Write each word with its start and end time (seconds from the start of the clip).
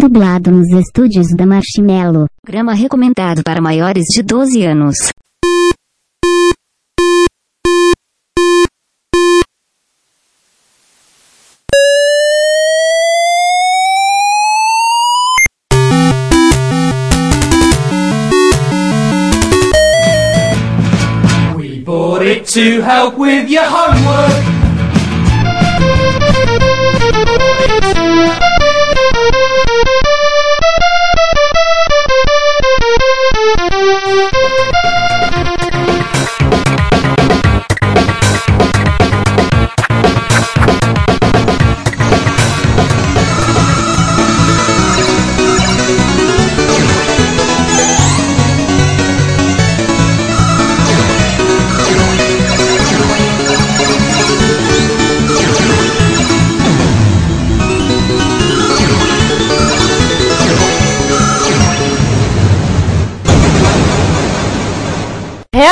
Dublado 0.00 0.50
nos 0.50 0.70
estúdios 0.70 1.26
da 1.36 1.44
Marshmello. 1.44 2.26
Grama 2.42 2.72
recomendado 2.72 3.42
para 3.44 3.60
maiores 3.60 4.06
de 4.06 4.22
12 4.22 4.66
anos. 4.66 4.96
We 21.58 21.80
bought 21.84 22.22
it 22.22 22.46
to 22.54 22.80
help 22.80 23.18
with 23.18 23.50
your 23.50 23.64
homework. 23.64 23.99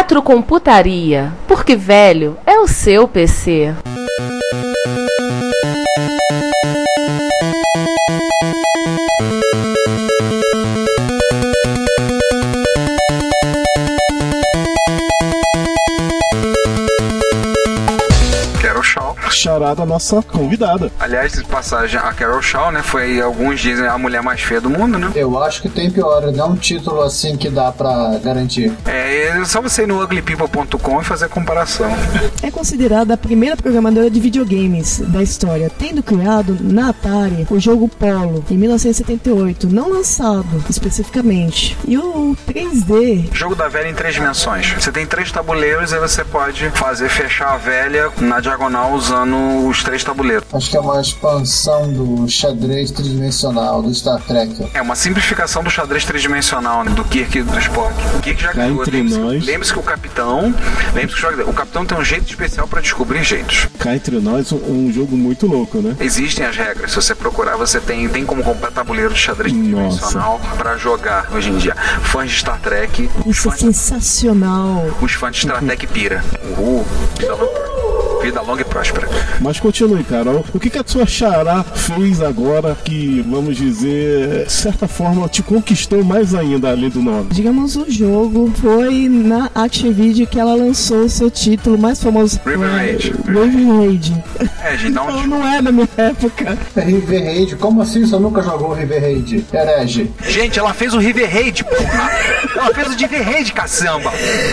Retrocomputaria, 0.08 1.30
porque 1.46 1.76
velho 1.76 2.38
é 2.46 2.58
o 2.58 2.66
seu 2.66 3.06
PC. 3.06 3.74
Carol 18.60 18.82
Shaw. 18.82 19.16
Charada 19.30 19.84
nossa 19.84 20.22
convidada. 20.22 20.90
Aliás, 20.98 21.32
de 21.32 21.44
passagem, 21.44 21.98
a 21.98 22.12
Carol 22.12 22.42
Shaw, 22.42 22.72
né? 22.72 22.82
Foi, 22.82 23.20
alguns 23.20 23.60
dizem, 23.60 23.86
a 23.86 23.96
mulher 23.96 24.22
mais 24.22 24.40
feia 24.40 24.60
do 24.60 24.70
mundo, 24.70 24.98
né? 24.98 25.10
Eu 25.14 25.42
acho 25.42 25.62
que 25.62 25.68
tem 25.68 25.90
pior, 25.90 26.32
não 26.32 26.50
um 26.52 26.56
título 26.56 27.02
assim 27.02 27.36
que 27.36 27.48
dá 27.48 27.70
pra 27.70 28.18
garantir. 28.22 28.72
É, 28.86 28.97
é 29.42 29.44
só 29.44 29.60
você 29.60 29.82
ir 29.82 29.86
no 29.86 30.02
uglypeople.com 30.02 31.00
e 31.00 31.04
fazer 31.04 31.26
a 31.26 31.28
comparação. 31.28 31.90
É 32.42 32.50
considerada 32.50 33.14
a 33.14 33.16
primeira 33.16 33.56
programadora 33.56 34.10
de 34.10 34.20
videogames 34.20 34.98
da 34.98 35.22
história, 35.22 35.70
tendo 35.78 36.02
criado 36.02 36.56
na 36.60 36.90
Atari 36.90 37.46
o 37.50 37.58
jogo 37.58 37.88
Polo 37.88 38.44
em 38.50 38.56
1978, 38.56 39.68
não 39.68 39.90
lançado 39.90 40.64
especificamente. 40.68 41.76
E 41.86 41.96
o 41.98 42.36
3D 42.46 43.28
Jogo 43.32 43.54
da 43.54 43.68
velha 43.68 43.88
em 43.88 43.94
três 43.94 44.14
dimensões. 44.14 44.72
Você 44.72 44.90
tem 44.90 45.06
três 45.06 45.30
tabuleiros 45.30 45.92
e 45.92 45.98
você 45.98 46.24
pode 46.24 46.68
fazer 46.70 47.08
fechar 47.08 47.54
a 47.54 47.56
velha 47.56 48.10
na 48.18 48.40
diagonal 48.40 48.92
usando 48.92 49.66
os 49.66 49.82
três 49.82 50.02
tabuleiros. 50.02 50.44
Acho 50.52 50.70
que 50.70 50.76
é 50.76 50.80
uma 50.80 51.00
expansão 51.00 51.92
do 51.92 52.26
xadrez 52.28 52.90
tridimensional 52.90 53.82
do 53.82 53.94
Star 53.94 54.20
Trek. 54.22 54.70
É 54.72 54.80
uma 54.80 54.94
simplificação 54.94 55.62
do 55.62 55.70
xadrez 55.70 56.04
tridimensional 56.06 56.84
né, 56.84 56.90
do 56.90 57.04
Kirk 57.04 57.38
e 57.38 57.42
do 57.42 57.58
Spock. 57.58 57.94
O 58.16 58.20
Kirk 58.20 58.42
já 58.42 58.52
ganhou. 58.52 58.80
entre 58.80 59.02
Lembre-se 59.02 59.72
que 59.72 59.78
o 59.78 59.82
capitão. 59.82 60.54
Lembre-se 60.94 61.20
que 61.20 61.42
o 61.42 61.52
capitão 61.52 61.84
tem 61.84 61.98
um 61.98 62.04
jeito 62.04 62.30
especial 62.30 62.66
pra 62.66 62.80
descobrir 62.80 63.22
jeitos. 63.22 63.68
Cá 63.78 63.94
entre 63.94 64.18
nós, 64.20 64.50
um, 64.50 64.86
um 64.86 64.92
jogo 64.92 65.16
muito 65.16 65.46
louco, 65.46 65.78
né? 65.82 65.94
Existem 66.00 66.46
as 66.46 66.56
regras. 66.56 66.90
Se 66.92 66.96
você 66.96 67.14
procurar, 67.14 67.56
você 67.56 67.78
tem, 67.78 68.08
tem 68.08 68.24
como 68.24 68.42
comprar 68.42 68.70
tabuleiro 68.70 69.12
de 69.12 69.20
xadrez 69.20 69.52
Nossa. 69.52 69.64
tridimensional 69.64 70.40
pra 70.56 70.78
jogar 70.78 71.28
hoje 71.34 71.50
em 71.50 71.58
dia. 71.58 71.74
Fãs 72.04 72.30
de 72.30 72.38
Star 72.38 72.58
Trek, 72.60 73.10
isso 73.26 73.48
é 73.50 73.56
sensacional. 73.56 74.86
os 75.00 75.12
fãs 75.12 75.36
de 75.36 75.42
Star 75.42 75.62
Trek 75.62 75.86
pira. 75.88 76.24
Uhul. 76.56 76.86
Longa, 77.20 77.67
vida 78.22 78.40
longa 78.40 78.62
e 78.62 78.64
próspera. 78.64 79.08
Mas 79.40 79.58
continue, 79.60 80.02
Carol. 80.04 80.44
O 80.52 80.58
que, 80.60 80.70
que 80.70 80.78
a 80.78 80.84
sua 80.86 81.06
xará 81.06 81.62
fez 81.62 82.20
agora 82.20 82.76
que, 82.84 83.24
vamos 83.28 83.56
dizer, 83.56 84.44
de 84.46 84.52
certa 84.52 84.86
forma, 84.88 85.28
te 85.28 85.42
conquistou 85.42 86.02
mais 86.04 86.34
ainda 86.34 86.70
além 86.70 86.88
do 86.90 87.00
nome? 87.02 87.28
Digamos, 87.30 87.76
o 87.76 87.90
jogo 87.90 88.52
foi 88.60 89.08
na 89.08 89.50
Activision 89.54 90.26
que 90.26 90.38
ela 90.38 90.54
lançou 90.54 91.04
o 91.04 91.08
seu 91.08 91.30
título 91.30 91.78
mais 91.78 92.02
famoso. 92.02 92.40
River 92.44 92.70
Raid. 92.70 93.14
River 93.26 93.76
Raid. 93.78 94.24
É, 94.64 94.76
gente, 94.76 94.92
dá 94.92 95.02
Então 95.04 95.26
não 95.26 95.46
é 95.46 95.62
da 95.62 95.72
minha 95.72 95.88
época. 95.96 96.58
River 96.76 97.24
Raid? 97.24 97.56
Como 97.56 97.82
assim 97.82 98.04
você 98.06 98.18
nunca 98.18 98.42
jogou 98.42 98.72
River 98.72 99.00
Raid? 99.00 99.44
Herege. 99.52 100.10
Gente, 100.26 100.58
ela 100.58 100.72
fez 100.74 100.94
o 100.94 100.98
River 100.98 101.28
Raid, 101.32 101.64
porra! 101.64 102.10
Ela 102.56 102.74
fez 102.74 102.88
o 102.88 102.96
River 102.96 103.22
Raid, 103.22 103.52
caçamba! 103.52 104.12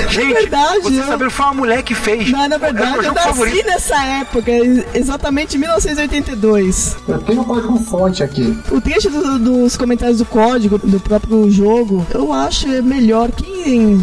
Gente, 0.10 0.34
verdade, 0.34 0.80
você 0.82 1.00
eu- 1.00 1.06
sabe, 1.08 1.30
foi 1.30 1.46
uma 1.46 1.54
mulher 1.54 1.84
que 1.84 1.96
fez. 1.96 2.30
Mas 2.30 2.50
na 2.50 2.56
É 2.56 2.58
o 2.58 2.62
verdade 2.62 2.96
eu 2.98 3.04
jogo 3.04 3.16
nasci 3.16 3.30
favorito. 3.64 3.66
nessa 3.66 4.04
época, 4.06 4.52
exatamente 4.94 5.56
em 5.58 5.60
1982. 5.60 6.96
Eu 7.08 7.20
tenho 7.20 7.42
um 7.42 7.44
código 7.44 7.78
fonte 7.80 8.24
aqui. 8.24 8.58
O 8.72 8.80
trecho 8.82 9.10
do- 9.10 9.40
dos 9.40 9.76
comentários 9.78 10.20
do 10.20 10.26
código 10.26 10.78
do 10.78 11.00
próprio 11.00 11.50
jogo, 11.50 12.06
eu 12.14 12.32
acho 12.32 12.68
é 12.72 12.82
melhor 12.82 13.32
quem 13.32 14.00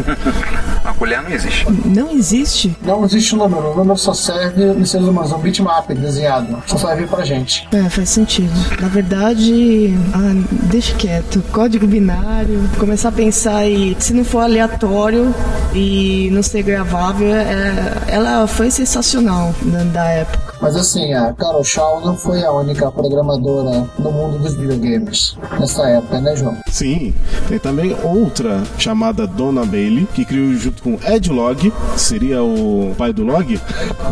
a 0.84 0.92
colher 0.94 1.22
não 1.22 1.30
existe. 1.30 1.66
Não 1.84 2.10
existe? 2.10 2.76
Não 2.82 3.04
existe 3.04 3.34
o 3.34 3.38
número, 3.38 3.72
o 3.72 3.76
número 3.76 3.98
só 3.98 4.12
serve 4.12 4.64
nos 4.66 4.90
seres 4.90 5.06
humanos, 5.06 5.32
um 5.32 5.38
bitmap 5.38 5.88
desenhado. 5.94 6.62
Só 6.66 6.76
serve 6.78 7.06
pra 7.06 7.24
gente. 7.24 7.68
É, 7.72 7.88
faz 7.88 8.10
sentido. 8.10 8.52
Na 8.80 8.88
verdade, 8.88 9.94
ah, 10.14 10.32
deixa 10.64 10.94
quieto. 10.96 11.42
Código 11.52 11.86
binário, 11.86 12.39
começar 12.78 13.08
a 13.08 13.12
pensar 13.12 13.66
e 13.66 13.96
se 13.98 14.12
não 14.12 14.24
for 14.24 14.40
aleatório 14.40 15.34
e 15.74 16.28
não 16.32 16.42
ser 16.42 16.62
gravável, 16.62 17.34
é, 17.34 17.92
ela 18.08 18.46
foi 18.46 18.70
sensacional 18.70 19.54
da, 19.62 19.84
da 19.84 20.04
época. 20.08 20.49
Mas 20.60 20.76
assim, 20.76 21.12
a 21.14 21.32
Carol 21.32 21.64
Shaw 21.64 22.00
não 22.00 22.16
foi 22.16 22.42
a 22.44 22.52
única 22.52 22.90
programadora 22.90 23.86
no 23.98 24.12
mundo 24.12 24.38
dos 24.38 24.54
videogames 24.54 25.36
nessa 25.58 25.88
época, 25.88 26.20
né, 26.20 26.36
João? 26.36 26.56
Sim, 26.68 27.14
tem 27.48 27.58
também 27.58 27.96
outra 28.02 28.62
chamada 28.78 29.26
Donna 29.26 29.64
Bailey, 29.64 30.06
que 30.14 30.24
criou 30.24 30.54
junto 30.54 30.82
com 30.82 30.98
Ed 31.06 31.30
Log, 31.30 31.72
seria 31.96 32.42
o 32.42 32.94
pai 32.96 33.12
do 33.12 33.24
Log, 33.24 33.60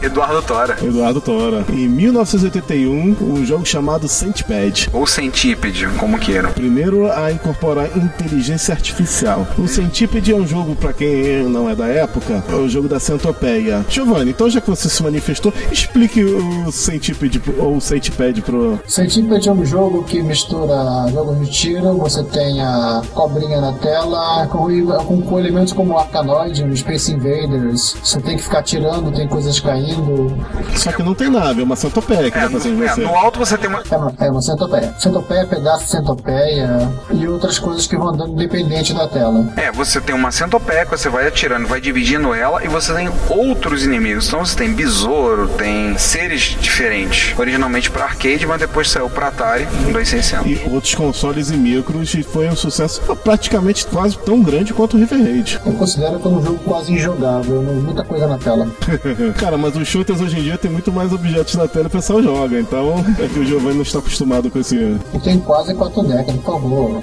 Eduardo 0.02 0.42
Tora. 0.42 0.76
Eduardo 0.82 1.20
Tora. 1.20 1.64
Em 1.70 1.88
1981, 1.88 3.16
um 3.20 3.44
jogo 3.44 3.64
chamado 3.64 4.08
Centipede. 4.08 4.88
Ou 4.92 5.06
Centípede, 5.06 5.86
como 5.98 6.18
queiram. 6.18 6.52
Primeiro 6.52 7.10
a 7.10 7.30
incorporar 7.30 7.96
inteligência 7.96 8.72
artificial. 8.72 9.46
O 9.58 9.66
Centipede 9.68 10.32
é 10.32 10.36
um 10.36 10.46
jogo, 10.46 10.74
para 10.74 10.92
quem 10.92 11.44
não 11.44 11.68
é 11.68 11.74
da 11.74 11.86
época, 11.86 12.08
época, 12.08 12.56
o 12.56 12.68
jogo 12.68 12.88
da 12.88 12.98
Centopeia. 12.98 13.84
Giovanni, 13.88 14.30
então 14.30 14.48
já 14.48 14.60
que 14.60 14.70
você 14.70 14.88
se 14.88 15.02
manifestou, 15.02 15.52
explique 15.70 16.22
o 16.40 16.72
Centipede 16.72 17.42
ou 17.58 17.76
o 17.76 17.80
Centipede 17.80 18.40
pro. 18.42 18.78
Centipede 18.86 19.48
é 19.48 19.52
um 19.52 19.64
jogo 19.64 20.04
que 20.04 20.22
mistura 20.22 21.08
jogo 21.12 21.34
de 21.36 21.50
tiro, 21.50 21.94
você 21.96 22.22
tem 22.22 22.60
a 22.62 23.02
cobrinha 23.12 23.60
na 23.60 23.72
tela, 23.74 24.46
com, 24.46 24.68
com, 25.04 25.22
com 25.22 25.38
elementos 25.38 25.72
como 25.72 25.98
Arcanoid, 25.98 26.76
Space 26.76 27.12
Invaders, 27.12 27.96
você 28.02 28.20
tem 28.20 28.36
que 28.36 28.42
ficar 28.42 28.62
tirando, 28.62 29.12
tem 29.12 29.26
coisas 29.26 29.58
caindo. 29.60 30.36
Só 30.74 30.92
que 30.92 31.02
não 31.02 31.14
tem 31.14 31.28
nave, 31.30 31.60
é 31.60 31.64
uma 31.64 31.76
centopeia 31.76 32.30
que 32.30 32.38
É, 32.38 32.42
vai 32.42 32.50
fazer 32.50 32.68
em 32.70 32.72
no, 32.76 32.84
é, 32.84 32.88
você. 32.88 33.00
no 33.00 33.14
alto 33.16 33.38
você 33.38 33.58
tem 33.58 33.68
uma. 33.68 33.82
É 33.90 33.96
uma, 33.96 34.12
é 34.18 34.30
uma 34.30 34.42
centopeia. 34.42 34.94
Centopeia, 34.98 35.46
pedaço 35.46 35.84
de 35.84 35.90
centopeia 35.90 36.92
e 37.10 37.26
outras 37.26 37.58
coisas 37.58 37.86
que 37.86 37.96
vão 37.96 38.08
andando 38.08 38.32
independente 38.32 38.92
da 38.94 39.08
tela. 39.08 39.52
É, 39.56 39.70
você 39.72 40.00
tem 40.00 40.14
uma 40.14 40.30
centopeia 40.30 40.84
que 40.84 40.90
você 40.90 41.08
vai 41.08 41.26
atirando, 41.26 41.66
vai 41.66 41.80
dividindo 41.80 42.32
ela 42.34 42.64
e 42.64 42.68
você 42.68 42.92
tem 42.94 43.10
outros 43.28 43.84
inimigos. 43.84 44.28
Então 44.28 44.44
você 44.44 44.56
tem 44.56 44.72
besouro, 44.72 45.48
tem 45.48 45.96
seres 46.28 46.56
diferentes. 46.60 47.38
Originalmente 47.38 47.90
para 47.90 48.04
arcade, 48.04 48.46
mas 48.46 48.60
depois 48.60 48.90
saiu 48.90 49.08
para 49.08 49.28
Atari 49.28 49.64
2600. 49.92 50.46
E 50.46 50.68
outros 50.70 50.94
consoles 50.94 51.50
e 51.50 51.56
micros, 51.56 52.12
e 52.14 52.22
foi 52.22 52.48
um 52.48 52.56
sucesso 52.56 53.00
praticamente 53.24 53.86
quase 53.86 54.18
tão 54.18 54.42
grande 54.42 54.74
quanto 54.74 54.96
o 54.96 55.00
River 55.00 55.18
Raid. 55.22 55.60
Eu 55.64 55.72
considero 55.72 56.18
que 56.20 56.26
é 56.26 56.30
um 56.30 56.44
jogo 56.44 56.58
quase 56.58 56.92
injogável, 56.92 57.62
não- 57.62 57.74
muita 57.78 58.04
coisa 58.04 58.26
na 58.26 58.36
tela. 58.38 58.68
Cara, 59.40 59.56
mas 59.56 59.74
os 59.76 59.88
shooters 59.88 60.20
hoje 60.20 60.38
em 60.38 60.42
dia 60.42 60.58
tem 60.58 60.70
muito 60.70 60.92
mais 60.92 61.12
objetos 61.12 61.54
na 61.54 61.66
tela 61.66 61.84
e 61.84 61.86
o 61.86 61.90
pessoal 61.90 62.22
joga, 62.22 62.58
então 62.60 63.04
é 63.18 63.26
que 63.28 63.38
o 63.38 63.44
Giovanni 63.46 63.76
não 63.76 63.82
está 63.82 63.98
acostumado 64.00 64.50
com 64.50 64.58
esse. 64.58 64.76
Eu 64.76 65.20
tenho 65.22 65.40
quase 65.40 65.74
quatro 65.74 66.02
décadas, 66.02 66.36
por 66.36 66.60
favor. 66.60 67.02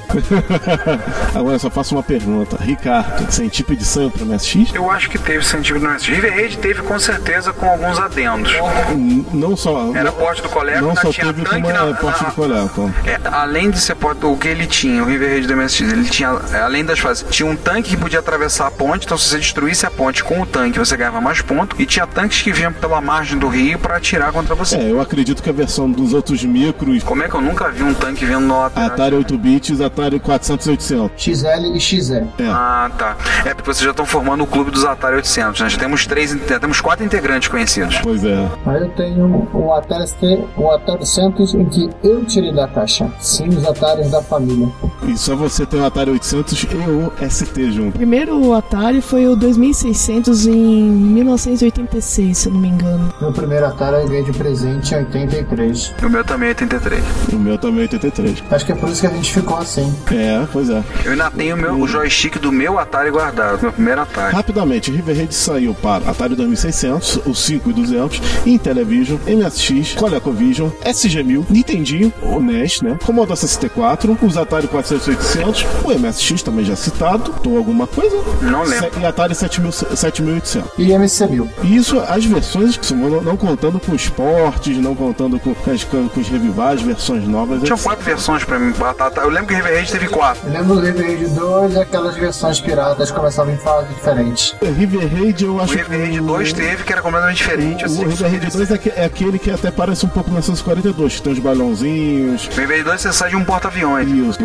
Agora 1.33 1.57
só 1.57 1.69
faço 1.69 1.95
uma 1.95 2.03
pergunta. 2.03 2.57
Ricardo, 2.61 3.31
sem 3.31 3.47
tipo 3.47 3.75
de 3.75 3.83
sangue 3.85 4.11
pro 4.17 4.25
MSX? 4.25 4.73
Eu 4.73 4.89
acho 4.91 5.09
que 5.09 5.17
teve 5.17 5.43
sentido 5.45 5.79
no 5.79 5.89
MSX. 5.89 6.07
River 6.09 6.33
Raid 6.33 6.57
teve 6.57 6.81
com 6.83 6.99
certeza 6.99 7.51
com 7.53 7.65
alguns 7.67 7.97
adendos. 7.99 8.51
N- 8.91 9.14
Não 9.33 9.55
só. 9.55 9.91
Era 9.95 10.11
porte 10.11 10.41
do 10.41 10.49
colega, 10.49 10.81
Não 10.81 10.95
só 10.95 11.11
tinha 11.11 11.27
teve 11.27 11.43
tanque 11.43 11.61
como 11.61 11.73
na- 11.73 11.93
porte 11.95 12.23
na- 12.23 12.29
do 12.29 12.35
coleco. 12.35 12.93
É, 13.05 13.19
além 13.31 13.69
de 13.69 13.79
ser 13.79 13.95
porta, 13.95 14.27
o 14.27 14.37
que 14.37 14.47
ele 14.47 14.65
tinha, 14.67 15.03
o 15.03 15.05
River 15.05 15.29
Raid 15.29 15.47
do 15.47 15.53
MSX, 15.53 15.91
ele 15.91 16.05
tinha, 16.05 16.29
além 16.63 16.83
das 16.85 16.99
fases, 16.99 17.25
tinha 17.29 17.49
um 17.49 17.55
tanque 17.55 17.89
que 17.91 17.97
podia 17.97 18.19
atravessar 18.19 18.67
a 18.67 18.71
ponte, 18.71 19.05
então 19.05 19.17
se 19.17 19.29
você 19.29 19.37
destruísse 19.37 19.85
a 19.85 19.91
ponte 19.91 20.23
com 20.23 20.41
o 20.41 20.45
tanque, 20.45 20.77
você 20.79 20.95
ganhava 20.97 21.21
mais 21.21 21.41
pontos, 21.41 21.79
e 21.79 21.85
tinha 21.85 22.05
tanques 22.07 22.41
que 22.41 22.51
vinham 22.51 22.71
pela 22.73 22.99
margem 23.01 23.37
do 23.37 23.47
rio 23.47 23.77
para 23.79 23.97
atirar 23.97 24.31
contra 24.31 24.55
você. 24.55 24.75
É, 24.77 24.91
eu 24.91 24.99
acredito 25.01 25.41
que 25.43 25.49
a 25.49 25.53
versão 25.53 25.89
dos 25.89 26.13
outros 26.13 26.43
micros, 26.43 27.03
Como 27.03 27.23
é 27.23 27.27
que 27.29 27.35
eu 27.35 27.41
nunca 27.41 27.69
vi 27.69 27.83
um 27.83 27.93
tanque 27.93 28.25
vindo 28.25 28.39
no 28.41 28.59
lateral? 28.59 28.87
Atari 28.89 29.15
8 29.15 29.37
bits, 29.37 29.81
Atari 29.81 30.19
400 30.19 30.65
e 30.67 30.69
800. 30.71 31.23
XL 31.23 31.75
e 31.75 31.79
XE. 31.79 32.13
É. 32.15 32.27
Ah, 32.47 32.89
tá. 32.97 33.15
É 33.45 33.53
porque 33.53 33.71
vocês 33.73 33.83
já 33.83 33.91
estão 33.91 34.05
formando 34.05 34.43
o 34.43 34.47
clube 34.47 34.71
dos 34.71 34.83
Atari 34.85 35.15
800, 35.17 35.61
né? 35.61 35.69
Já 35.69 35.77
temos 35.77 36.05
três, 36.05 36.35
já 36.47 36.59
temos 36.59 36.81
quatro 36.81 37.05
integrantes 37.05 37.47
conhecidos. 37.47 37.97
Pois 38.01 38.23
é. 38.23 38.47
Mas 38.65 38.81
eu 38.81 38.89
tenho 38.89 39.04
o 39.53 39.73
Atari 39.73 40.07
ST, 40.07 40.43
o 40.57 40.69
Atari 40.71 41.05
100 41.05 41.25
em 41.25 41.65
que 41.65 41.89
eu 42.03 42.25
tirei 42.25 42.51
da 42.51 42.67
caixa. 42.67 43.11
Sim, 43.19 43.49
os 43.49 43.65
Ataris 43.65 44.11
da 44.11 44.21
família. 44.21 44.67
E 45.07 45.17
só 45.17 45.35
você 45.35 45.65
tem 45.65 45.79
o 45.79 45.85
Atari 45.85 46.11
800 46.11 46.63
e 46.63 46.65
o 46.89 47.29
ST 47.29 47.71
junto. 47.71 47.89
O 47.89 47.91
primeiro 47.91 48.53
Atari 48.53 49.01
foi 49.01 49.27
o 49.27 49.35
2600 49.35 50.47
em 50.47 50.89
1986, 50.89 52.37
se 52.37 52.47
eu 52.47 52.53
não 52.53 52.59
me 52.59 52.69
engano. 52.69 53.13
Meu 53.21 53.31
primeiro 53.31 53.65
Atari 53.67 53.97
eu 53.97 54.07
ganhei 54.07 54.23
de 54.23 54.31
presente 54.31 54.93
em 54.93 54.97
83. 54.97 55.93
O 56.03 56.09
meu 56.09 56.23
também 56.23 56.47
é 56.47 56.51
83. 56.51 57.03
O 57.31 57.35
meu 57.37 57.57
também 57.57 57.79
é 57.79 57.83
83. 57.83 58.43
Acho 58.49 58.65
que 58.65 58.71
é 58.71 58.75
por 58.75 58.89
isso 58.89 59.01
que 59.01 59.07
a 59.07 59.11
gente 59.11 59.31
ficou 59.31 59.57
assim. 59.57 59.93
É, 60.11 60.45
pois 60.51 60.69
é. 60.69 60.83
Eu 61.03 61.11
ainda 61.11 61.29
tenho 61.29 61.55
o, 61.55 61.59
meu, 61.59 61.79
o 61.79 61.87
joystick 61.87 62.39
do 62.39 62.51
meu 62.51 62.79
Atari 62.79 63.11
guardado, 63.11 63.61
meu 63.61 63.71
primeiro 63.71 64.01
Atari. 64.01 64.33
Rapidamente, 64.35 64.91
River 64.91 65.15
Raid 65.15 65.33
saiu 65.33 65.73
para 65.75 66.09
Atari 66.09 66.35
2600, 66.35 67.21
o 67.25 67.33
5 67.35 67.69
e 67.69 67.73
200, 67.73 68.21
Intellivision, 68.45 69.19
MSX, 69.27 69.93
ColecoVision, 69.93 70.69
SG-1000, 70.83 71.45
Nintendinho, 71.49 72.11
o 72.21 72.39
NES, 72.39 72.81
né? 72.81 72.97
Commodore 73.05 73.37
64, 73.37 74.17
os 74.21 74.37
Atari 74.37 74.67
400 74.67 74.94
e 75.07 75.09
800, 75.11 75.65
o 75.83 75.91
MSX 75.99 76.41
também 76.43 76.65
já 76.65 76.75
citado, 76.75 77.33
ou 77.45 77.57
alguma 77.57 77.87
coisa? 77.87 78.15
Não 78.41 78.63
lembro. 78.63 78.91
E 78.99 79.05
Atari 79.05 79.35
7000 79.35 79.71
7800. 79.71 80.63
E 80.77 80.87
MC1000. 80.89 81.49
E 81.63 81.75
isso, 81.75 81.99
as 82.07 82.25
versões, 82.25 82.77
que 82.77 82.85
são- 82.85 82.97
não, 82.97 83.21
não 83.21 83.37
contando 83.37 83.79
com 83.79 83.91
os 83.93 84.07
portes, 84.09 84.77
não 84.77 84.95
contando 84.95 85.39
com, 85.39 85.55
as, 85.71 85.83
com 85.83 86.09
os 86.19 86.27
revivais, 86.29 86.81
versões 86.81 87.27
novas. 87.27 87.61
Tinha 87.63 87.77
quatro 87.77 88.03
versões 88.05 88.43
pra 88.43 88.59
mim. 88.59 88.71
Batata. 88.77 89.21
Eu 89.21 89.29
lembro 89.29 89.47
que 89.47 89.55
River 89.55 89.73
Raid 89.73 89.91
teve 89.91 90.07
quatro. 90.07 90.41
Eu 90.47 90.53
lembro 90.53 90.75
do 90.75 90.81
River 90.81 91.05
Raid 91.05 91.27
2 91.27 91.73
e 91.75 91.79
aquelas 91.79 92.15
versões 92.15 92.59
piratas 92.59 93.09
que 93.11 93.17
começavam 93.17 93.53
em 93.53 93.57
fases 93.57 93.89
diferentes. 93.95 94.55
River 94.61 95.07
Raid 95.13 95.43
eu 95.45 95.55
O 95.55 95.61
acho 95.61 95.73
River 95.73 95.99
Raid 95.99 96.19
2 96.21 96.53
teve, 96.53 96.83
que 96.83 96.91
era 96.91 97.01
completamente 97.01 97.37
diferente. 97.37 97.83
O, 97.83 97.85
assim, 97.87 98.05
o 98.05 98.09
River 98.09 98.31
Raid 98.31 98.47
2 98.51 98.71
é, 98.71 98.77
que- 98.77 98.89
é 98.89 99.05
aquele 99.05 99.39
que 99.39 99.51
até 99.51 99.71
parece 99.71 100.05
um 100.05 100.09
pouco 100.09 100.29
1942, 100.29 101.15
que 101.15 101.21
tem 101.21 101.33
os 101.33 101.39
balãozinhos. 101.39 102.47
O 102.47 102.49
River 102.51 102.67
Raid 102.69 102.83
2 102.83 103.01
você 103.01 103.13
sai 103.13 103.29
de 103.29 103.35
um 103.35 103.43
porta-aviões. 103.43 104.07
Isso, 104.09 104.39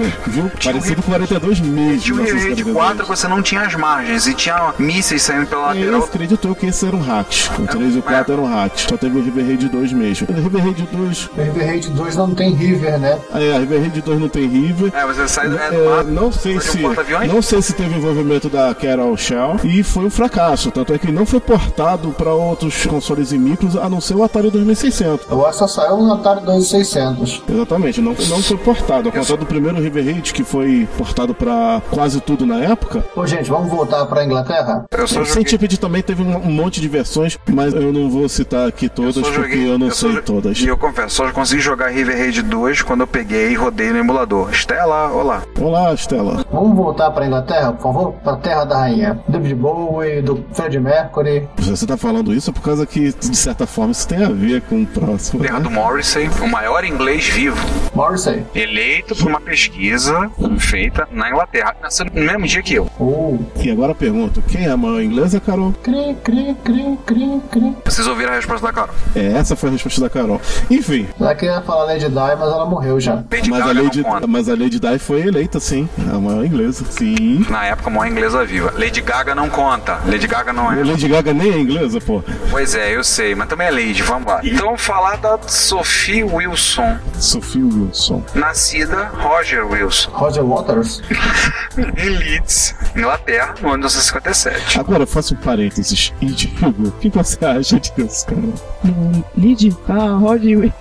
um 0.45 0.49
Parecido 0.49 0.89
River- 1.01 1.05
com 1.05 1.11
42 1.11 1.61
mesmo. 1.61 1.99
Tinha 2.01 2.15
o 2.17 2.25
River 2.25 2.43
Raid 2.43 2.65
4 2.65 3.03
que 3.05 3.09
você 3.09 3.29
não 3.29 3.43
tinha 3.43 3.63
as 3.63 3.75
margens 3.75 4.27
e 4.27 4.35
tinha 4.35 4.75
mísseis 4.79 5.23
saindo 5.23 5.47
pela 5.47 5.67
lateral. 5.69 6.03
acredito 6.05 6.49
eu 6.49 6.55
que 6.55 6.67
esses 6.67 6.83
eram 6.83 7.01
hacks. 7.01 7.51
O 7.59 7.67
3 7.67 7.95
e 7.97 7.99
o 7.99 8.03
4 8.03 8.33
eram 8.33 8.47
hacks. 8.47 8.87
Só 8.89 8.97
teve 8.97 9.19
o 9.19 9.23
River 9.23 9.47
Raid 9.47 9.69
2 9.69 9.93
mesmo. 9.93 10.27
O 10.31 10.33
River 10.33 10.63
Raid 10.63 10.89
2. 10.93 11.27
O 11.37 11.41
River 11.43 11.67
Raid 11.67 11.91
2 11.91 12.17
não 12.17 12.35
tem 12.35 12.55
River, 12.55 12.99
né? 12.99 13.19
É, 13.35 13.57
a 13.57 13.59
River 13.59 13.81
Raid 13.81 14.01
2 14.03 14.21
não 14.21 14.29
tem 14.29 14.47
River. 14.47 14.93
É, 14.95 15.07
você 15.07 15.29
sai 15.29 15.49
do 15.49 15.59
é, 15.59 15.71
do 15.71 15.77
É, 15.77 15.89
mar, 15.89 16.05
não 16.05 16.33
sei 16.33 16.57
um 16.57 16.61
se 16.61 16.79
porta-aviões. 16.79 17.33
não 17.33 17.43
sei 17.43 17.63
se 17.63 17.73
teve 17.73 17.97
envolvimento 17.97 18.49
da 18.49 18.75
Carol 18.75 19.17
Shell 19.17 19.57
e 19.65 19.83
foi 19.83 20.05
um 20.05 20.11
fracasso, 20.11 20.71
tanto 20.71 20.93
é 20.93 20.99
que 20.99 21.11
não 21.11 21.25
foi 21.27 21.41
portado 21.41 22.11
para 22.13 22.33
outros 22.33 22.87
consoles 22.87 23.33
e 23.33 23.39
micros 23.39 23.77
a 23.77 23.89
não 23.89 24.01
ser 24.01 24.15
o 24.15 24.23
Atari 24.23 24.51
2600. 24.51 25.27
Eu 25.31 25.43
acho 25.47 25.53
que 25.53 25.59
só 25.59 25.67
saiu 25.69 25.97
no 25.99 26.13
Atari 26.15 26.41
2600. 26.45 27.43
Exatamente, 27.49 28.01
não, 28.01 28.15
não 28.29 28.43
foi 28.43 28.57
portado. 28.57 29.09
Ao 29.09 29.13
contrário 29.13 29.39
do 29.39 29.47
primeiro 29.47 29.81
River 29.81 30.05
Raid 30.05 30.30
que 30.33 30.45
foi 30.45 30.89
portado 30.97 31.35
para 31.35 31.83
quase 31.91 32.21
tudo 32.21 32.47
na 32.47 32.59
época. 32.61 33.05
Ô, 33.15 33.27
gente, 33.27 33.51
vamos 33.51 33.71
voltar 33.71 34.05
pra 34.07 34.25
Inglaterra? 34.25 34.85
Eu 34.91 35.07
só 35.07 35.25
joguei. 35.25 35.33
Centipede 35.33 35.79
também 35.79 36.03
teve 36.03 36.23
um, 36.23 36.37
um 36.37 36.51
monte 36.51 36.81
de 36.81 36.89
versões, 36.89 37.39
mas 37.53 37.75
eu 37.75 37.93
não 37.93 38.11
vou 38.11 38.29
citar 38.29 38.69
aqui 38.69 38.89
todas 38.89 39.15
só 39.15 39.33
porque 39.33 39.57
eu 39.57 39.79
não 39.79 39.91
só 39.91 40.11
sei 40.11 40.23
todas. 40.23 40.59
E 40.59 40.67
eu 40.67 40.77
confesso, 40.77 41.17
só 41.17 41.33
consegui 41.33 41.61
jogar 41.61 41.89
River 41.89 42.17
Raid 42.17 42.43
2 42.43 42.83
quando 42.83 43.01
eu 43.01 43.07
peguei 43.07 43.51
e 43.51 43.55
rodei 43.55 43.91
no 43.91 43.99
emulador. 43.99 44.51
Estela, 44.51 45.11
olá. 45.13 45.43
Olá, 45.61 45.95
Stella. 45.95 46.45
Vamos 46.53 46.77
voltar 46.77 47.11
pra 47.11 47.27
Inglaterra, 47.27 47.73
por 47.73 47.83
favor? 47.83 48.13
Pra 48.25 48.37
Terra 48.37 48.65
da 48.65 48.79
Rainha. 48.79 49.21
David 49.29 49.55
Bowie, 49.55 50.23
do 50.23 50.45
Fred 50.53 50.79
Mercury. 50.79 51.49
Você 51.59 51.87
tá 51.87 51.97
falando 51.97 52.35
isso 52.35 52.53
por 52.53 52.63
causa 52.63 52.87
que, 52.87 53.13
de 53.13 53.37
certa 53.37 53.67
forma, 53.67 53.93
isso 53.93 54.07
tem 54.07 54.25
a 54.25 54.29
ver 54.29 54.63
com 54.63 54.83
o 54.83 54.87
próximo. 54.87 55.43
Terra 55.43 55.59
né? 55.59 55.65
do 55.65 55.71
Morrissey, 55.71 56.29
o 56.43 56.49
maior 56.49 56.85
inglês 56.85 57.27
vivo. 57.29 57.59
Morrissey. 57.95 58.45
Eleito 58.55 59.15
por 59.17 59.29
uma 59.29 59.41
pesquisa 59.41 60.20
feita 60.59 61.09
na 61.13 61.29
Inglaterra. 61.31 61.75
Nasceu 61.83 62.07
no 62.07 62.13
mesmo 62.21 62.47
dia 62.47 62.63
que 62.63 62.75
eu. 62.75 62.85
Uh, 62.99 63.39
E 63.63 63.71
agora 63.71 63.93
eu 63.93 63.95
pergunto, 63.95 64.43
quem 64.43 64.65
é 64.67 64.71
a 64.71 64.77
maior 64.77 65.01
inglesa, 65.03 65.41
Carol? 65.41 65.73
cri, 65.83 66.17
cri, 66.23 66.57
cri, 66.65 66.99
cri, 67.07 67.41
cri. 67.51 67.77
Vocês 67.85 68.07
ouviram 68.07 68.33
a 68.33 68.37
resposta 68.37 68.67
da 68.67 68.73
Carol. 68.73 68.95
É, 69.15 69.33
essa 69.33 69.55
foi 69.57 69.69
a 69.69 69.73
resposta 69.73 70.01
da 70.01 70.11
Carol. 70.11 70.41
Enfim, 70.71 71.07
Ela 71.19 71.35
queria 71.35 71.61
falar 71.63 71.85
Lady 71.85 72.09
Di, 72.09 72.15
mas 72.15 72.41
ela 72.41 72.67
morreu 72.67 73.01
já. 73.01 73.15
Lady 73.31 73.51
mas 73.51 73.61
a, 73.63 73.67
Gaga 73.67 73.83
Lady, 73.83 74.03
mas 74.29 74.49
a 74.49 74.53
Lady 74.53 74.79
Di 74.81 74.99
foi 74.99 75.21
eleita, 75.27 75.61
sim. 75.61 75.89
A 76.13 76.19
maior 76.19 76.45
inglesa, 76.45 76.85
sim. 76.91 77.45
Na 77.49 77.65
época, 77.67 77.89
a 77.89 77.93
maior 77.93 78.11
inglesa 78.11 78.45
viva. 78.45 78.73
Lady 78.77 79.01
Gaga 79.01 79.35
não 79.35 79.49
conta. 79.49 79.99
Lady 80.07 80.27
Gaga 80.27 80.53
não 80.53 80.73
é. 80.73 80.83
Lady 80.85 81.09
Gaga 81.09 81.33
nem 81.33 81.53
é 81.53 81.59
inglesa, 81.59 82.01
pô. 82.01 82.23
Pois 82.51 82.75
é, 82.75 82.95
eu 82.95 83.03
sei, 83.05 83.35
mas 83.35 83.49
também 83.49 83.67
é 83.69 83.71
Lady, 83.71 84.03
vamos 84.03 84.27
lá. 84.27 84.41
Então, 84.43 84.77
falar 84.77 85.17
da 85.17 85.39
Sophie 85.47 86.25
Wilson, 86.25 86.97
Sophie 87.19 87.63
Wilson. 87.63 88.23
nascida 88.35 89.11
Roger 89.19 89.65
Wilson, 89.67 90.10
Roger 90.13 90.45
Waters. 90.45 91.03
em 91.79 92.09
Leeds, 92.19 92.75
Inglaterra, 92.97 93.55
no 93.63 93.69
ano 93.73 93.87
de 93.87 93.95
1957. 93.95 94.79
Agora 94.81 95.03
eu 95.03 95.07
faço 95.07 95.35
um 95.35 95.37
parênteses 95.39 96.13
e 96.21 96.27
digo, 96.27 96.69
o 96.89 96.91
que 96.93 97.09
você 97.09 97.45
acha 97.45 97.79
disso, 97.81 98.27
cara? 98.27 98.41
No 98.85 99.25
Lid? 99.37 99.77
Ah, 99.89 100.19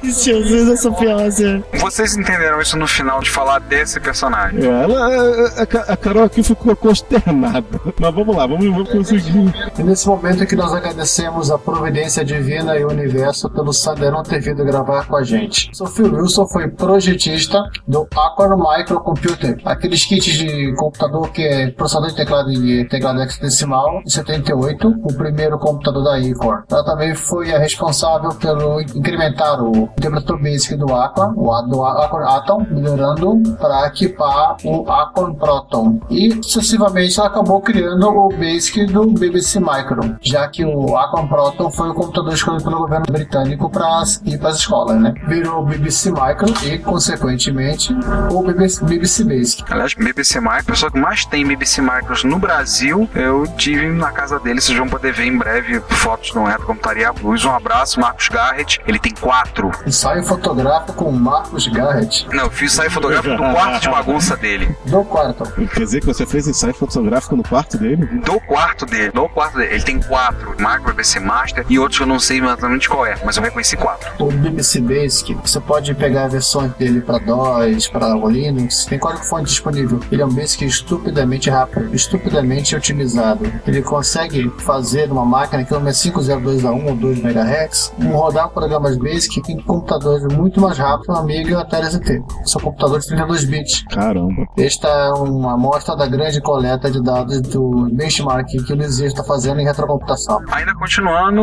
eu 0.03 0.77
sou 0.77 0.93
pior, 0.93 1.21
assim. 1.25 1.63
Vocês 1.79 2.15
entenderam 2.17 2.61
isso 2.61 2.77
no 2.77 2.87
final 2.87 3.19
de 3.21 3.29
falar 3.29 3.59
desse 3.59 3.99
personagem? 3.99 4.63
É, 4.63 4.83
ela, 4.83 5.07
a, 5.07 5.61
a- 5.61 5.93
a 5.93 5.97
Carol 5.97 6.23
aqui 6.23 6.41
ficou 6.43 6.75
consternada. 6.75 7.63
Mas 7.99 8.13
vamos 8.13 8.35
lá, 8.35 8.47
vamos, 8.47 8.65
vamos 8.65 8.89
conseguir. 8.89 9.53
E 9.77 9.83
nesse 9.83 10.07
momento 10.07 10.43
é 10.43 10.45
que 10.45 10.55
nós 10.55 10.73
agradecemos 10.73 11.51
a 11.51 11.57
providência 11.57 12.23
divina 12.23 12.77
e 12.77 12.83
o 12.83 12.89
universo 12.89 13.49
pelo 13.49 13.73
Sanderão 13.73 14.23
ter 14.23 14.39
vindo 14.41 14.63
gravar 14.63 15.05
com 15.07 15.15
a 15.15 15.23
gente. 15.23 15.69
Sophie 15.73 16.03
Wilson 16.03 16.47
foi 16.47 16.67
projetista 16.67 17.63
do 17.87 18.07
Aqua 18.15 18.49
Micro 18.55 18.99
Computer, 19.19 19.57
aqueles 19.65 20.05
kits 20.05 20.33
de 20.33 20.73
computador 20.75 21.29
que 21.31 21.43
é 21.43 21.71
processador 21.71 22.09
de 22.09 22.15
teclado 22.15 22.51
e 22.51 22.87
teclado 22.87 23.21
hexadecimal, 23.21 24.01
em 24.05 24.09
78, 24.09 24.87
o 24.87 25.13
primeiro 25.13 25.59
computador 25.59 26.05
da 26.05 26.19
Icor. 26.19 26.63
Ela 26.71 26.85
também 26.85 27.13
foi 27.13 27.53
a 27.53 27.59
responsável 27.59 28.29
pelo 28.35 28.79
incrementar 28.79 29.61
o 29.61 29.89
interpretador 29.97 30.41
basic 30.41 30.75
do 30.77 30.95
Aqua, 30.95 31.33
o 31.35 31.61
do 31.63 31.83
Aqua 31.83 32.37
Atom, 32.37 32.65
melhorando 32.69 33.57
para 33.57 33.87
equipar 33.87 34.55
o 34.63 34.89
Aqua 34.89 35.33
Proton. 35.33 35.99
E 36.09 36.41
sucessivamente 36.41 37.19
ela 37.19 37.27
acabou 37.27 37.59
criando 37.59 38.07
o 38.07 38.29
basic 38.29 38.85
do 38.85 39.05
BBC 39.07 39.59
Micro, 39.59 40.15
já 40.21 40.47
que 40.47 40.63
o 40.63 40.95
Aqua 40.95 41.27
Proton 41.27 41.69
foi 41.69 41.89
o 41.89 41.93
computador 41.93 42.33
escolhido 42.33 42.63
pelo 42.63 42.79
governo 42.79 43.05
britânico 43.11 43.69
para 43.69 44.01
ir 44.25 44.37
para 44.37 44.49
as 44.49 44.57
escolas, 44.59 44.97
né? 45.01 45.13
Virou 45.27 45.61
o 45.61 45.65
BBC 45.65 46.09
Micro 46.09 46.53
e, 46.65 46.77
consequentemente, 46.77 47.93
o 48.31 48.41
BBC, 48.43 48.85
BBC 48.99 49.23
Basic. 49.23 49.63
Aliás, 49.69 49.93
BBC 49.93 50.41
Micro, 50.41 50.59
a 50.59 50.63
pessoa 50.63 50.91
que 50.91 50.99
mais 50.99 51.25
tem 51.25 51.47
BBC 51.47 51.81
Micros 51.81 52.25
no 52.25 52.37
Brasil, 52.37 53.09
eu 53.15 53.47
tive 53.57 53.87
na 53.87 54.11
casa 54.11 54.39
dele, 54.39 54.59
vocês 54.59 54.77
vão 54.77 54.89
poder 54.89 55.13
ver 55.13 55.25
em 55.25 55.37
breve 55.37 55.79
fotos 55.89 56.33
no 56.33 56.43
Retro 56.43 56.65
Computaria 56.65 57.11
Blues. 57.13 57.45
Um 57.45 57.51
abraço, 57.51 57.99
Marcos 57.99 58.27
Garrett. 58.27 58.81
Ele 58.85 58.99
tem 58.99 59.13
quatro. 59.13 59.71
Ensaio 59.85 60.21
fotográfico 60.23 60.93
com 60.93 61.11
Marcos 61.11 61.67
Garrett. 61.67 62.27
Não, 62.33 62.45
eu 62.45 62.51
fiz 62.51 62.73
ensaio 62.73 62.91
fotográfico 62.91 63.35
do 63.35 63.43
quarto 63.43 63.81
de 63.81 63.89
bagunça 63.89 64.35
dele. 64.35 64.75
Do 64.85 65.03
quarto. 65.05 65.43
Quer 65.73 65.79
dizer 65.79 66.01
que 66.01 66.05
você 66.05 66.25
fez 66.25 66.47
ensaio 66.47 66.73
fotográfico 66.73 67.35
no 67.35 67.43
quarto 67.43 67.77
dele? 67.77 68.05
Do 68.05 68.39
quarto 68.41 68.85
dele, 68.85 69.11
do 69.11 69.29
quarto 69.29 69.57
dele. 69.57 69.73
Ele 69.75 69.83
tem 69.83 70.01
quatro. 70.01 70.55
Micro, 70.59 70.93
BBC 70.93 71.19
Master 71.19 71.65
e 71.69 71.79
outros 71.79 71.97
que 71.97 72.03
eu 72.03 72.07
não 72.07 72.19
sei 72.19 72.39
exatamente 72.39 72.89
qual 72.89 73.05
é, 73.05 73.15
mas 73.23 73.37
eu 73.37 73.43
reconheci 73.43 73.77
quatro. 73.77 74.09
O 74.19 74.31
BBC 74.31 74.81
Basic, 74.81 75.33
você 75.35 75.59
pode 75.59 75.93
pegar 75.95 76.27
versões 76.27 76.73
dele 76.73 76.99
para 77.01 77.17
DOS, 77.19 77.87
para 77.87 78.13
Linux, 78.15 78.88
tem 78.89 78.97
código 78.97 79.23
fonte 79.23 79.45
disponível. 79.45 79.99
Ele 80.11 80.21
é 80.21 80.25
um 80.25 80.33
Basic 80.33 80.65
estupidamente 80.65 81.49
rápido, 81.49 81.93
estupidamente 81.93 82.75
otimizado. 82.75 83.45
Ele 83.65 83.81
consegue 83.81 84.51
fazer 84.59 85.07
numa 85.07 85.25
máquina 85.25 85.63
que 85.63 85.73
é 85.73 85.79
502 85.79 86.65
a 86.65 86.71
1 86.71 86.87
ou 86.87 86.95
2 86.95 87.19
MHz, 87.19 87.93
rodar 88.11 88.49
programas 88.49 88.97
Basic 88.97 89.41
em 89.51 89.61
computadores 89.61 90.23
muito 90.35 90.59
mais 90.59 90.77
rápidos, 90.77 91.07
uma 91.09 91.19
Amiga 91.19 91.59
Atari 91.59 91.85
ST. 91.85 92.23
São 92.45 92.61
computadores 92.61 93.05
de 93.05 93.15
32 93.15 93.45
bits. 93.45 93.83
Caramba. 93.89 94.47
Esta 94.57 94.87
é 94.87 95.11
uma 95.13 95.53
amostra 95.53 95.95
da 95.95 96.07
grande 96.07 96.41
coleta 96.41 96.89
de 96.89 97.01
dados 97.03 97.41
do 97.41 97.89
benchmark 97.91 98.47
que 98.47 98.73
o 98.73 98.75
Lisir 98.75 99.07
está 99.07 99.23
fazendo 99.23 99.59
em 99.59 99.65
retrocomputação. 99.65 100.41
Ainda 100.51 100.73
continuando, 100.75 101.41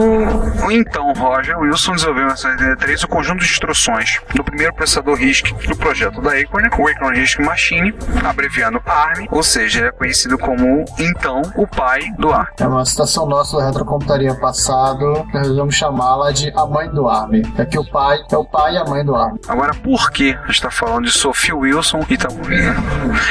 então, 0.70 1.12
Roger 1.12 1.58
Wilson 1.58 1.92
desenvolveu 1.92 2.24
em 2.24 2.26
1983 2.26 3.04
o 3.04 3.08
conjunto 3.08 3.38
de 3.38 3.50
instruções 3.50 4.20
do 4.34 4.42
primeiro 4.42 4.74
processador 4.74 5.14
RISC 5.14 5.52
do 5.66 5.76
projeto 5.76 6.20
da 6.20 6.32
Acorn, 6.38 6.68
o 6.68 6.88
Acorn 6.88 7.18
RISC 7.18 7.35
Machine, 7.42 7.94
abreviando 8.24 8.80
ARM, 8.84 9.26
ou 9.30 9.42
seja, 9.42 9.80
ele 9.80 9.88
é 9.88 9.92
conhecido 9.92 10.38
como, 10.38 10.84
então, 10.98 11.42
o 11.56 11.66
pai 11.66 12.10
do 12.18 12.32
ARM. 12.32 12.48
É 12.58 12.66
uma 12.66 12.84
citação 12.84 13.26
nossa 13.26 13.56
da 13.56 13.66
retrocomputaria 13.66 14.34
passado, 14.34 15.26
que 15.30 15.38
resolvemos 15.38 15.74
chamá-la 15.74 16.32
de 16.32 16.52
a 16.56 16.66
mãe 16.66 16.88
do 16.90 17.08
ARM. 17.08 17.42
É 17.58 17.64
que 17.64 17.78
o 17.78 17.84
pai 17.84 18.18
é 18.30 18.36
o 18.36 18.44
pai 18.44 18.74
e 18.74 18.78
a 18.78 18.84
mãe 18.84 19.04
do 19.04 19.14
ARM. 19.14 19.36
Agora, 19.48 19.74
por 19.74 20.10
que 20.10 20.32
a 20.32 20.46
gente 20.46 20.50
está 20.50 20.70
falando 20.70 21.04
de 21.04 21.12
Sophie 21.12 21.52
Wilson 21.52 22.00
e 22.08 22.16
também 22.16 22.60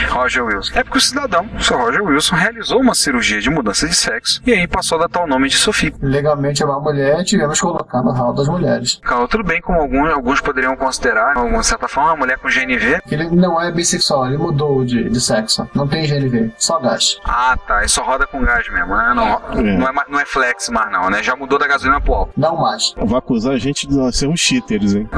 Roger 0.10 0.46
Wilson? 0.46 0.74
É 0.76 0.84
porque 0.84 0.98
o 0.98 1.02
cidadão, 1.02 1.50
o 1.58 1.64
Sr. 1.64 1.76
Roger 1.76 2.04
Wilson, 2.04 2.36
realizou 2.36 2.80
uma 2.80 2.96
cirurgia 2.96 3.40
de 3.42 3.50
mudança 3.50 3.88
de 3.88 3.96
sexo 3.96 4.42
e 4.46 4.54
aí 4.54 4.68
passou 4.68 5.02
a 5.02 5.08
dar 5.08 5.24
o 5.24 5.28
nome 5.28 5.50
de 5.50 5.58
Sophie. 5.58 5.94
Legalmente 6.02 6.64
é 6.64 6.66
uma 6.66 6.80
mulher, 6.80 7.24
tivemos 7.24 7.60
colocar 7.60 8.02
no 8.02 8.12
hall 8.12 8.34
das 8.34 8.48
mulheres. 8.48 9.00
Claro, 9.04 9.28
tudo 9.28 9.44
bem 9.44 9.62
como 9.62 9.80
alguns, 9.80 10.12
alguns 10.12 10.42
poderiam 10.42 10.76
considerar, 10.76 11.34
de 11.34 11.66
certa 11.66 11.88
forma, 11.88 12.12
uma 12.12 12.18
mulher 12.18 12.38
com 12.38 12.48
GNV. 12.48 13.02
Ele 13.10 13.30
não 13.30 13.62
é 13.62 13.72
bissexual, 13.72 13.95
ele 14.28 14.38
mudou 14.38 14.84
de, 14.86 15.10
de 15.10 15.22
sexo. 15.22 15.68
Não 15.74 15.88
tem 15.88 16.06
GNV, 16.06 16.52
só 16.58 16.80
gás. 16.80 17.20
Ah, 17.24 17.58
tá. 17.68 17.84
E 17.84 17.90
só 17.90 18.04
roda 18.04 18.26
com 18.28 18.42
gás 18.42 18.68
mesmo. 18.72 18.96
né? 18.96 19.14
Não, 19.16 19.26
não, 19.62 19.88
é, 19.88 20.06
não 20.10 20.20
é 20.20 20.26
flex 20.26 20.70
mais 20.70 20.92
não, 20.92 21.10
né? 21.10 21.22
Já 21.24 21.36
mudou 21.36 21.58
da 21.60 21.68
gasolina 21.68 22.00
pro 22.02 22.14
álcool. 22.14 22.34
Não 22.38 22.58
mais. 22.58 22.94
Vai 22.98 23.18
acusar 23.20 23.54
a 23.54 23.58
gente 23.58 23.88
de 23.88 23.96
nós 23.96 24.16
sermos 24.18 24.40
cheaters, 24.40 24.94
hein? 24.96 25.10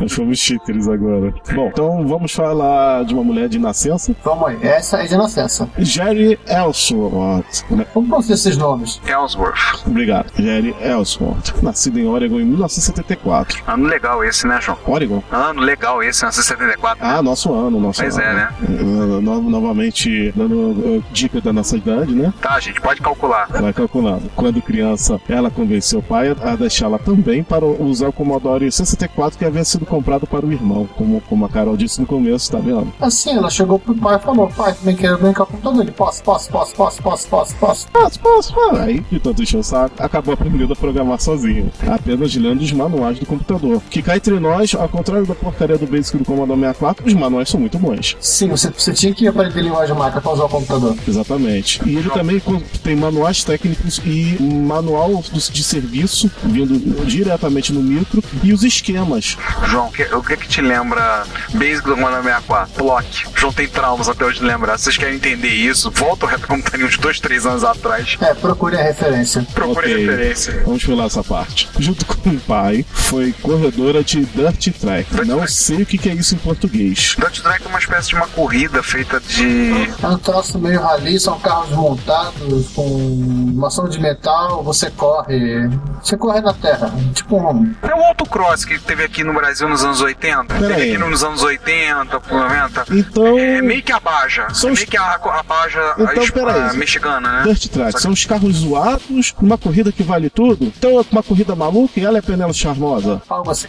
Nós 0.00 0.12
somos 0.12 0.38
cheaters 0.38 0.88
agora. 0.88 1.32
Bom, 1.54 1.68
então 1.68 2.06
vamos 2.06 2.32
falar 2.32 3.04
de 3.04 3.14
uma 3.14 3.22
mulher 3.24 3.48
de 3.48 3.58
nascença. 3.58 4.14
Vamos 4.24 4.48
aí, 4.48 4.58
essa 4.62 4.98
é 5.02 5.06
de 5.06 5.16
nascença. 5.16 5.68
Jerry 5.78 6.38
Ellsworth. 6.46 7.64
né? 7.70 7.86
Como 7.92 8.08
pronuncia 8.08 8.34
esses 8.34 8.56
nomes? 8.56 9.00
Ellsworth. 9.06 9.86
Obrigado. 9.86 10.30
Jerry 10.36 10.74
Ellsworth. 10.80 11.62
Nascido 11.62 11.98
em 11.98 12.06
Oregon 12.08 12.40
em 12.40 12.44
1974. 12.44 13.62
Ano 13.66 13.86
legal 13.86 14.24
esse, 14.24 14.46
né, 14.46 14.60
João? 14.60 14.78
Oregon? 14.86 15.22
Ano 15.30 15.60
legal 15.60 16.02
esse, 16.02 16.20
1974. 16.24 17.04
Ah, 17.04 17.22
nosso 17.22 17.52
ano, 17.52 17.80
nosso 17.80 17.89
Pois 17.96 18.16
ano. 18.18 18.26
é, 18.26 18.34
né? 18.34 18.48
Eh, 18.68 18.82
no- 19.20 19.40
novamente, 19.50 20.32
dando 20.36 21.02
dica 21.12 21.40
da 21.40 21.52
nossa 21.52 21.76
idade, 21.76 22.14
né? 22.14 22.32
Tá, 22.40 22.58
gente, 22.60 22.80
pode 22.80 23.00
calcular. 23.00 23.46
Vai 23.48 23.72
calculando. 23.72 24.22
Quando 24.36 24.60
criança, 24.62 25.20
ela 25.28 25.50
convenceu 25.50 26.00
o 26.00 26.02
pai 26.02 26.34
a 26.42 26.56
deixá-la 26.56 26.98
também 26.98 27.42
para 27.42 27.64
usar 27.64 28.08
o 28.08 28.12
Commodore 28.12 28.70
64 28.70 29.38
que 29.38 29.44
havia 29.44 29.64
sido 29.64 29.86
comprado 29.86 30.26
para 30.26 30.44
o 30.46 30.52
irmão. 30.52 30.88
Como, 30.96 31.20
como 31.22 31.44
a 31.44 31.48
Carol 31.48 31.76
disse 31.76 32.00
no 32.00 32.06
começo, 32.06 32.50
tá 32.50 32.58
vendo? 32.58 32.92
Assim, 33.00 33.36
ela 33.36 33.50
chegou 33.50 33.78
pro 33.78 33.94
pai 33.94 34.16
e 34.16 34.20
falou: 34.20 34.48
Pai, 34.48 34.74
também 34.74 34.96
quero 34.96 35.18
brincar 35.18 35.44
com 35.46 35.54
o 35.54 35.56
computador. 35.56 35.82
Ele, 35.82 35.92
posso, 35.92 36.22
posso, 36.22 36.50
posso, 36.50 36.74
posso, 36.74 37.02
posso, 37.02 37.28
posso, 37.28 37.56
posso. 37.56 37.88
Posso, 37.90 38.20
posso, 38.20 38.54
posso. 38.54 38.76
Aí, 38.76 39.00
de 39.10 39.18
tanto 39.20 39.42
encher 39.42 39.58
o 39.58 39.62
saco, 39.62 39.94
acabou 39.98 40.34
aprendendo 40.34 40.72
a 40.72 40.76
programar 40.76 41.20
sozinho. 41.20 41.70
Apenas 41.88 42.34
lendo 42.34 42.60
os 42.60 42.72
manuais 42.72 43.18
do 43.18 43.26
computador. 43.26 43.80
Que 43.90 44.02
cá 44.02 44.16
entre 44.16 44.38
nós, 44.38 44.74
ao 44.74 44.88
contrário 44.88 45.26
da 45.26 45.34
porcaria 45.34 45.78
do 45.78 45.86
Basic 45.86 46.16
do 46.18 46.24
Commodore 46.24 46.60
64, 46.60 47.06
os 47.06 47.14
manuais 47.14 47.48
são 47.48 47.58
muito 47.60 47.78
Sim, 48.20 48.48
você, 48.48 48.70
você 48.70 48.92
tinha 48.92 49.14
que 49.14 49.26
aprender 49.26 49.60
linguagem 49.62 49.94
máquina 49.94 50.20
para 50.20 50.32
usar 50.32 50.44
o 50.44 50.48
computador. 50.48 50.96
Exatamente. 51.06 51.80
E 51.86 51.96
ele 51.96 52.10
também 52.10 52.42
tem 52.82 52.96
manuais 52.96 53.44
técnicos 53.44 54.00
e 54.04 54.36
manual 54.42 55.22
de 55.32 55.62
serviço 55.62 56.30
vindo 56.44 56.78
diretamente 57.06 57.72
no 57.72 57.82
micro 57.82 58.22
e 58.42 58.52
os 58.52 58.62
esquemas. 58.64 59.36
João, 59.68 59.90
que- 59.90 60.02
o 60.14 60.22
que 60.22 60.36
que 60.36 60.48
te 60.48 60.60
lembra 60.60 61.24
Basic 61.54 61.82
do 61.86 61.94
Commodore 61.94 62.22
64? 62.22 62.74
Block. 62.84 63.24
João 63.36 63.52
tem 63.52 63.68
traumas 63.68 64.08
até 64.08 64.24
hoje 64.24 64.38
de 64.40 64.44
lembrar. 64.44 64.76
Se 64.78 64.84
vocês 64.84 64.96
querem 64.98 65.16
entender 65.16 65.48
isso, 65.48 65.90
volta 65.90 66.26
ao 66.26 66.30
retrocomputaria 66.32 66.86
uns 66.86 66.96
dois, 66.98 67.18
três 67.20 67.46
anos 67.46 67.64
atrás. 67.64 68.16
É, 68.20 68.34
procure 68.34 68.76
a 68.76 68.82
referência. 68.82 69.46
Procure 69.54 69.92
Ok. 69.92 70.06
referência. 70.06 70.62
Vamos 70.64 70.84
pular 70.84 71.06
essa 71.06 71.22
parte. 71.24 71.68
Junto 71.78 72.04
com 72.06 72.30
o 72.30 72.40
pai, 72.40 72.84
foi 72.92 73.32
corredora 73.40 74.02
de 74.02 74.24
Dirt 74.24 74.68
Track. 74.78 75.14
Dirt 75.14 75.26
Não 75.26 75.36
Track. 75.38 75.52
sei 75.52 75.82
o 75.82 75.86
que 75.86 75.98
que 75.98 76.08
é 76.08 76.14
isso 76.14 76.34
em 76.34 76.38
português. 76.38 77.16
Dirt 77.18 77.40
Track 77.40 77.64
é 77.66 77.69
uma 77.70 77.78
espécie 77.78 78.08
de 78.08 78.14
uma 78.16 78.26
corrida 78.28 78.82
feita 78.82 79.18
de. 79.20 79.72
É 80.02 80.06
um 80.06 80.18
troço 80.18 80.58
meio 80.58 80.80
rali, 80.82 81.18
são 81.18 81.38
carros 81.40 81.70
montados 81.70 82.68
com 82.74 83.52
maçã 83.54 83.88
de 83.88 83.98
metal, 84.00 84.62
você 84.62 84.90
corre. 84.90 85.68
Você 86.02 86.16
corre 86.16 86.40
na 86.40 86.52
terra, 86.54 86.90
tipo 87.14 87.36
um. 87.36 87.72
É 87.82 87.94
o 87.94 88.04
autocross 88.04 88.64
que 88.64 88.78
teve 88.78 89.04
aqui 89.04 89.22
no 89.22 89.32
Brasil 89.34 89.68
nos 89.68 89.84
anos 89.84 90.00
80. 90.00 90.44
Pera 90.44 90.60
teve 90.60 90.72
aí. 90.74 90.90
aqui 90.94 90.98
nos 90.98 91.22
anos 91.24 91.42
80, 91.42 92.20
90. 92.30 92.84
Então, 92.90 93.38
É 93.38 93.60
meio 93.62 93.82
que 93.82 93.92
a 93.92 94.00
Baja. 94.00 94.48
São 94.52 94.70
é 94.70 94.72
os- 94.72 94.78
meio 94.78 94.90
que 94.90 94.96
a, 94.96 95.14
a 95.14 95.42
Baja 95.42 95.80
a 95.80 96.02
Então, 96.02 96.22
es- 96.22 96.30
peraí. 96.30 96.60
a 96.70 96.72
mexicana, 96.74 97.32
né? 97.32 97.42
Dirt 97.44 97.66
Track 97.68 98.00
são 98.00 98.12
os 98.12 98.24
carros 98.24 98.56
zoados, 98.56 99.34
uma 99.40 99.56
corrida 99.58 99.92
que 99.92 100.02
vale 100.02 100.28
tudo. 100.30 100.64
Então 100.64 100.98
é 100.98 101.04
uma 101.12 101.22
corrida 101.22 101.54
maluca 101.54 102.00
e 102.00 102.04
ela 102.04 102.18
é 102.18 102.22
Penela 102.22 102.52
Charmosa. 102.52 103.20
Algo 103.28 103.50
assim. 103.50 103.68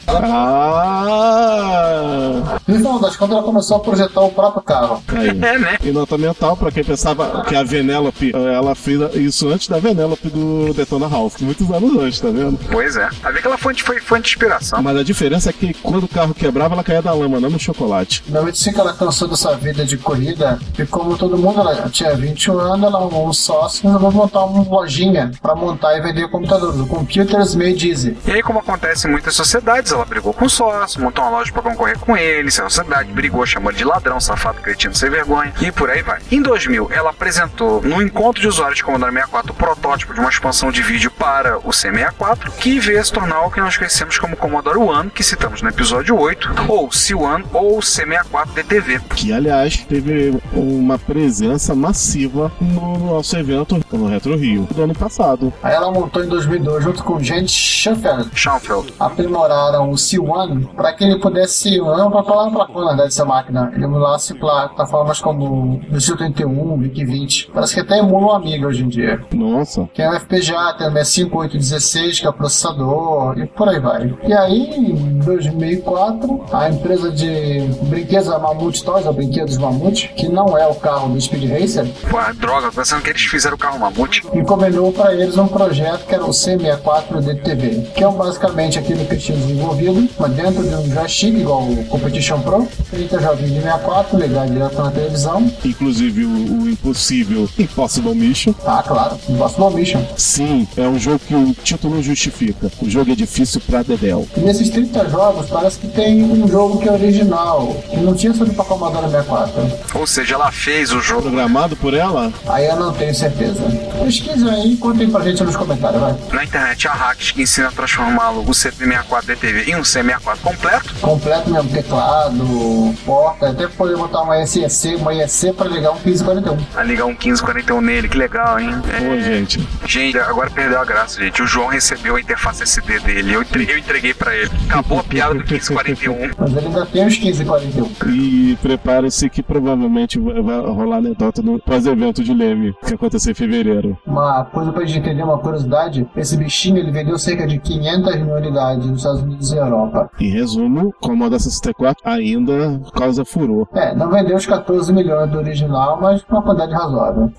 Ah! 1.22 2.60
Final 2.66 3.00
das 3.00 3.16
contas, 3.16 3.36
ela 3.36 3.44
começou 3.46 3.78
a 3.78 3.80
projetar 3.92 4.22
o 4.22 4.32
próprio 4.32 4.62
carro. 4.62 5.04
Aí. 5.10 5.32
É, 5.42 5.58
né? 5.58 5.78
E 5.84 5.92
nota 5.92 6.18
mental, 6.18 6.56
pra 6.56 6.72
quem 6.72 6.84
pensava 6.84 7.44
que 7.44 7.56
a 7.56 7.64
Venelope, 7.64 8.32
ela 8.34 8.76
fez 8.76 9.00
isso 9.16 9.50
antes 9.50 9.68
da 9.68 9.80
Venelope 9.80 10.30
do 10.30 10.74
Detona 10.74 11.08
Ralph, 11.08 11.42
muitos 11.42 11.70
anos 11.72 11.98
antes, 11.98 12.20
tá 12.20 12.30
vendo? 12.30 12.60
Pois 12.70 12.96
é. 12.96 13.10
Vai 13.22 13.34
ver 13.34 13.42
que 13.42 13.48
ela 13.48 13.58
foi, 13.58 13.74
foi 13.76 14.00
fonte 14.00 14.24
de 14.24 14.30
inspiração. 14.30 14.82
Mas 14.82 14.98
a 14.98 15.04
diferença 15.04 15.50
é 15.50 15.54
que 15.54 15.74
quando 15.74 16.04
o 16.04 16.08
carro 16.08 16.34
quebrava, 16.34 16.76
ela 16.76 16.84
caía 16.84 17.02
da 17.02 17.14
lama, 17.14 17.40
não 17.40 17.50
no 17.50 17.60
chocolate. 17.60 18.24
Na 18.28 18.42
25 18.42 18.80
ela 18.80 18.94
cansou 18.94 19.28
dessa 19.28 19.56
vida 19.56 19.84
de 19.84 19.98
corrida 19.98 20.60
e 20.78 20.86
como 20.86 21.18
todo 21.18 21.38
mundo, 21.38 21.60
ela 21.60 21.90
tinha 21.90 22.16
21 22.16 22.60
anos, 22.60 22.84
ela 22.86 23.00
arrumou 23.00 23.28
um 23.28 23.34
sócio 23.34 23.84
e 23.84 23.88
resolveu 23.88 24.12
montar 24.12 24.46
uma 24.46 24.64
lojinha 24.64 25.32
pra 25.42 25.56
montar 25.56 25.98
e 25.98 26.02
vender 26.02 26.30
computadores, 26.30 26.80
o 26.80 26.86
Computers 26.86 27.56
Made 27.56 27.90
Easy. 27.90 28.18
E 28.26 28.32
aí, 28.32 28.44
como 28.44 28.60
acontece 28.60 29.08
em 29.08 29.12
muitas 29.12 29.36
sociedades, 29.36 29.92
ela 29.92 30.06
brigou 30.06 30.34
com 30.34 30.46
o 30.46 30.50
sócio, 30.50 31.02
montou 31.02 31.24
uma 31.24 31.40
loja 31.40 31.52
pra 31.52 31.62
concorrer 31.62 31.98
com 32.00 32.16
ele, 32.16 32.50
a 32.50 32.52
sociedade 32.52 33.12
brigou, 33.12 33.46
chamou 33.46 33.71
de 33.74 33.84
ladrão, 33.84 34.20
safado, 34.20 34.62
cretino, 34.62 34.94
sem 34.94 35.10
vergonha, 35.10 35.54
e 35.62 35.72
por 35.72 35.90
aí 35.90 36.02
vai. 36.02 36.20
Em 36.32 36.42
2000, 36.42 36.90
ela 36.92 37.10
apresentou 37.10 37.82
no 37.82 38.02
encontro 38.02 38.42
de 38.42 38.48
usuários 38.48 38.78
de 38.78 38.84
Commodore 38.84 39.12
64 39.12 39.52
o 39.52 39.56
protótipo 39.56 40.14
de 40.14 40.20
uma 40.20 40.30
expansão 40.30 40.72
de 40.72 40.82
vídeo 40.82 41.12
para 41.12 41.58
o 41.60 41.70
C64, 41.70 42.52
que 42.60 42.80
veio 42.80 43.00
a 43.00 43.04
se 43.04 43.12
tornar 43.12 43.42
o 43.42 43.52
que 43.52 43.60
nós 43.60 43.78
conhecemos 43.78 44.18
como 44.18 44.36
Commodore 44.36 44.78
One, 44.78 45.10
que 45.10 45.24
citamos 45.24 45.62
no 45.62 45.70
episódio 45.70 46.18
8, 46.18 46.50
ou 46.68 46.90
C1 46.90 47.46
ou 47.54 47.80
C64 47.80 48.54
DTV. 48.54 49.00
Que, 49.16 49.34
aliás, 49.34 49.78
teve 49.78 50.38
uma 50.54 50.98
presença 50.98 51.76
massiva 51.76 52.52
no 52.60 52.98
nosso 52.98 53.36
evento 53.38 53.80
no 53.92 54.08
Retro 54.08 54.36
Rio 54.38 54.68
do 54.74 54.84
ano 54.84 54.96
passado. 54.96 55.54
Aí 55.62 55.74
ela 55.74 55.92
montou 55.92 56.24
em 56.24 56.28
2002 56.28 56.84
junto 56.84 57.04
com 57.04 57.20
Gente 57.20 57.52
Schoenfeld. 57.52 58.30
Schoenfeld. 58.34 58.94
Aprimoraram 59.00 59.90
o 59.90 59.94
C1 59.94 60.68
para 60.76 60.94
que 60.94 61.04
ele 61.04 61.20
pudesse. 61.20 61.78
Não 61.78 62.12
para 62.12 62.24
falar 62.24 62.52
para 62.52 62.82
na 62.82 62.88
verdade, 62.90 63.10
essa 63.10 63.26
máquina. 63.62 63.72
China, 63.72 63.72
ele 63.76 63.84
emulasse 63.84 64.34
plataformas 64.34 65.20
como 65.20 65.82
Visual 65.90 66.18
31, 66.18 66.78
VIC 66.78 67.06
20. 67.06 67.52
Parece 67.54 67.74
que 67.74 67.80
até 67.82 68.00
emula 68.00 68.28
um 68.28 68.32
Amiga 68.32 68.68
hoje 68.68 68.84
em 68.84 68.88
dia. 68.88 69.20
Nossa. 69.34 69.88
É 69.98 70.10
o 70.10 70.20
FPGA, 70.20 70.74
tem 70.78 70.88
o 70.88 70.92
65816, 70.92 72.20
que 72.20 72.26
é 72.26 72.30
o 72.30 72.34
processador, 72.34 73.38
e 73.38 73.46
por 73.46 73.70
aí 73.70 73.80
vai. 73.80 74.16
E 74.26 74.34
aí, 74.34 74.74
em 74.76 75.20
2004, 75.20 76.46
a 76.52 76.70
empresa 76.70 77.12
de 77.12 77.62
brinquedos, 77.84 78.30
a 78.30 78.40
Mamute 78.40 78.84
Toys, 78.84 79.06
a 79.06 79.12
Brinquedos 79.12 79.58
Mamute, 79.58 80.12
que 80.16 80.28
não 80.28 80.58
é 80.58 80.66
o 80.66 80.76
carro 80.76 81.10
do 81.10 81.22
Speed 81.22 81.50
Racer, 81.52 81.88
Pô, 82.10 82.18
droga, 82.36 82.72
pensando 82.72 83.04
que 83.04 83.10
eles 83.10 83.22
fizeram 83.22 83.56
o 83.56 83.60
carro 83.60 83.78
mamute. 83.78 84.24
encomendou 84.34 84.92
para 84.92 85.14
eles 85.14 85.38
um 85.38 85.48
projeto 85.48 86.06
que 86.06 86.16
era 86.16 86.26
o 86.26 86.30
C64 86.30 87.22
DTV, 87.22 87.92
que 87.94 88.04
é 88.04 88.08
um, 88.08 88.14
basicamente 88.14 88.80
aquilo 88.80 89.06
que 89.06 89.14
eles 89.14 89.24
tinham 89.24 89.40
desenvolvido, 89.40 90.10
mas 90.20 90.32
dentro 90.32 90.64
de 90.64 90.76
um 90.76 90.94
joystick 90.94 91.36
igual 91.36 91.64
o 91.64 91.86
Competition 91.86 92.40
Pro, 92.42 92.68
30 92.90 93.20
joguinhos 93.20 93.51
de 93.54 93.62
64, 93.62 94.18
ligado 94.20 94.52
direto 94.52 94.82
na 94.82 94.92
televisão. 94.92 95.52
Inclusive 95.64 96.26
o, 96.26 96.64
o 96.64 96.70
impossível 96.70 97.50
Impossible 97.58 98.16
Mission. 98.16 98.54
Ah, 98.66 98.84
claro, 98.86 99.18
Impossible 99.30 99.72
Mission. 99.72 100.04
Sim, 100.18 100.68
é 100.78 100.88
um 100.88 101.00
jogo 101.00 101.20
que 101.20 101.36
o 101.36 101.54
título 101.54 102.02
justifica. 102.02 102.72
O 102.82 102.90
jogo 102.90 103.12
é 103.12 103.16
difícil 103.16 103.62
pra 103.62 103.84
Dedel. 103.84 104.28
E 104.36 104.40
nesses 104.42 104.70
30 104.70 105.10
jogos, 105.10 105.50
parece 105.50 105.80
que 105.80 105.88
tem 105.88 106.24
um 106.24 106.48
jogo 106.48 106.80
que 106.80 106.88
é 106.90 106.92
original, 106.92 107.76
que 107.90 107.98
não 107.98 108.14
tinha 108.14 108.34
sido 108.34 108.54
para 108.54 108.66
Commodore 108.66 109.06
64. 109.06 109.52
Ou 109.96 110.08
seja, 110.08 110.36
ela 110.36 110.52
fez 110.52 110.92
o 110.92 111.00
jogo. 111.02 111.22
Programado 111.22 111.76
por 111.78 111.94
ela? 111.94 112.32
Aí 112.48 112.66
eu 112.68 112.76
não 112.76 112.94
tenho 112.94 113.14
certeza. 113.14 113.62
Pesquisa 114.04 114.52
aí 114.52 114.74
e 114.74 114.78
contem 114.78 115.10
pra 115.10 115.22
gente 115.24 115.44
nos 115.44 115.56
comentários, 115.56 116.02
vai. 116.02 116.16
Na 116.32 116.44
internet 116.44 116.88
há 116.88 116.94
hacks 116.94 117.32
que 117.32 117.42
ensinam 117.44 117.70
a 117.70 117.72
transformá-lo, 117.72 118.42
o 118.42 118.52
C64 118.52 119.26
DTV, 119.26 119.72
em 119.72 119.76
um 119.76 119.82
C64 119.82 120.38
completo. 120.42 120.96
Completo 121.02 121.50
mesmo, 121.50 121.70
teclado, 121.70 122.96
porta, 123.06 123.41
até 123.50 123.68
poder 123.68 123.98
botar 123.98 124.22
uma 124.22 124.46
SEC, 124.46 124.96
uma 124.96 125.14
EC 125.14 125.54
pra 125.56 125.68
ligar 125.68 125.92
um 125.92 126.00
1541. 126.00 126.58
A 126.76 126.84
ligar 126.84 127.06
um 127.06 127.10
1541 127.10 127.82
nele, 127.82 128.10
que 128.10 128.18
legal, 128.18 128.60
hein? 128.60 128.72
Pô, 128.82 129.20
gente. 129.20 129.68
Gente, 129.86 130.18
agora 130.18 130.50
perdeu 130.50 130.80
a 130.80 130.86
graça, 130.86 131.22
gente. 131.22 131.42
O 131.42 131.48
João 131.48 131.68
recebeu 131.68 132.16
a 132.16 132.22
interface 132.22 132.64
SD 132.64 133.00
dele. 133.00 133.34
Eu 133.34 133.42
entreguei, 133.42 133.76
eu 133.76 133.80
entreguei 133.80 134.14
pra 134.14 134.36
ele. 134.36 134.52
Acabou 134.70 135.00
a 135.00 135.04
piada 135.04 135.34
do 135.34 135.40
1541. 135.40 136.32
Mas 136.38 136.56
ele 136.56 136.68
ainda 136.68 136.86
tem 136.86 137.06
os 137.06 137.20
1541. 137.20 138.14
E 138.14 138.58
prepare-se 138.62 139.30
que 139.30 139.44
provavelmente 139.44 140.20
vai 140.20 140.60
rolar 140.62 140.98
anedota 140.98 141.42
no 141.42 141.60
pós-evento 141.60 142.24
de 142.24 142.34
Leme, 142.34 142.74
que 142.86 142.94
aconteceu 142.94 143.32
em 143.32 143.36
fevereiro. 143.36 143.98
Uma 144.06 144.46
coisa 144.46 144.72
pra 144.72 144.86
gente 144.86 145.00
entender, 145.00 145.24
uma 145.24 145.38
curiosidade, 145.38 146.08
esse 146.16 146.38
bichinho 146.38 146.78
ele 146.78 146.92
vendeu 146.92 147.18
cerca 147.18 147.48
de 147.48 147.60
500 147.60 148.16
mil 148.18 148.36
unidades 148.36 148.86
nos 148.86 148.98
Estados 148.98 149.22
Unidos 149.22 149.52
e 149.52 149.58
Europa. 149.58 150.10
Em 150.20 150.30
resumo, 150.30 150.94
Commodore 151.00 151.42
64 151.42 152.02
ainda 152.04 152.80
causa 152.94 153.26
furor. 153.32 153.68
É, 153.74 153.94
não 153.96 154.10
vendeu 154.10 154.36
os 154.38 154.46
14 154.46 154.92
milhões 154.94 155.30
do 155.30 155.38
original, 155.38 156.00
mas 156.02 156.24
uma 156.30 156.42
quantidade 156.42 156.74
razoável. 156.74 157.32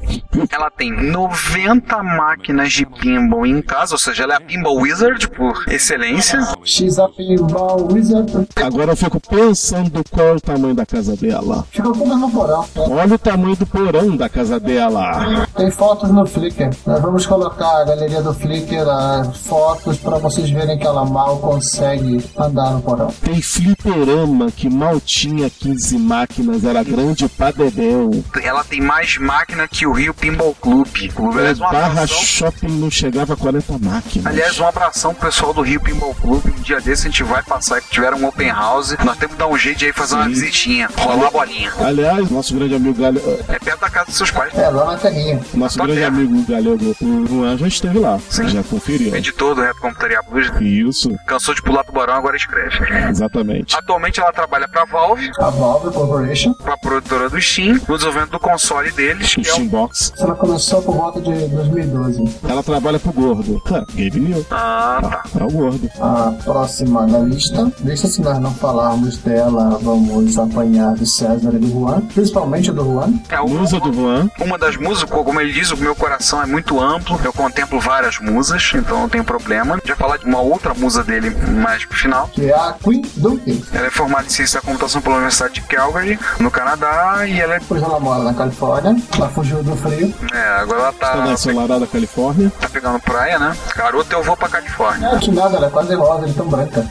Ela 0.51 0.71
tem 0.71 0.91
90 1.11 2.03
máquinas 2.03 2.73
de 2.73 2.87
pinball 2.87 3.47
em 3.47 3.61
casa, 3.63 3.95
ou 3.95 3.99
seja, 3.99 4.25
ela 4.25 4.35
é 4.35 4.37
a 4.37 4.41
Pinball 4.41 4.77
Wizard 4.77 5.29
por 5.31 5.65
excelência. 5.69 6.41
X 6.65 6.99
a 6.99 7.09
Pinball 7.09 7.89
Wizard. 7.93 8.49
Agora 8.57 8.93
eu 8.93 8.97
fico 8.97 9.21
pensando 9.21 10.03
qual 10.11 10.29
é 10.29 10.33
o 10.33 10.41
tamanho 10.41 10.75
da 10.75 10.87
casa 10.87 11.17
dela. 11.17 11.65
Ficou 11.71 11.93
tudo 11.93 12.17
no 12.17 12.31
porão. 12.31 12.61
né? 12.75 12.87
Olha 12.91 13.15
o 13.15 13.19
tamanho 13.19 13.57
do 13.57 13.67
porão 13.67 14.17
da 14.17 14.29
casa 14.29 14.59
dela. 14.59 15.47
Tem 15.57 15.71
fotos 15.71 16.11
no 16.11 16.27
Flickr. 16.27 16.71
Nós 16.87 17.01
vamos 17.01 17.27
colocar 17.27 17.83
a 17.83 17.85
galeria 17.85 18.23
do 18.23 18.33
Flickr, 18.35 18.89
as 18.89 19.37
fotos, 19.39 19.99
pra 19.99 20.19
vocês 20.19 20.51
verem 20.51 20.79
que 20.79 20.87
ela 20.87 21.05
mal 21.05 21.39
consegue 21.39 22.25
andar 22.39 22.73
no 22.73 22.83
porão. 22.83 23.09
Tem 23.23 23.41
fliperama 23.43 24.51
que 24.51 24.69
mal 24.69 25.01
tinha 25.01 25.51
15 25.51 25.82
máquinas, 25.93 26.65
era 26.65 26.83
grande 26.85 27.29
pra 27.29 27.51
dedéu. 27.51 28.11
Ela 28.43 28.63
tem 28.63 28.81
mais 28.81 29.17
máquina 29.19 29.67
que 29.67 29.87
o 29.87 29.93
Rio 29.93 30.15
Pinball 30.15 30.55
Club. 30.61 30.87
Aliás, 31.35 31.59
um 31.59 31.63
Barra 31.63 31.87
abração, 31.89 32.19
shopping 32.23 32.69
não 32.79 32.91
chegava 32.91 33.33
a 33.35 33.37
40 33.37 33.79
máquinas. 33.79 34.27
aliás, 34.27 34.59
um 34.61 34.67
abração 34.67 35.15
pro 35.15 35.27
pessoal 35.29 35.53
do 35.55 35.63
Rio 35.63 35.81
Pinball 35.81 36.15
Club. 36.15 36.45
Um 36.47 36.61
dia 36.63 36.81
desse 36.81 37.07
a 37.07 37.11
gente 37.11 37.23
vai 37.25 37.43
passar 37.43 37.81
que 37.81 37.89
tiver 37.91 38.13
um 38.15 38.27
open 38.27 38.49
house. 38.51 38.95
Nós 39.05 39.17
temos 39.17 39.35
que 39.35 39.39
dar 39.39 39.47
um 39.49 39.57
jeito 39.57 39.79
de 39.79 39.87
aí 39.87 39.93
fazer 39.93 40.15
uma 40.15 40.25
Sim. 40.25 40.31
visitinha, 40.31 40.89
rolar 40.97 41.27
a 41.29 41.31
bolinha. 41.31 41.73
Aliás, 41.81 42.31
nosso 42.31 42.55
grande 42.55 42.75
amigo 42.75 43.01
Galego, 43.01 43.39
É 43.49 43.59
perto 43.59 43.81
da 43.81 43.91
casa 43.91 44.07
dos 44.07 44.17
seus 44.17 44.31
pais. 44.31 44.53
É, 44.57 44.69
lá 44.69 44.85
na 44.93 44.97
terrinha. 44.99 45.41
nosso 45.55 45.77
Tua 45.77 45.87
grande 45.87 46.01
terra. 46.03 46.15
amigo 46.17 46.45
Galego, 46.47 46.97
o 47.01 47.27
Juan 47.27 47.57
já 47.57 47.67
esteve 47.67 47.99
lá. 47.99 48.19
Sim. 48.29 48.49
Já 48.49 48.63
conferiu. 48.63 49.15
Editor 49.17 49.55
do 49.55 49.63
Reto 49.63 49.81
Computaria 49.81 50.21
Blues. 50.29 50.51
Isso, 50.61 51.17
Cansou 51.27 51.55
de 51.55 51.63
pular 51.63 51.85
tubarão, 51.85 52.15
agora 52.15 52.37
escreve. 52.37 52.77
exatamente. 53.09 53.75
Atualmente 53.77 54.21
ela 54.21 54.33
trabalha 54.33 54.69
pra 54.69 54.85
Valve, 54.85 55.31
A 55.39 55.51
Valve 55.51 55.72
Corporation. 55.81 56.53
pra 56.55 56.77
produtora 56.77 57.29
do 57.31 57.41
Steam, 57.41 57.75
desenvolvimento 57.79 58.31
do 58.31 58.41
console 58.41 58.91
deles, 58.93 59.33
O 59.33 59.41
que 59.41 59.49
é 59.49 59.51
o 59.53 59.55
Steambox. 59.55 60.13
Ela 60.19 60.35
começou 60.35 60.83
por 60.83 60.95
volta 60.97 61.21
de 61.21 61.31
2012. 61.49 62.25
Ela 62.49 62.63
trabalha 62.63 62.99
pro 62.99 63.13
gordo. 63.13 63.63
Ha, 63.67 63.81
Gabe 63.81 64.21
New. 64.21 64.47
Ah, 64.51 64.99
tá. 65.03 65.41
É 65.41 65.45
o 65.45 65.51
gordo. 65.51 65.91
A 66.01 66.33
próxima 66.45 67.07
da 67.07 67.19
lista. 67.21 67.71
Lista, 67.85 68.09
se 68.09 68.21
nós 68.21 68.39
não 68.39 68.53
falarmos 68.55 69.17
dela, 69.19 69.79
vamos 69.83 70.39
apanhar 70.39 70.95
do 70.95 71.07
César 71.07 71.51
e 71.55 71.59
do 71.59 71.69
Juan. 71.71 72.01
Principalmente 72.13 72.71
o 72.71 72.75
do 72.75 72.85
Juan. 72.85 73.15
É 73.29 73.41
o- 73.41 73.49
Musa 73.49 73.79
do 73.81 73.93
Juan. 73.93 74.29
Uma 74.41 74.59
das 74.59 74.77
musas, 74.77 75.05
como 75.05 75.41
ele 75.41 75.53
diz, 75.53 75.71
o 75.71 75.77
meu 75.77 75.95
coração 75.95 76.43
é 76.43 76.47
muito 76.47 76.81
amplo, 76.81 77.19
eu 77.25 77.33
contemplo 77.33 77.79
várias 77.81 78.19
musas, 78.19 78.73
então 78.75 79.01
não 79.01 79.09
tem 79.09 79.23
problema. 79.23 79.81
Já 79.85 79.95
falar 79.97 80.17
de 80.19 80.25
uma 80.25 80.41
outra 80.41 80.75
musa 80.75 81.05
dele 81.05 81.31
mais 81.31 81.85
pro 81.85 81.97
final. 81.97 82.29
Que 82.29 82.47
é 82.51 82.55
a 82.55 82.75
Queen 82.83 83.03
Duncan. 83.17 83.59
Ela 83.73 83.87
é 83.87 83.91
formada 83.91 84.27
em 84.27 84.31
ciência 84.31 84.61
da 84.61 84.67
computação 84.67 85.01
pela 85.01 85.17
Universidade 85.17 85.55
de 85.55 85.62
Calgary, 85.63 86.19
no 86.39 86.51
Canadá, 86.51 87.27
e 87.27 87.41
ela 87.41 87.55
é. 87.55 87.59
Depois 87.59 87.83
ela 87.83 87.99
mora 88.01 88.23
na 88.23 88.35
Califórnia. 88.35 88.97
Ela 89.17 89.29
fugiu 89.29 89.63
do 89.63 89.77
frio. 89.77 90.15
é, 90.33 90.49
agora 90.61 90.81
ela 90.81 90.91
Está 90.91 91.11
tá, 91.13 91.17
na 91.17 91.33
ensolarada 91.33 91.87
Califórnia. 91.87 92.53
tá 92.61 92.69
pegando 92.69 92.99
praia, 93.01 93.39
né? 93.39 93.57
Garota, 93.77 94.15
eu 94.15 94.23
vou 94.23 94.37
pra 94.37 94.49
Califórnia. 94.49 95.09
É, 95.09 95.19
que 95.19 95.31
nada, 95.31 95.57
ela 95.57 95.67
é 95.67 95.71
quase 95.71 95.95
rosa, 95.95 96.25
ele 96.25 96.35
tão 96.35 96.47
branca. 96.49 96.87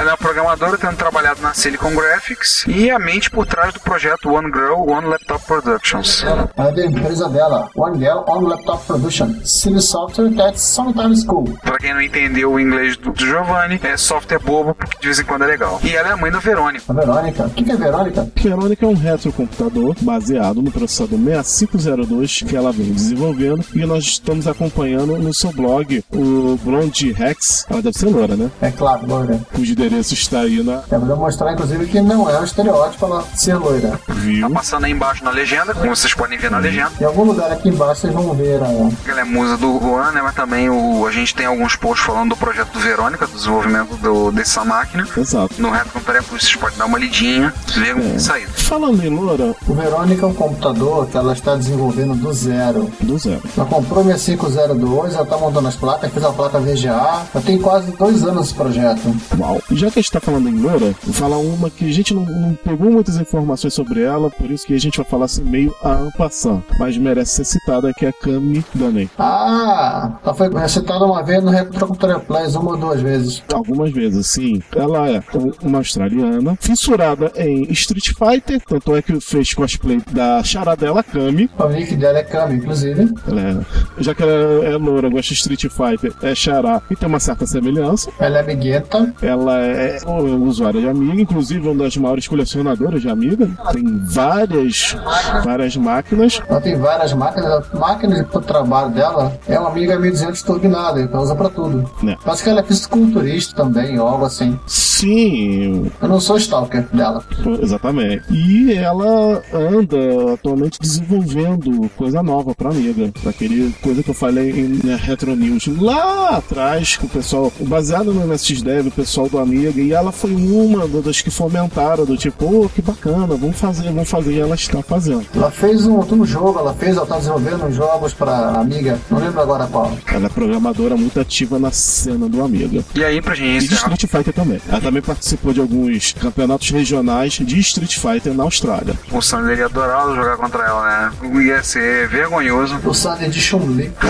Ela 0.00 0.08
é 0.08 0.12
uma 0.12 0.16
programadora, 0.16 0.78
tendo 0.78 0.96
trabalhado 0.96 1.42
na 1.42 1.52
Silicon 1.52 1.94
Graphics 1.94 2.64
e 2.66 2.90
a 2.90 2.98
mente 2.98 3.30
por 3.30 3.44
trás 3.44 3.74
do 3.74 3.80
projeto 3.80 4.30
One 4.32 4.50
Girl, 4.50 4.90
One 4.90 5.06
Laptop 5.06 5.44
Productions. 5.44 6.24
Ela 6.24 6.50
é 6.56 6.72
da 6.72 6.86
empresa 6.86 7.28
dela, 7.28 7.68
One 7.76 7.98
Girl 7.98 8.20
On 8.26 8.40
Laptop 8.46 8.82
Production. 8.86 9.34
Silly 9.44 9.82
Software 9.82 10.30
That's 10.34 10.62
Sometimes 10.62 11.22
Cool. 11.24 11.54
Pra 11.62 11.76
quem 11.76 11.92
não 11.92 12.00
entendeu 12.00 12.50
o 12.50 12.58
inglês 12.58 12.96
do, 12.96 13.12
do 13.12 13.26
Giovanni, 13.26 13.78
é 13.82 13.94
software 13.98 14.38
bobo, 14.38 14.74
porque 14.74 14.96
de 15.00 15.06
vez 15.06 15.18
em 15.18 15.24
quando 15.24 15.44
é 15.44 15.48
legal. 15.48 15.78
E 15.84 15.94
ela 15.94 16.08
é 16.08 16.12
a 16.12 16.16
mãe 16.16 16.30
da 16.30 16.38
Verônica. 16.38 16.82
A 16.88 16.94
Verônica. 16.94 17.44
O 17.44 17.50
que, 17.50 17.62
que 17.62 17.70
é 17.72 17.76
Verônica? 17.76 18.32
Verônica 18.36 18.86
é 18.86 18.88
um 18.88 18.94
retrocomputador 18.94 19.94
baseado 20.00 20.62
no 20.62 20.70
processador 20.70 21.18
6502 21.18 22.44
que 22.48 22.56
ela 22.56 22.72
vem 22.72 22.90
desenvolvendo 22.90 23.66
e 23.74 23.84
nós 23.84 24.04
estamos 24.04 24.46
acompanhando 24.46 25.18
no 25.18 25.34
seu 25.34 25.52
blog, 25.52 26.02
o 26.10 26.58
Blonde 26.64 27.12
Rex. 27.12 27.66
Ela 27.68 27.82
deve 27.82 27.98
ser 27.98 28.06
loura, 28.06 28.34
né? 28.34 28.50
É 28.62 28.70
claro. 28.70 29.06
Cujo 29.52 29.74
endereço 29.90 30.14
está 30.14 30.40
aí 30.40 30.62
na 30.62 30.82
Eu 30.90 31.00
vou 31.00 31.16
mostrar, 31.16 31.52
inclusive, 31.52 31.86
que 31.86 32.00
não 32.00 32.30
é 32.30 32.40
um 32.40 32.44
estereótipo 32.44 33.04
ela 33.06 33.24
ser 33.34 33.54
loira. 33.54 33.98
view. 34.08 34.48
Tá 34.48 34.54
passando 34.54 34.84
aí 34.84 34.92
embaixo 34.92 35.24
na 35.24 35.30
legenda, 35.30 35.74
como 35.74 35.94
vocês 35.94 36.14
podem 36.14 36.38
ver 36.38 36.50
na 36.50 36.58
legenda. 36.58 36.92
Em 37.00 37.04
algum 37.04 37.24
lugar 37.24 37.50
aqui 37.50 37.68
embaixo 37.68 38.02
vocês 38.02 38.12
vão 38.12 38.32
ver 38.34 38.60
a, 38.62 39.10
Ela 39.10 39.20
é 39.20 39.24
musa 39.24 39.56
do 39.56 39.78
Juan, 39.80 40.12
né? 40.12 40.22
Mas 40.22 40.34
também 40.34 40.70
o, 40.70 41.06
a 41.06 41.10
gente 41.10 41.34
tem 41.34 41.46
alguns 41.46 41.76
posts 41.76 42.06
falando 42.06 42.30
do 42.30 42.36
projeto 42.36 42.72
do 42.72 42.78
Verônica, 42.78 43.26
do 43.26 43.32
desenvolvimento 43.34 43.96
do, 43.96 44.30
dessa 44.30 44.64
máquina. 44.64 45.06
Exato. 45.16 45.54
No 45.58 45.70
Reto 45.70 45.90
Plus, 45.90 46.42
vocês 46.42 46.54
podem 46.56 46.78
dar 46.78 46.86
uma 46.86 46.98
lidinha, 46.98 47.52
ver 47.74 47.94
tem 47.94 48.18
saído. 48.18 48.52
Falando 48.52 49.04
em 49.04 49.08
loura, 49.08 49.54
O 49.66 49.74
Verônica 49.74 50.24
é 50.24 50.28
um 50.28 50.34
computador 50.34 51.06
que 51.06 51.16
ela 51.16 51.32
está 51.32 51.56
desenvolvendo 51.56 52.14
do 52.14 52.32
zero. 52.32 52.90
do 53.00 53.18
zero. 53.18 53.42
Ela 53.56 53.66
comprou 53.66 54.04
minha 54.04 54.18
502, 54.18 55.14
ela 55.14 55.22
está 55.22 55.36
montando 55.36 55.68
as 55.68 55.76
placas, 55.76 56.12
fez 56.12 56.24
a 56.24 56.30
placa 56.30 56.60
VGA. 56.60 57.22
Já 57.34 57.40
tem 57.44 57.58
quase 57.58 57.90
dois 57.92 58.22
anos 58.24 58.46
esse 58.46 58.54
projeto. 58.54 59.14
Uau. 59.38 59.60
Já 59.72 59.90
que 59.90 59.98
a 59.98 60.02
gente 60.02 60.12
tá 60.12 60.20
falando 60.20 60.48
em 60.48 60.60
loura, 60.60 60.94
vou 61.02 61.14
falar 61.14 61.38
uma 61.38 61.70
que 61.70 61.88
a 61.88 61.92
gente 61.92 62.12
não, 62.12 62.24
não 62.24 62.54
pegou 62.54 62.90
muitas 62.90 63.16
informações 63.16 63.72
sobre 63.72 64.02
ela, 64.02 64.30
por 64.30 64.50
isso 64.50 64.66
que 64.66 64.74
a 64.74 64.80
gente 64.80 64.96
vai 64.96 65.06
falar 65.06 65.26
assim 65.26 65.44
meio 65.44 65.74
a 65.82 66.08
passant, 66.16 66.62
mas 66.78 66.96
merece 66.96 67.36
ser 67.36 67.44
citada, 67.44 67.92
que 67.94 68.06
é 68.06 68.08
a 68.08 68.12
Cami 68.12 68.64
Dunning. 68.74 69.08
Ah, 69.18 70.18
ela 70.24 70.34
foi 70.34 70.68
citada 70.68 71.04
uma 71.04 71.22
vez 71.22 71.42
no 71.42 71.50
Retro 71.50 71.86
Computaria 71.86 72.18
Plus, 72.18 72.54
uma 72.54 72.72
ou 72.72 72.76
duas 72.76 73.00
vezes. 73.00 73.42
Algumas 73.52 73.92
vezes, 73.92 74.26
sim. 74.26 74.60
Ela 74.74 75.08
é 75.08 75.22
uma 75.62 75.78
australiana, 75.78 76.56
fissurada 76.60 77.32
em 77.36 77.70
Street 77.72 78.08
Fighter, 78.08 78.60
tanto 78.66 78.96
é 78.96 79.02
que 79.02 79.20
fez 79.20 79.54
cosplay 79.54 80.00
da 80.10 80.42
charadela 80.42 81.02
Kami. 81.02 81.48
O 81.58 81.68
nick 81.68 81.94
dela 81.96 82.18
é 82.18 82.22
Kami, 82.22 82.56
inclusive. 82.56 83.12
Ela 83.26 83.40
é, 83.40 83.60
já 83.98 84.14
que 84.14 84.22
ela 84.22 84.32
é 84.64 84.76
loura, 84.76 85.08
gosta 85.08 85.28
de 85.28 85.40
Street 85.40 85.66
Fighter, 85.68 86.12
é 86.22 86.34
chará 86.34 86.82
e 86.90 86.96
tem 86.96 87.08
uma 87.08 87.20
certa 87.20 87.46
semelhança. 87.46 88.10
Ela 88.18 88.38
é 88.38 88.40
amigueta. 88.40 89.12
Ela 89.22 89.59
é 89.60 89.98
usuária 90.06 90.80
de 90.80 90.88
Amiga, 90.88 91.20
inclusive 91.20 91.68
uma 91.68 91.84
das 91.84 91.96
maiores 91.96 92.26
colecionadoras 92.26 93.00
de 93.02 93.08
Amiga. 93.08 93.48
Tem 93.72 93.84
várias, 94.04 94.96
várias 95.44 95.76
máquinas. 95.76 96.40
Ela 96.48 96.60
tem 96.60 96.76
várias 96.76 97.12
máquinas. 97.12 97.64
A 97.72 97.78
máquina 97.78 98.22
de 98.24 98.40
trabalho 98.42 98.90
dela 98.90 99.32
é 99.46 99.58
uma 99.58 99.70
Amiga 99.70 99.98
1200 99.98 100.42
turbinada, 100.42 101.00
então 101.00 101.20
usa 101.20 101.34
pra 101.34 101.48
tudo. 101.48 101.88
É. 102.06 102.16
Parece 102.24 102.42
que 102.44 102.50
ela 102.50 102.60
é 102.60 102.62
fisiculturista 102.64 103.54
também, 103.54 103.98
ou 103.98 104.06
algo 104.06 104.24
assim. 104.24 104.58
Sim, 104.66 105.90
Eu 106.00 106.08
não 106.08 106.20
sou 106.20 106.36
stalker 106.36 106.86
dela. 106.92 107.22
exatamente. 107.62 108.22
E 108.30 108.72
ela 108.74 109.42
anda 109.52 110.34
atualmente 110.34 110.78
desenvolvendo 110.80 111.90
coisa 111.96 112.22
nova 112.22 112.54
pra 112.54 112.70
Amiga. 112.70 113.10
Aquele 113.26 113.72
coisa 113.82 114.02
que 114.02 114.10
eu 114.10 114.14
falei 114.14 114.50
em 114.50 114.78
Retro 114.96 115.34
News 115.34 115.66
lá 115.80 116.36
atrás, 116.36 116.96
que 116.96 117.06
o 117.06 117.08
pessoal, 117.08 117.52
baseado 117.60 118.12
no 118.12 118.26
MSX 118.26 118.62
Dev, 118.62 118.86
o 118.88 118.90
pessoal 118.90 119.28
do 119.28 119.38
Amiga, 119.38 119.49
e 119.52 119.92
ela 119.92 120.12
foi 120.12 120.34
uma 120.34 120.86
das 121.02 121.20
que 121.20 121.30
fomentaram, 121.30 122.04
do 122.04 122.16
tipo, 122.16 122.64
oh, 122.64 122.68
que 122.68 122.82
bacana, 122.82 123.26
vamos 123.36 123.58
fazer, 123.58 123.84
vamos 123.84 124.08
fazer, 124.08 124.32
e 124.32 124.40
ela 124.40 124.54
está 124.54 124.82
fazendo. 124.82 125.24
Ela 125.34 125.50
fez 125.50 125.86
um, 125.86 125.98
um 125.98 126.24
jogo, 126.24 126.58
ela 126.58 126.74
fez, 126.74 126.96
ela 126.96 127.06
tá 127.06 127.16
desenvolvendo 127.16 127.64
uns 127.66 127.74
jogos 127.74 128.12
pra 128.14 128.50
Amiga, 128.60 128.98
não 129.10 129.18
lembro 129.18 129.40
agora 129.40 129.66
qual. 129.66 129.92
Ela 130.06 130.26
é 130.26 130.28
programadora 130.28 130.96
muito 130.96 131.18
ativa 131.20 131.58
na 131.58 131.70
cena 131.70 132.28
do 132.28 132.42
Amiga. 132.42 132.84
E 132.94 133.04
aí, 133.04 133.20
pra 133.20 133.34
gente 133.34 133.64
E 133.64 133.68
de 133.68 133.74
Street 133.74 134.06
Fighter 134.06 134.32
também. 134.32 134.60
Ela 134.68 134.80
também 134.80 135.02
participou 135.02 135.52
de 135.52 135.60
alguns 135.60 136.12
campeonatos 136.12 136.70
regionais 136.70 137.32
de 137.34 137.58
Street 137.58 137.96
Fighter 137.96 138.34
na 138.34 138.42
Austrália. 138.44 138.94
o 139.10 139.20
Sander 139.20 139.58
ia 139.58 139.66
adorar 139.66 140.14
jogar 140.14 140.36
contra 140.36 140.64
ela, 140.64 141.10
né? 141.22 141.42
Ia 141.44 141.62
ser 141.62 142.08
vergonhoso. 142.08 142.78
O 142.84 142.94
Sander 142.94 143.30
de 143.30 143.40
Chun-Li. 143.40 143.92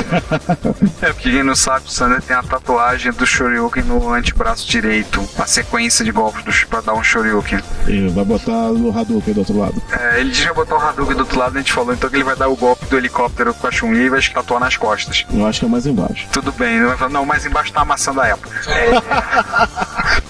É, 1.02 1.12
porque 1.12 1.30
quem 1.30 1.42
não 1.42 1.54
sabe, 1.54 1.86
o 1.86 1.90
Sander 1.90 2.20
tem 2.20 2.36
a 2.36 2.42
tatuagem 2.42 3.12
do 3.12 3.26
Shoryuken 3.26 3.82
no 3.84 4.12
antebraço 4.12 4.68
direito. 4.68 5.20
A 5.38 5.46
sequência 5.46 6.04
de 6.04 6.12
golpes 6.12 6.42
do, 6.44 6.66
pra 6.68 6.80
dar 6.80 6.94
um 6.94 7.02
Shoryuken. 7.02 7.60
E 7.86 8.08
vai 8.08 8.24
botar 8.24 8.70
o 8.72 8.90
Hadouken 8.96 9.34
do 9.34 9.40
outro 9.40 9.58
lado. 9.58 9.82
É, 9.90 10.20
ele 10.20 10.30
tinha 10.30 10.52
botar 10.52 10.76
o 10.76 10.78
Hadouken 10.80 11.14
do 11.16 11.20
outro 11.20 11.38
lado, 11.38 11.56
a 11.56 11.60
gente 11.60 11.72
falou 11.72 11.94
então 11.94 12.10
que 12.10 12.16
ele 12.16 12.24
vai 12.24 12.36
dar 12.36 12.48
o 12.48 12.56
golpe 12.56 12.84
do 12.86 12.96
helicóptero 12.96 13.54
com 13.54 13.66
a 13.66 13.70
Chun-Li 13.70 14.04
e 14.04 14.08
vai 14.10 14.20
tatuar 14.22 14.60
nas 14.60 14.76
costas. 14.76 15.24
Eu 15.32 15.46
acho 15.46 15.60
que 15.60 15.66
é 15.66 15.68
mais 15.68 15.86
embaixo. 15.86 16.26
Tudo 16.32 16.52
bem, 16.52 16.76
ele 16.76 16.86
vai 16.86 16.96
falar, 16.96 17.10
não, 17.10 17.24
mas 17.24 17.46
embaixo 17.46 17.72
tá 17.72 17.80
a 17.80 17.84
maçã 17.84 18.12
da 18.12 18.26
época. 18.26 18.50
É, 18.70 18.90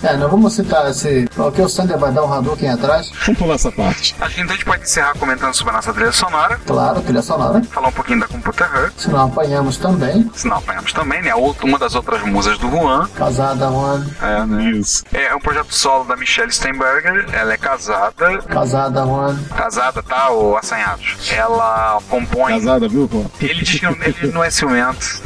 É, 0.03 0.17
não 0.17 0.29
vamos 0.31 0.55
citar 0.55 0.91
esse. 0.91 1.29
O 1.37 1.51
que 1.53 1.61
o 1.61 1.69
Sander 1.69 1.99
vai 1.99 2.11
dar 2.13 2.25
um 2.25 2.33
Hadouken 2.33 2.71
atrás? 2.71 3.11
Vamos 3.27 3.39
pular 3.39 3.55
essa 3.55 3.71
parte. 3.71 4.15
acho 4.21 4.35
que 4.35 4.41
então 4.41 4.53
a 4.55 4.57
gente 4.57 4.65
pode 4.65 4.83
encerrar 4.83 5.15
comentando 5.19 5.53
sobre 5.55 5.73
a 5.73 5.77
nossa 5.77 5.93
trilha 5.93 6.13
sonora, 6.13 6.59
Claro, 6.67 7.03
trilha 7.03 7.21
sonora. 7.23 7.63
falar 7.65 7.89
um 7.89 7.93
pouquinho 7.93 8.21
da 8.21 8.27
Computer 8.29 8.67
Hurt, 8.75 8.93
Se 8.97 9.09
não 9.11 9.27
apanhamos 9.27 9.77
também. 9.77 10.31
se 10.35 10.47
não 10.49 10.57
apanhamos 10.57 10.93
também, 10.93 11.21
né? 11.23 11.35
Outra- 11.35 11.67
Uma 11.67 11.79
das 11.79 11.95
outras 11.95 12.23
musas 12.23 12.57
do 12.59 12.71
Juan. 12.71 13.09
Casada, 13.15 13.67
Juan. 13.69 14.07
É, 14.23 14.45
né? 14.47 14.71
Isso. 14.71 14.90
É 15.13 15.35
um 15.35 15.39
projeto 15.41 15.75
solo 15.75 16.05
da 16.05 16.17
Michelle 16.17 16.51
Steinberger. 16.53 17.27
Ela 17.33 17.53
é 17.55 17.57
casada. 17.57 18.39
Casada, 18.43 19.05
Juan. 19.05 19.37
Casada, 19.57 20.03
tá? 20.03 20.29
Ou 20.31 20.57
assanhados? 20.57 21.17
Ela 21.33 21.99
compõe. 22.09 22.59
Casada, 22.59 22.89
viu, 22.89 23.09
pô? 23.09 23.25
Ele 23.41 23.63
diz 23.63 23.79
que 23.81 23.85
não- 23.87 23.93
ele 24.03 24.33
não 24.33 24.43
é 24.45 24.51
ciumento. 24.51 25.21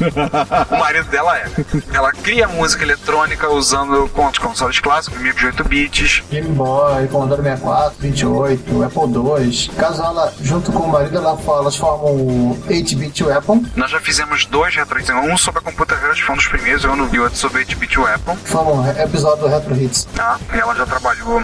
O 0.70 0.76
marido 0.78 1.08
dela 1.10 1.36
é. 1.38 1.46
Ela 1.92 2.12
cria 2.12 2.48
música 2.48 2.82
eletrônica 2.84 3.48
usando 3.50 4.08
con- 4.10 4.32
consoles 4.40 4.80
clássicos, 4.80 5.18
micro 5.20 5.38
de 5.40 5.46
8 5.46 5.64
bits. 5.64 6.22
Game 6.30 6.48
Boy, 6.50 7.06
Commodore 7.08 7.42
64, 7.42 7.94
28, 8.00 8.82
Apple 8.82 9.02
II. 9.02 9.70
Caso 9.78 10.02
ela, 10.02 10.32
junto 10.40 10.72
com 10.72 10.80
o 10.80 10.92
marido, 10.92 11.16
ela, 11.18 11.36
fala- 11.38 11.60
elas 11.62 11.76
formam 11.76 12.12
o 12.14 12.58
8-bit 12.68 13.24
Weapon. 13.24 13.64
Nós 13.76 13.90
já 13.90 14.00
fizemos 14.00 14.44
dois 14.46 14.74
retro 14.74 14.98
hits, 14.98 15.10
um 15.10 15.36
sobre 15.36 15.60
a 15.60 15.62
Computer 15.62 15.94
foi 15.94 16.34
um 16.34 16.36
dos 16.36 16.46
primeiros, 16.48 16.84
eu 16.84 16.94
não 16.96 17.06
vi 17.08 17.18
outro 17.18 17.36
sobre 17.38 17.64
8-bit 17.64 17.98
Weapon. 17.98 18.36
Formam 18.44 18.80
um 18.82 18.88
episódio 18.90 19.46
Hits. 19.74 20.08
Tá? 20.14 20.38
E 20.52 20.58
ela 20.58 20.74
já 20.74 20.86
trabalhou 20.86 21.40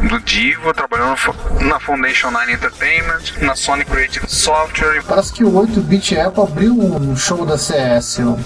no 0.00 0.20
Divo, 0.20 0.72
trabalhou 0.74 1.14
na 1.60 1.80
Foundation 1.80 2.30
9 2.30 2.52
Entertainment, 2.52 3.20
na 3.40 3.54
Sony 3.54 3.84
Creative 3.84 4.28
Software. 4.28 5.02
Parece 5.06 5.32
que 5.32 5.44
o 5.44 5.52
8-bit 5.52 6.18
Apple 6.18 6.44
abriu 6.44 6.72
um 6.74 7.16
show 7.16 7.44
da 7.44 7.58
CS. 7.58 8.18
Hum, 8.18 8.36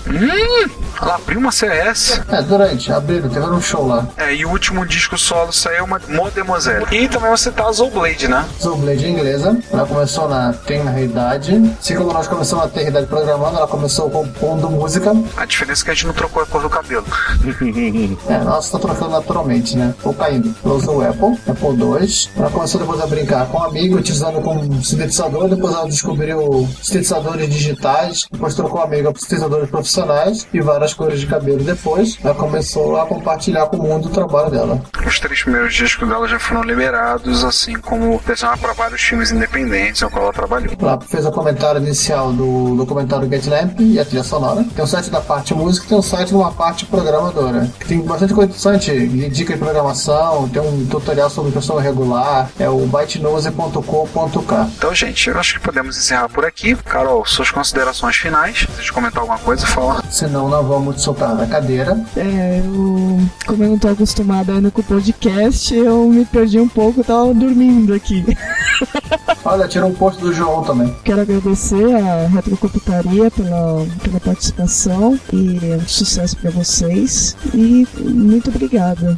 ela 1.00 1.16
abriu 1.16 1.38
uma 1.38 1.52
CS. 1.52 2.20
É, 2.28 2.42
durante, 2.42 2.92
abriram, 2.92 3.28
teve 3.28 3.46
um 3.46 3.60
show 3.60 3.86
lá. 3.86 4.06
É, 4.16 4.34
e 4.34 4.44
o 4.44 4.50
último 4.50 4.86
disco 4.86 5.16
solo 5.18 5.52
saiu 5.52 5.84
uma 5.84 6.00
Modemoiselle. 6.08 6.86
E 6.90 7.08
também 7.08 7.30
você 7.30 7.50
tá 7.50 7.66
a 7.66 7.72
Zowblade, 7.72 8.28
né? 8.28 8.44
Zooblade 8.60 9.06
inglesa, 9.06 9.58
ela 9.72 9.86
começou 9.86 10.28
na 10.28 10.52
tenra 10.52 11.00
idade. 11.00 11.76
Assim 11.78 11.96
como 11.96 12.12
nós 12.12 12.26
começamos 12.28 12.64
a 12.64 12.68
ter 12.68 12.88
idade 12.88 13.06
programando, 13.06 13.56
ela 13.56 13.66
começou 13.66 14.10
compondo 14.10 14.70
música. 14.70 15.12
A 15.36 15.44
diferença 15.44 15.82
é 15.82 15.84
que 15.84 15.90
a 15.90 15.94
gente 15.94 16.06
não 16.06 16.14
trocou 16.14 16.42
a 16.42 16.46
cor 16.46 16.62
do 16.62 16.70
cabelo. 16.70 17.06
É, 18.28 18.38
nós 18.38 18.66
está 18.66 18.78
trocando 18.78 19.05
naturalmente, 19.08 19.76
né? 19.76 19.94
Ou 20.02 20.14
caindo. 20.14 20.54
Ela 20.64 20.74
usou 20.74 20.98
o 20.98 21.02
Apple, 21.02 21.38
Apple 21.46 21.68
II. 21.68 22.28
Ela 22.36 22.50
começou 22.50 22.80
depois 22.80 23.00
a 23.00 23.06
brincar 23.06 23.46
com 23.46 23.58
um 23.58 23.62
amigo, 23.62 23.96
utilizando 23.96 24.40
como 24.40 24.84
sintetizador. 24.84 25.48
Depois 25.48 25.74
ela 25.74 25.86
descobriu 25.86 26.68
sintetizadores 26.82 27.48
digitais. 27.48 28.26
Depois 28.30 28.54
trocou 28.54 28.80
amigo 28.80 29.12
para 29.12 29.20
sintetizadores 29.20 29.70
profissionais 29.70 30.46
e 30.52 30.60
várias 30.60 30.94
cores 30.94 31.20
de 31.20 31.26
cabelo. 31.26 31.62
Depois 31.62 32.18
ela 32.22 32.34
começou 32.34 32.96
a 32.96 33.06
compartilhar 33.06 33.66
com 33.66 33.76
o 33.76 33.82
mundo 33.82 34.06
o 34.06 34.10
trabalho 34.10 34.50
dela. 34.50 34.80
Os 35.06 35.20
três 35.20 35.42
primeiros 35.42 35.74
discos 35.74 36.08
dela 36.08 36.26
já 36.26 36.38
foram 36.38 36.62
liberados, 36.62 37.44
assim 37.44 37.74
como 37.74 38.20
desenhar 38.26 38.58
para 38.58 38.72
vários 38.72 39.00
filmes 39.02 39.30
independentes 39.30 40.02
ao 40.02 40.10
qual 40.10 40.24
ela 40.24 40.32
trabalhou. 40.32 40.74
Ela 40.78 41.00
fez 41.00 41.24
o 41.26 41.32
comentário 41.32 41.80
inicial 41.80 42.32
do 42.32 42.74
documentário 42.76 43.28
Get 43.28 43.46
Lamp 43.46 43.80
e 43.80 43.98
a 43.98 44.04
trilha 44.04 44.24
sonora. 44.24 44.64
Tem 44.74 44.84
o 44.84 44.86
site 44.86 45.10
da 45.10 45.20
parte 45.20 45.54
música 45.54 45.86
e 45.86 45.88
tem 45.88 45.98
o 45.98 46.02
site 46.02 46.28
de 46.28 46.34
uma 46.34 46.52
parte 46.52 46.86
programadora. 46.86 47.70
Tem 47.86 48.00
bastante 48.00 48.34
coisa 48.34 48.50
interessante, 48.50 48.90
dica 49.30 49.52
de 49.52 49.58
programação, 49.58 50.48
tem 50.48 50.62
um 50.62 50.86
tutorial 50.86 51.28
sobre 51.28 51.50
impressão 51.50 51.76
regular, 51.76 52.50
é 52.58 52.68
o 52.68 52.86
bytenose.co.k. 52.86 54.66
Então, 54.76 54.94
gente, 54.94 55.28
eu 55.28 55.38
acho 55.38 55.54
que 55.54 55.60
podemos 55.60 55.98
encerrar 55.98 56.28
por 56.28 56.44
aqui. 56.44 56.74
Carol, 56.76 57.24
suas 57.26 57.50
considerações 57.50 58.16
finais. 58.16 58.66
Se 58.80 58.92
comentar 58.92 59.20
alguma 59.20 59.38
coisa, 59.38 59.66
fala. 59.66 60.02
Senão 60.10 60.48
não 60.48 60.62
vamos 60.62 60.96
te 60.96 61.02
soltar 61.02 61.34
na 61.34 61.46
cadeira. 61.46 61.98
É, 62.16 62.62
eu, 62.64 63.20
como 63.46 63.64
eu 63.64 63.70
não 63.70 63.78
tô 63.78 63.88
acostumada 63.88 64.52
ainda 64.52 64.70
com 64.70 64.80
o 64.80 64.84
podcast, 64.84 65.74
eu 65.74 66.08
me 66.08 66.24
perdi 66.24 66.60
um 66.60 66.68
pouco, 66.68 67.00
eu 67.00 67.04
tava 67.04 67.34
dormindo 67.34 67.92
aqui. 67.92 68.24
Olha, 69.44 69.68
tira 69.68 69.86
um 69.86 69.94
post 69.94 70.20
do 70.20 70.32
João 70.32 70.62
também. 70.62 70.94
Quero 71.04 71.20
agradecer 71.20 71.94
a 71.94 72.26
Retrocomputaria 72.28 73.30
pela, 73.30 73.86
pela 74.02 74.20
participação 74.20 75.18
e 75.32 75.80
sucesso 75.86 76.36
pra 76.36 76.50
vocês. 76.50 77.36
E 77.54 77.86
muito 77.96 78.50
obrigada 78.50 78.75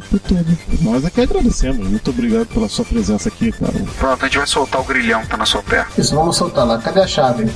por 0.09 0.19
tudo. 0.19 0.57
Nós 0.81 1.05
aqui 1.05 1.21
agradecemos. 1.21 1.87
Muito 1.87 2.09
obrigado 2.09 2.47
pela 2.47 2.69
sua 2.69 2.85
presença 2.85 3.29
aqui, 3.29 3.51
cara. 3.51 3.73
Pronto, 3.97 4.23
a 4.23 4.27
gente 4.27 4.37
vai 4.37 4.47
soltar 4.47 4.81
o 4.81 4.83
grilhão 4.83 5.21
que 5.21 5.27
tá 5.27 5.37
na 5.37 5.45
sua 5.45 5.61
perna. 5.61 5.87
Isso, 5.97 6.15
vamos 6.15 6.37
soltar 6.37 6.65
lá. 6.65 6.77
Cadê 6.77 7.01
a 7.01 7.07
chave? 7.07 7.49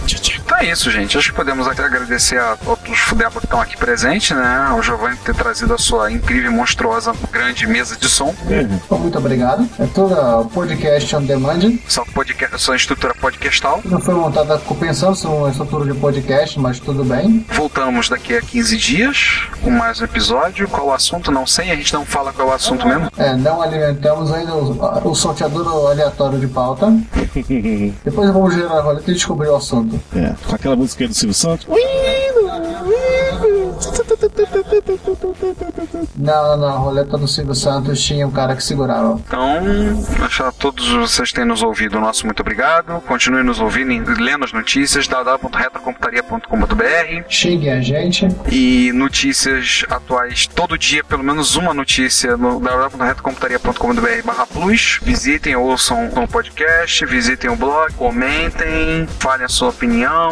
Então 0.45 0.57
é 0.57 0.65
isso, 0.65 0.91
gente. 0.91 1.17
Acho 1.17 1.29
que 1.29 1.35
podemos 1.35 1.67
até 1.67 1.83
agradecer 1.83 2.37
a 2.37 2.57
outros 2.65 2.99
Fudeba 2.99 3.39
que 3.39 3.45
estão 3.45 3.61
aqui 3.61 3.77
presentes, 3.77 4.35
né? 4.35 4.67
Ao 4.69 4.81
Giovanni 4.81 5.17
ter 5.17 5.35
trazido 5.35 5.73
a 5.73 5.77
sua 5.77 6.11
incrível, 6.11 6.51
monstruosa, 6.51 7.13
grande 7.31 7.65
mesa 7.67 7.95
de 7.95 8.09
som. 8.09 8.33
Então, 8.49 8.99
muito 8.99 9.17
obrigado. 9.17 9.67
É 9.79 9.85
todo 9.87 10.13
o 10.13 10.45
podcast 10.45 11.15
on 11.15 11.23
demand. 11.23 11.77
Sua, 11.87 12.05
podcast, 12.05 12.59
sua 12.59 12.75
estrutura 12.75 13.13
podcastal. 13.15 13.81
Não 13.85 13.99
foi 13.99 14.13
montada 14.13 14.59
pensando 14.79 15.17
em 15.23 15.27
uma 15.27 15.49
estrutura 15.49 15.91
de 15.91 15.99
podcast, 15.99 16.59
mas 16.59 16.79
tudo 16.79 17.03
bem. 17.03 17.45
Voltamos 17.53 18.09
daqui 18.09 18.35
a 18.35 18.41
15 18.41 18.77
dias 18.77 19.41
com 19.61 19.69
mais 19.69 20.01
um 20.01 20.05
episódio. 20.05 20.67
Qual 20.67 20.87
o 20.87 20.93
assunto? 20.93 21.31
Não 21.31 21.47
sei, 21.47 21.71
a 21.71 21.75
gente 21.75 21.92
não 21.93 22.05
fala 22.05 22.33
qual 22.33 22.47
é 22.47 22.51
o 22.51 22.53
assunto 22.53 22.87
mesmo. 22.87 23.09
É, 23.17 23.35
não 23.35 23.61
alimentamos 23.61 24.31
ainda 24.33 24.53
o, 24.53 25.09
o 25.09 25.15
sorteador 25.15 25.67
aleatório 25.89 26.39
de 26.39 26.47
pauta. 26.47 26.87
Depois 28.03 28.29
vamos 28.31 28.53
gerar 28.53 28.79
a 28.79 28.81
roleta 28.81 29.11
e 29.11 29.13
descobrir 29.13 29.49
o 29.49 29.55
assunto. 29.55 29.99
É, 30.15 30.33
com 30.47 30.55
aquela 30.55 30.75
música 30.75 31.07
do 31.07 31.13
Silvio 31.13 31.33
Santos. 31.33 31.67
Não, 36.15 36.57
não, 36.57 36.67
a 36.67 36.71
roleta 36.77 37.17
do 37.17 37.27
Silvio 37.27 37.55
Santos 37.55 38.01
tinha 38.01 38.25
um 38.27 38.31
cara 38.31 38.55
que 38.55 38.63
segurava. 38.63 39.19
Então, 39.27 39.59
acho 40.23 40.51
que 40.51 40.59
todos 40.59 40.87
vocês 40.89 41.31
têm 41.31 41.45
nos 41.45 41.61
ouvido. 41.63 41.99
Nosso 41.99 42.25
muito 42.25 42.41
obrigado. 42.41 43.01
Continue 43.01 43.43
nos 43.43 43.59
ouvindo, 43.59 43.91
e 43.91 43.99
lendo 44.21 44.45
as 44.45 44.53
notícias, 44.53 45.07
www.retrocomputaria.com.br 45.07 47.23
Xingue 47.29 47.69
a 47.69 47.81
gente. 47.81 48.27
e 48.51 48.91
notícias 48.93 49.85
atuais 49.89 50.47
todo 50.47 50.77
dia, 50.77 51.03
pelo 51.03 51.23
menos 51.23 51.55
uma 51.55 51.73
notícia 51.73 52.37
no 52.37 52.59
www.retrocomputaria.com.br 52.59 54.23
barra 54.25 54.45
plus. 54.47 54.99
Visitem, 55.01 55.55
ouçam 55.55 56.09
o 56.15 56.27
podcast, 56.27 57.05
visitem 57.05 57.49
o 57.49 57.55
blog, 57.55 57.93
comentem, 57.93 59.07
falem 59.19 59.45
a 59.45 59.49
sua 59.49 59.69
opinião, 59.69 60.31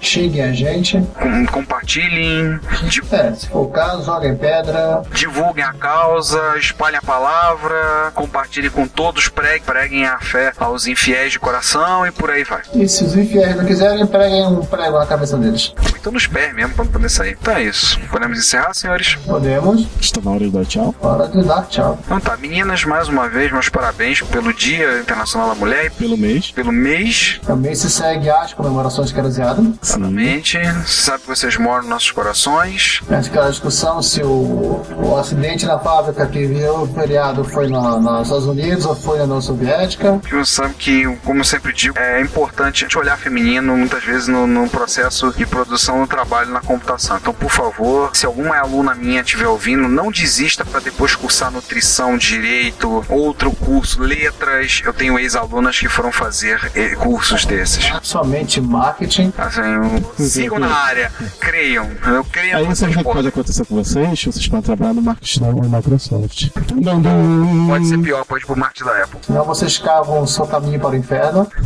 Xingue 0.00 0.40
a 0.40 0.52
gente. 0.52 1.00
com- 1.20 1.46
compartilhem. 1.46 2.58
De- 2.84 3.02
É, 3.12 3.32
se 3.34 3.48
for 3.48 3.60
o 3.62 3.68
casa, 3.68 4.02
joguem 4.02 4.36
pedra. 4.36 5.02
Divulguem 5.12 5.64
a 5.64 5.72
causa, 5.72 6.40
espalhem 6.58 6.98
a 6.98 7.02
palavra, 7.02 8.10
compartilhem 8.14 8.70
com 8.70 8.86
todos, 8.86 9.28
preguem, 9.28 9.62
preguem 9.62 10.06
a 10.06 10.18
fé 10.18 10.52
aos 10.58 10.86
infiéis 10.86 11.32
de 11.32 11.38
coração 11.38 12.06
e 12.06 12.10
por 12.10 12.30
aí 12.30 12.44
vai. 12.44 12.62
E 12.74 12.88
se 12.88 13.04
os 13.04 13.16
infiéis 13.16 13.56
não 13.56 13.64
quiserem, 13.64 14.06
preguem 14.06 14.46
um 14.46 14.64
prego 14.64 14.98
na 14.98 15.06
cabeça 15.06 15.36
deles. 15.36 15.72
Então 15.98 16.12
nos 16.12 16.26
pés 16.26 16.54
mesmo 16.54 16.74
pra 16.74 16.84
não 16.84 16.92
poder 16.92 17.08
sair. 17.08 17.36
Então 17.40 17.54
é 17.54 17.62
isso. 17.64 17.98
Podemos 18.10 18.38
encerrar, 18.38 18.74
senhores? 18.74 19.14
Podemos. 19.26 19.86
Está 20.00 20.20
na 20.20 20.30
hora 20.32 20.40
de 20.44 20.50
dar 20.50 20.64
tchau. 20.66 20.94
Hora 21.00 21.28
de 21.28 21.42
dar 21.42 21.66
tchau. 21.68 21.98
Então 22.04 22.20
tá, 22.20 22.36
meninas, 22.36 22.84
mais 22.84 23.08
uma 23.08 23.28
vez, 23.28 23.50
meus 23.52 23.68
parabéns 23.68 24.20
pelo 24.22 24.52
Dia 24.52 25.00
Internacional 25.00 25.48
da 25.48 25.54
Mulher 25.54 25.86
e 25.86 25.90
Pelo 25.90 26.16
mês. 26.16 26.50
pelo 26.50 26.72
mês. 26.72 27.40
Também 27.46 27.74
se 27.74 27.90
segue 27.90 28.28
as 28.30 28.52
comemorações 28.54 29.12
caraziadas. 29.12 29.64
Exatamente. 29.82 30.58
Você 30.58 31.02
sabe 31.02 31.22
que 31.22 31.28
vocês 31.28 31.56
moram 31.56 31.82
nos 31.82 31.90
nossos 31.90 32.10
corações. 32.10 32.65
Antes 32.66 33.28
aquela 33.28 33.48
discussão 33.48 34.02
se 34.02 34.22
o, 34.22 34.82
o 34.96 35.16
acidente 35.16 35.66
na 35.66 35.78
fábrica 35.78 36.26
que 36.26 36.46
virou 36.46 36.82
o 36.82 36.86
feriado 36.86 37.44
foi 37.44 37.68
na, 37.68 37.98
nos 38.00 38.22
Estados 38.22 38.46
Unidos 38.46 38.84
ou 38.84 38.96
foi 38.96 39.18
na 39.18 39.24
União 39.24 39.40
Soviética. 39.40 40.18
Que 40.18 40.34
você 40.34 40.52
sabe 40.52 40.74
que, 40.74 41.04
como 41.24 41.40
eu 41.40 41.44
sempre 41.44 41.72
digo, 41.72 41.96
é 41.98 42.20
importante 42.20 42.84
a 42.84 42.88
gente 42.88 42.98
olhar 42.98 43.16
feminino 43.16 43.76
muitas 43.76 44.02
vezes 44.02 44.26
no, 44.26 44.46
no 44.46 44.68
processo 44.68 45.32
de 45.32 45.46
produção 45.46 46.00
do 46.00 46.08
trabalho 46.08 46.50
na 46.50 46.60
computação. 46.60 47.18
Então, 47.18 47.32
por 47.32 47.50
favor, 47.50 48.10
se 48.12 48.26
alguma 48.26 48.56
aluna 48.56 48.94
minha 48.94 49.20
estiver 49.20 49.46
ouvindo, 49.46 49.88
não 49.88 50.10
desista 50.10 50.64
para 50.64 50.80
depois 50.80 51.14
cursar 51.14 51.52
nutrição, 51.52 52.18
direito, 52.18 53.04
outro 53.08 53.52
curso, 53.52 54.02
letras. 54.02 54.82
Eu 54.84 54.92
tenho 54.92 55.18
ex-alunas 55.18 55.78
que 55.78 55.88
foram 55.88 56.10
fazer 56.10 56.72
eh, 56.74 56.96
cursos 56.96 57.44
desses. 57.44 57.92
Somente 58.02 58.60
marketing. 58.60 59.32
Assim, 59.38 60.24
sigam 60.24 60.58
na 60.58 60.74
área, 60.74 61.12
creiam. 61.38 61.88
Eu 62.06 62.24
creio 62.24 62.55
Aí 62.56 62.64
você 62.64 62.86
sabe 62.86 62.94
o 62.94 62.96
que 62.96 63.04
pode 63.04 63.28
acontecer 63.28 63.66
com 63.66 63.74
vocês? 63.74 64.24
Vocês 64.24 64.48
podem 64.48 64.62
trabalhar 64.62 64.94
no 64.94 65.02
marketing 65.02 65.40
da 65.40 65.52
Microsoft. 65.76 66.48
Dum, 66.72 67.02
dum. 67.02 67.66
Pode 67.68 67.86
ser 67.86 67.98
pior, 67.98 68.24
pode 68.24 68.44
ir 68.44 68.46
pro 68.46 68.56
marketing 68.56 68.84
da 68.84 69.02
Apple. 69.02 69.18
Senão 69.20 69.44
vocês 69.44 69.76
cavam 69.76 70.22
o 70.22 70.26
seu 70.26 70.46
caminho 70.46 70.80
para 70.80 70.88
o 70.88 70.96
inferno. 70.96 71.46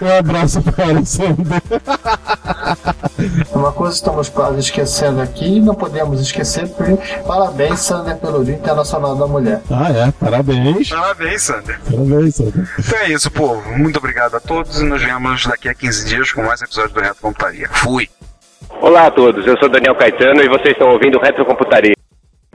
Um 0.00 0.18
abraço 0.18 0.62
para 0.62 0.86
o 0.86 0.90
Alessandro. 0.90 1.44
Uma 3.52 3.72
coisa 3.72 3.92
que 3.92 3.98
estamos 3.98 4.28
quase 4.28 4.60
esquecendo 4.60 5.20
aqui, 5.20 5.60
não 5.60 5.74
podemos 5.74 6.20
esquecer, 6.20 6.68
porque 6.68 6.96
parabéns, 7.26 7.80
Sander, 7.80 8.16
pelo 8.16 8.44
Dia 8.44 8.54
Internacional 8.54 9.16
da 9.16 9.26
Mulher. 9.26 9.60
Ah, 9.70 9.90
é. 9.90 10.12
Parabéns. 10.12 10.90
Parabéns, 10.90 11.42
Sander. 11.42 11.80
Parabéns, 11.80 12.36
Sandro. 12.36 12.68
Então 12.78 12.98
é 13.00 13.10
isso, 13.10 13.28
povo. 13.30 13.76
Muito 13.76 13.98
obrigado 13.98 14.36
a 14.36 14.40
todos 14.40 14.80
e 14.80 14.84
nos 14.84 15.02
vemos 15.02 15.46
daqui 15.46 15.68
a 15.68 15.74
15 15.74 16.06
dias 16.06 16.32
com 16.32 16.42
mais 16.42 16.62
episódios 16.62 16.92
do 16.92 17.00
Reto 17.00 17.20
Computaria. 17.20 17.68
Fui! 17.70 18.08
Olá 18.70 19.06
a 19.06 19.10
todos, 19.10 19.46
eu 19.46 19.56
sou 19.58 19.68
Daniel 19.68 19.94
Caetano 19.94 20.42
e 20.42 20.48
vocês 20.48 20.72
estão 20.72 20.88
ouvindo 20.90 21.18
Retrocomputaria. 21.18 21.94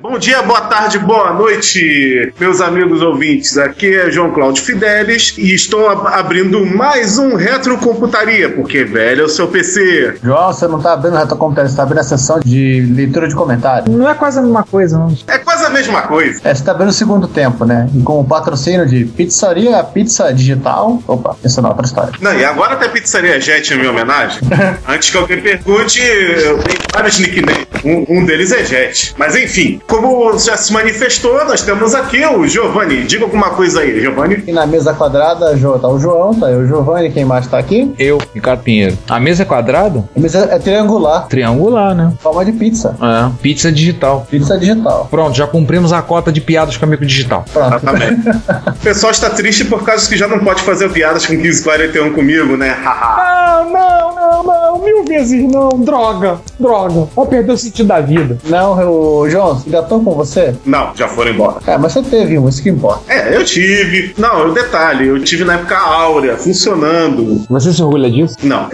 Bom 0.02 0.18
dia, 0.20 0.42
boa 0.42 0.60
tarde, 0.62 1.00
boa 1.00 1.32
noite, 1.32 2.34
meus 2.38 2.60
amigos 2.60 3.02
ouvintes. 3.02 3.58
Aqui 3.58 3.96
é 3.96 4.12
João 4.12 4.32
Cláudio 4.32 4.62
Fidelis 4.62 5.34
e 5.38 5.54
estou 5.56 5.88
ab- 5.90 6.08
abrindo 6.08 6.66
mais 6.66 7.18
um 7.18 7.36
Retrocomputaria, 7.36 8.50
porque 8.50 8.84
velho 8.84 9.22
é 9.22 9.24
o 9.24 9.30
seu 9.30 9.48
PC. 9.48 10.18
João, 10.22 10.52
você 10.52 10.68
não 10.68 10.82
tá 10.82 10.92
abrindo 10.94 11.14
o 11.14 11.18
retrocomputador, 11.18 11.70
você 11.70 11.78
tá 11.78 11.84
abrindo 11.84 12.00
a 12.00 12.04
sessão 12.04 12.40
de 12.44 12.82
leitura 12.94 13.30
de 13.30 13.36
comentário. 13.36 13.90
Não 13.90 14.10
é 14.10 14.14
quase 14.14 14.40
a 14.40 14.42
mesma 14.42 14.64
coisa, 14.70 14.98
não. 15.00 15.16
É 15.26 15.38
quase 15.38 15.63
a 15.66 15.70
mesma 15.70 16.02
coisa. 16.04 16.40
É, 16.44 16.54
você 16.54 16.64
tá 16.64 16.72
abrindo 16.72 16.90
o 16.90 16.94
segundo 16.94 17.28
tempo, 17.28 17.66
né? 17.66 17.88
E 17.96 18.02
com 18.02 18.20
o 18.20 18.24
patrocínio 18.26 18.86
de 18.88 19.06
Pizzaria 19.06 19.84
Pizza 19.84 20.34
Digital. 20.34 21.02
Opa, 21.08 21.36
essa 21.44 21.62
não 21.62 21.70
é 21.70 21.72
outra 21.72 21.86
história. 21.86 22.14
Não, 22.22 22.34
e 22.34 22.44
agora 22.46 22.74
até 22.74 22.88
Pizzaria 22.90 23.40
Jet 23.40 23.74
em 23.74 23.78
minha 23.78 23.92
homenagem. 23.92 24.40
Antes 24.88 25.10
que 25.10 25.18
alguém 25.18 25.42
pergunte, 25.42 26.00
eu 26.02 26.60
tenho 26.60 26.80
vários 26.94 27.20
nicknames. 27.20 27.68
Um, 27.84 28.20
um 28.20 28.26
deles 28.26 28.52
é 28.52 28.64
Jet. 28.64 29.14
Mas 29.18 29.36
enfim, 29.36 29.80
como 29.88 30.38
já 30.40 30.56
se 30.58 30.72
manifestou, 30.72 31.44
nós 31.46 31.62
temos 31.64 31.94
aqui 31.96 32.26
o 32.26 32.48
Giovanni. 32.48 33.04
Diga 33.04 33.24
alguma 33.26 33.50
coisa 33.52 33.82
aí, 33.82 34.00
Giovanni. 34.00 34.44
E 34.48 34.52
na 34.52 34.66
mesa 34.66 34.94
quadrada, 34.94 35.56
Jo- 35.58 35.80
tá 35.80 35.88
o 35.88 36.00
João, 36.00 36.34
tá 36.34 36.48
aí 36.48 36.56
o 36.56 36.68
Giovanni, 36.68 37.12
quem 37.12 37.26
mais 37.26 37.48
tá 37.48 37.58
aqui? 37.58 37.94
Eu, 38.00 38.20
Ricardo 38.34 38.62
Pinheiro. 38.64 38.98
A 39.10 39.20
mesa 39.20 39.44
é 39.44 39.46
quadrada? 39.46 40.04
A 40.16 40.20
mesa 40.20 40.48
é 40.52 40.60
triangular, 40.60 41.28
Triangular, 41.28 41.94
né? 41.96 42.14
forma 42.20 42.46
de 42.46 42.52
pizza. 42.54 42.96
É. 43.02 43.32
Pizza 43.42 43.72
digital. 43.72 44.26
Pizza 44.30 44.58
digital. 44.58 45.08
Pronto, 45.10 45.36
já 45.36 45.48
cumprimos 45.54 45.94
a 45.94 46.02
cota 46.02 46.32
de 46.32 46.42
piadas 46.42 46.76
com 46.78 46.86
amigo 46.86 47.06
digital. 47.06 47.46
Pronto. 47.54 47.76
Exatamente. 47.76 48.28
o 48.68 48.84
pessoal 48.84 49.12
está 49.12 49.30
triste 49.30 49.66
por 49.66 49.84
causa 49.84 50.10
que 50.10 50.18
já 50.18 50.28
não 50.28 50.40
pode 50.40 50.64
fazer 50.64 50.90
piadas 50.90 51.28
com 51.28 51.34
1541 51.34 52.12
comigo, 52.12 52.58
né? 52.58 52.76
Ah, 52.84 53.66
não, 53.72 54.16
não, 54.16 54.23
não. 54.44 54.80
Mil 54.84 55.04
vezes 55.06 55.44
não. 55.52 55.70
Droga, 55.70 56.40
droga. 56.60 57.08
Vou 57.16 57.26
perder 57.26 57.52
o 57.54 57.58
sentido 57.58 57.88
da 57.88 58.00
vida. 58.02 58.38
Não, 58.46 58.74
o 58.90 59.30
João, 59.30 59.58
se 59.60 59.68
engatou 59.70 60.02
com 60.04 60.12
você? 60.12 60.54
não, 60.66 60.92
já 60.96 61.08
foram 61.08 61.32
embora. 61.32 61.58
É, 61.66 61.78
mas 61.78 61.94
você 61.94 62.02
teve 62.04 62.38
um, 62.38 62.48
isso 62.50 62.62
que 62.62 62.70
importa. 62.70 63.12
É, 63.12 63.36
eu 63.36 63.44
tive. 63.44 64.14
Não, 64.18 64.50
o 64.50 64.54
detalhe, 64.54 65.08
eu 65.08 65.24
tive 65.24 65.44
na 65.44 65.54
época 65.56 65.78
áurea, 65.78 66.38
funcionando. 66.38 67.44
Você 67.50 67.72
se 67.74 67.82
orgulha 67.84 68.10
disso? 68.10 68.36
Não. 68.44 68.68